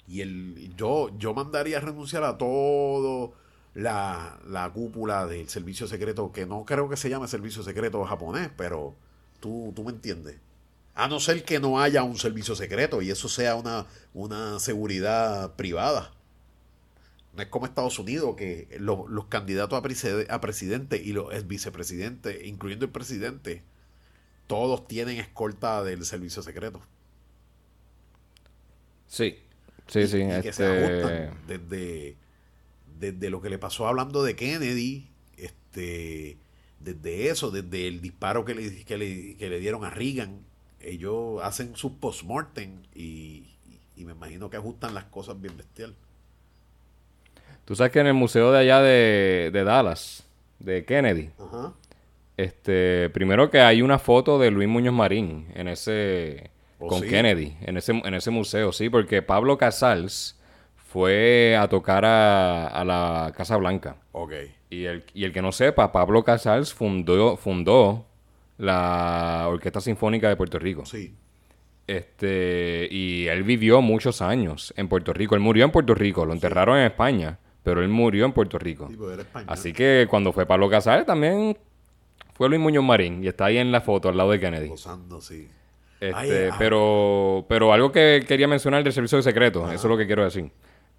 [0.07, 3.33] Y el, yo, yo mandaría a renunciar a todo
[3.73, 8.49] la, la cúpula del servicio secreto, que no creo que se llame servicio secreto japonés,
[8.57, 8.95] pero
[9.39, 10.37] tú, tú me entiendes.
[11.03, 15.55] A no ser que no haya un servicio secreto y eso sea una, una seguridad
[15.55, 16.13] privada.
[17.35, 21.47] No es como Estados Unidos, que lo- los candidatos a, preside- a presidente y los
[21.47, 23.63] vicepresidentes, incluyendo el presidente,
[24.47, 26.81] todos tienen escolta del servicio secreto.
[29.07, 29.37] Sí.
[29.87, 30.19] Sí, sí.
[30.21, 30.65] y que se este,
[31.01, 32.15] ajustan desde,
[32.99, 36.37] desde lo que le pasó hablando de Kennedy, este,
[36.79, 40.45] desde eso, desde el disparo que le, que le, que le dieron a Reagan,
[40.83, 43.47] ellos hacen sus postmortem y,
[43.95, 45.95] y me imagino que ajustan las cosas bien bestial.
[47.65, 50.25] Tú sabes que en el museo de allá de, de Dallas,
[50.59, 51.73] de Kennedy, Ajá.
[52.37, 56.49] este, primero que hay una foto de Luis Muñoz Marín en ese,
[56.79, 57.07] ¿Oh, con sí?
[57.07, 60.37] Kennedy, en ese, en ese museo, sí, porque Pablo Casals
[60.75, 63.95] fue a tocar a, a la Casa Blanca.
[64.11, 64.33] Ok.
[64.69, 68.05] Y el, y el que no sepa, Pablo Casals fundó, fundó
[68.57, 70.85] la Orquesta Sinfónica de Puerto Rico.
[70.85, 71.15] Sí.
[71.87, 75.35] Este, y él vivió muchos años en Puerto Rico.
[75.35, 78.87] Él murió en Puerto Rico, lo enterraron en España, pero él murió en Puerto Rico.
[78.89, 78.97] Sí.
[79.47, 81.57] Así que cuando fue Pablo Casals también
[82.33, 84.67] fue Luis Muñoz Marín y está ahí en la foto al lado de Kennedy.
[84.67, 85.47] Gozando, sí.
[85.99, 86.55] Este, Ay, ah.
[86.57, 90.23] pero, pero algo que quería mencionar del servicio de secreto, eso es lo que quiero
[90.23, 90.49] decir.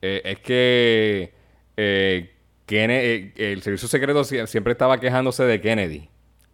[0.00, 1.32] Eh, es que
[1.76, 2.30] eh,
[2.68, 6.08] eh, el servicio secreto sie- siempre estaba quejándose de Kennedy.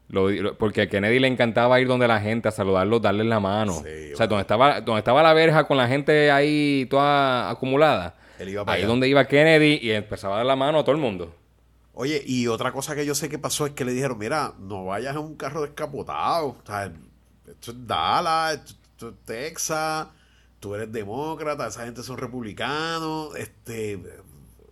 [0.08, 3.40] Lo- lo- porque a Kennedy le encantaba ir donde la gente a saludarlos, darles la
[3.40, 3.72] mano.
[3.74, 4.28] Sí, o sea, bueno.
[4.28, 8.14] donde estaba, donde estaba la verja con la gente ahí toda acumulada.
[8.38, 8.88] Él iba para Ahí allá.
[8.88, 11.34] donde iba Kennedy y empezaba a dar la mano a todo el mundo.
[11.92, 14.84] Oye, y otra cosa que yo sé que pasó es que le dijeron, mira, no
[14.86, 16.46] vayas en un carro descapotado.
[16.50, 16.92] O sea,
[17.46, 20.06] esto es Dallas, esto, esto es Texas,
[20.60, 23.34] tú eres demócrata, esa gente son republicanos.
[23.36, 24.00] Este,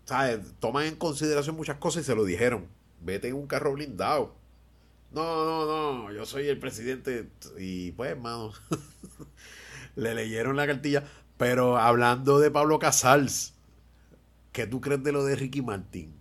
[0.04, 0.38] ¿sabes?
[0.60, 2.68] Toman en consideración muchas cosas y se lo dijeron.
[3.00, 4.34] Vete en un carro blindado.
[5.10, 7.28] No, no, no, yo soy el presidente.
[7.58, 8.52] Y pues, hermano,
[9.96, 11.04] le leyeron la cartilla.
[11.36, 13.54] Pero hablando de Pablo Casals,
[14.52, 16.20] ¿qué tú crees de lo de Ricky Martin?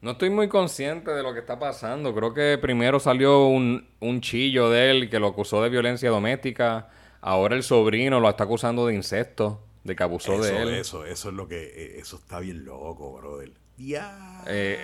[0.00, 2.14] No estoy muy consciente de lo que está pasando.
[2.14, 6.88] Creo que primero salió un, un chillo de él que lo acusó de violencia doméstica.
[7.20, 10.74] Ahora el sobrino lo está acusando de incesto, de que abusó eso, de él.
[10.80, 11.62] Eso, eso es lo que.
[11.62, 13.52] eh, Eso está bien loco, brother.
[13.76, 14.78] Diablo, Eh,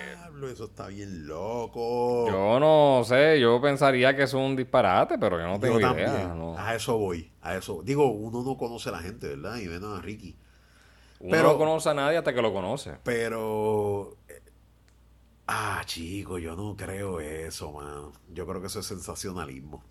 [0.51, 2.27] eso está bien loco.
[2.27, 5.89] Yo no sé, yo pensaría que es un disparate, pero yo no Yo tengo idea.
[5.89, 6.37] también.
[6.37, 6.57] no.
[6.57, 7.31] A eso voy.
[7.41, 7.81] A eso.
[7.83, 9.57] Digo, uno no conoce a la gente, ¿verdad?
[9.57, 10.35] Y menos a Ricky.
[11.19, 12.93] Uno pero- no conoce a nadie hasta que lo conoce.
[13.03, 14.15] Pero.
[14.27, 14.41] eh,
[15.51, 18.11] Ah, chico, yo no creo eso, mano.
[18.31, 19.83] Yo creo que eso es sensacionalismo.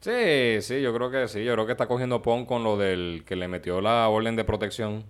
[0.00, 1.42] Sí, sí, yo creo que sí.
[1.44, 4.44] Yo creo que está cogiendo pon con lo del que le metió la orden de
[4.44, 5.04] protección.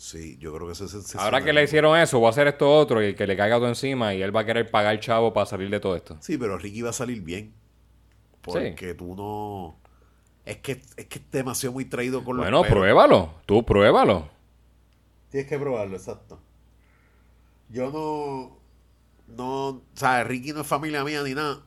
[0.00, 1.14] Sí, yo creo que eso es.
[1.16, 3.68] Ahora que le hicieron eso, voy a hacer esto otro y que le caiga todo
[3.68, 6.16] encima y él va a querer pagar chavo para salir de todo esto.
[6.20, 7.52] Sí, pero Ricky va a salir bien.
[8.40, 9.76] Porque tú no.
[10.46, 12.74] Es que, es que es demasiado muy traído con los Bueno, pelos.
[12.78, 13.34] pruébalo.
[13.44, 14.30] Tú pruébalo.
[15.28, 16.40] Tienes que probarlo, exacto.
[17.68, 18.56] Yo no.
[19.36, 19.68] No.
[19.68, 21.60] O sea, Ricky no es familia mía ni nada.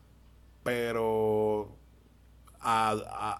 [0.64, 1.78] Pero.
[2.62, 2.96] A,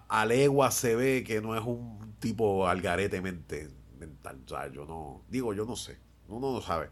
[0.08, 3.70] a, a legua se ve que no es un tipo algarete mente
[4.06, 4.72] mental.
[4.72, 5.22] Yo no.
[5.28, 5.98] Digo, yo no sé.
[6.28, 6.90] Uno no sabe.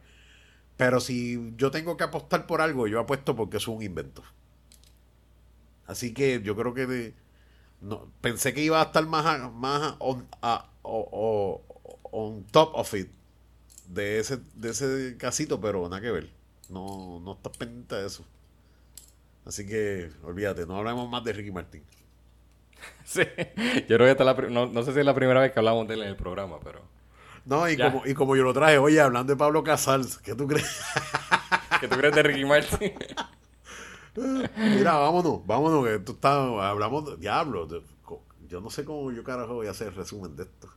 [0.76, 4.22] Pero si yo tengo que apostar por algo, yo apuesto porque es un invento.
[5.86, 7.14] Así que yo creo que.
[7.80, 12.94] no, pensé que iba a estar más, más on, a- o- o- on top of
[12.94, 13.10] it
[13.88, 16.30] de ese, de ese casito, pero nada que ver.
[16.70, 18.24] No, no estás pendiente de eso.
[19.44, 21.82] Así que olvídate, no hablemos más de Ricky Martin.
[23.04, 23.22] Sí.
[23.88, 25.58] Yo creo que esta es la no, no sé si es la primera vez que
[25.60, 26.82] hablamos de él en el programa, pero.
[27.44, 27.90] No, y Ya.
[27.92, 30.80] como, y como yo lo traje, oye, hablando de Pablo Casals, ¿qué tú crees?
[31.80, 32.92] ¿Qué tú crees de Ricky Martin?
[34.56, 37.66] Mira, vámonos, vámonos, que tú estás, hablamos diablo.
[38.48, 40.68] yo no sé cómo yo carajo voy a hacer el resumen de esto.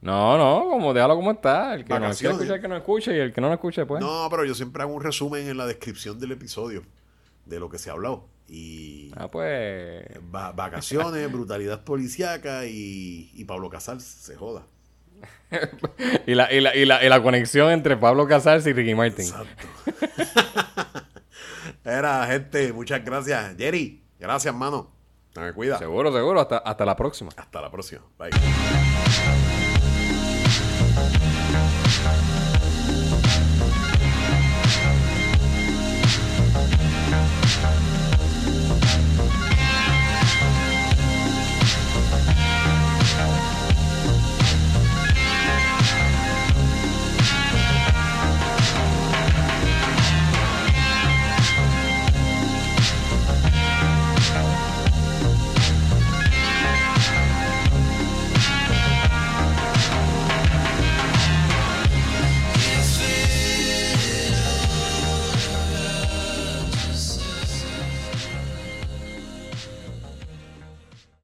[0.00, 1.74] no, no, como déjalo como está.
[1.74, 2.36] El que Vacaciones.
[2.38, 4.00] escuchar, el que no escuche y el que no nos escuche, pues.
[4.00, 6.82] No, pero yo siempre hago un resumen en la descripción del episodio
[7.44, 8.28] de lo que se ha hablado.
[8.48, 10.04] Y Ah, pues.
[10.34, 14.62] va- vacaciones, brutalidad policíaca y, y Pablo Casals se joda.
[16.26, 19.26] Y la, y, la, y, la, y la conexión entre Pablo Casals y Ricky Martin.
[19.26, 19.66] Exacto.
[21.84, 23.56] Era, gente, muchas gracias.
[23.56, 24.92] Jerry, gracias, mano.
[25.36, 25.78] Me cuida.
[25.78, 26.40] Seguro, seguro.
[26.40, 27.30] Hasta, hasta la próxima.
[27.36, 28.02] Hasta la próxima.
[28.18, 28.30] Bye.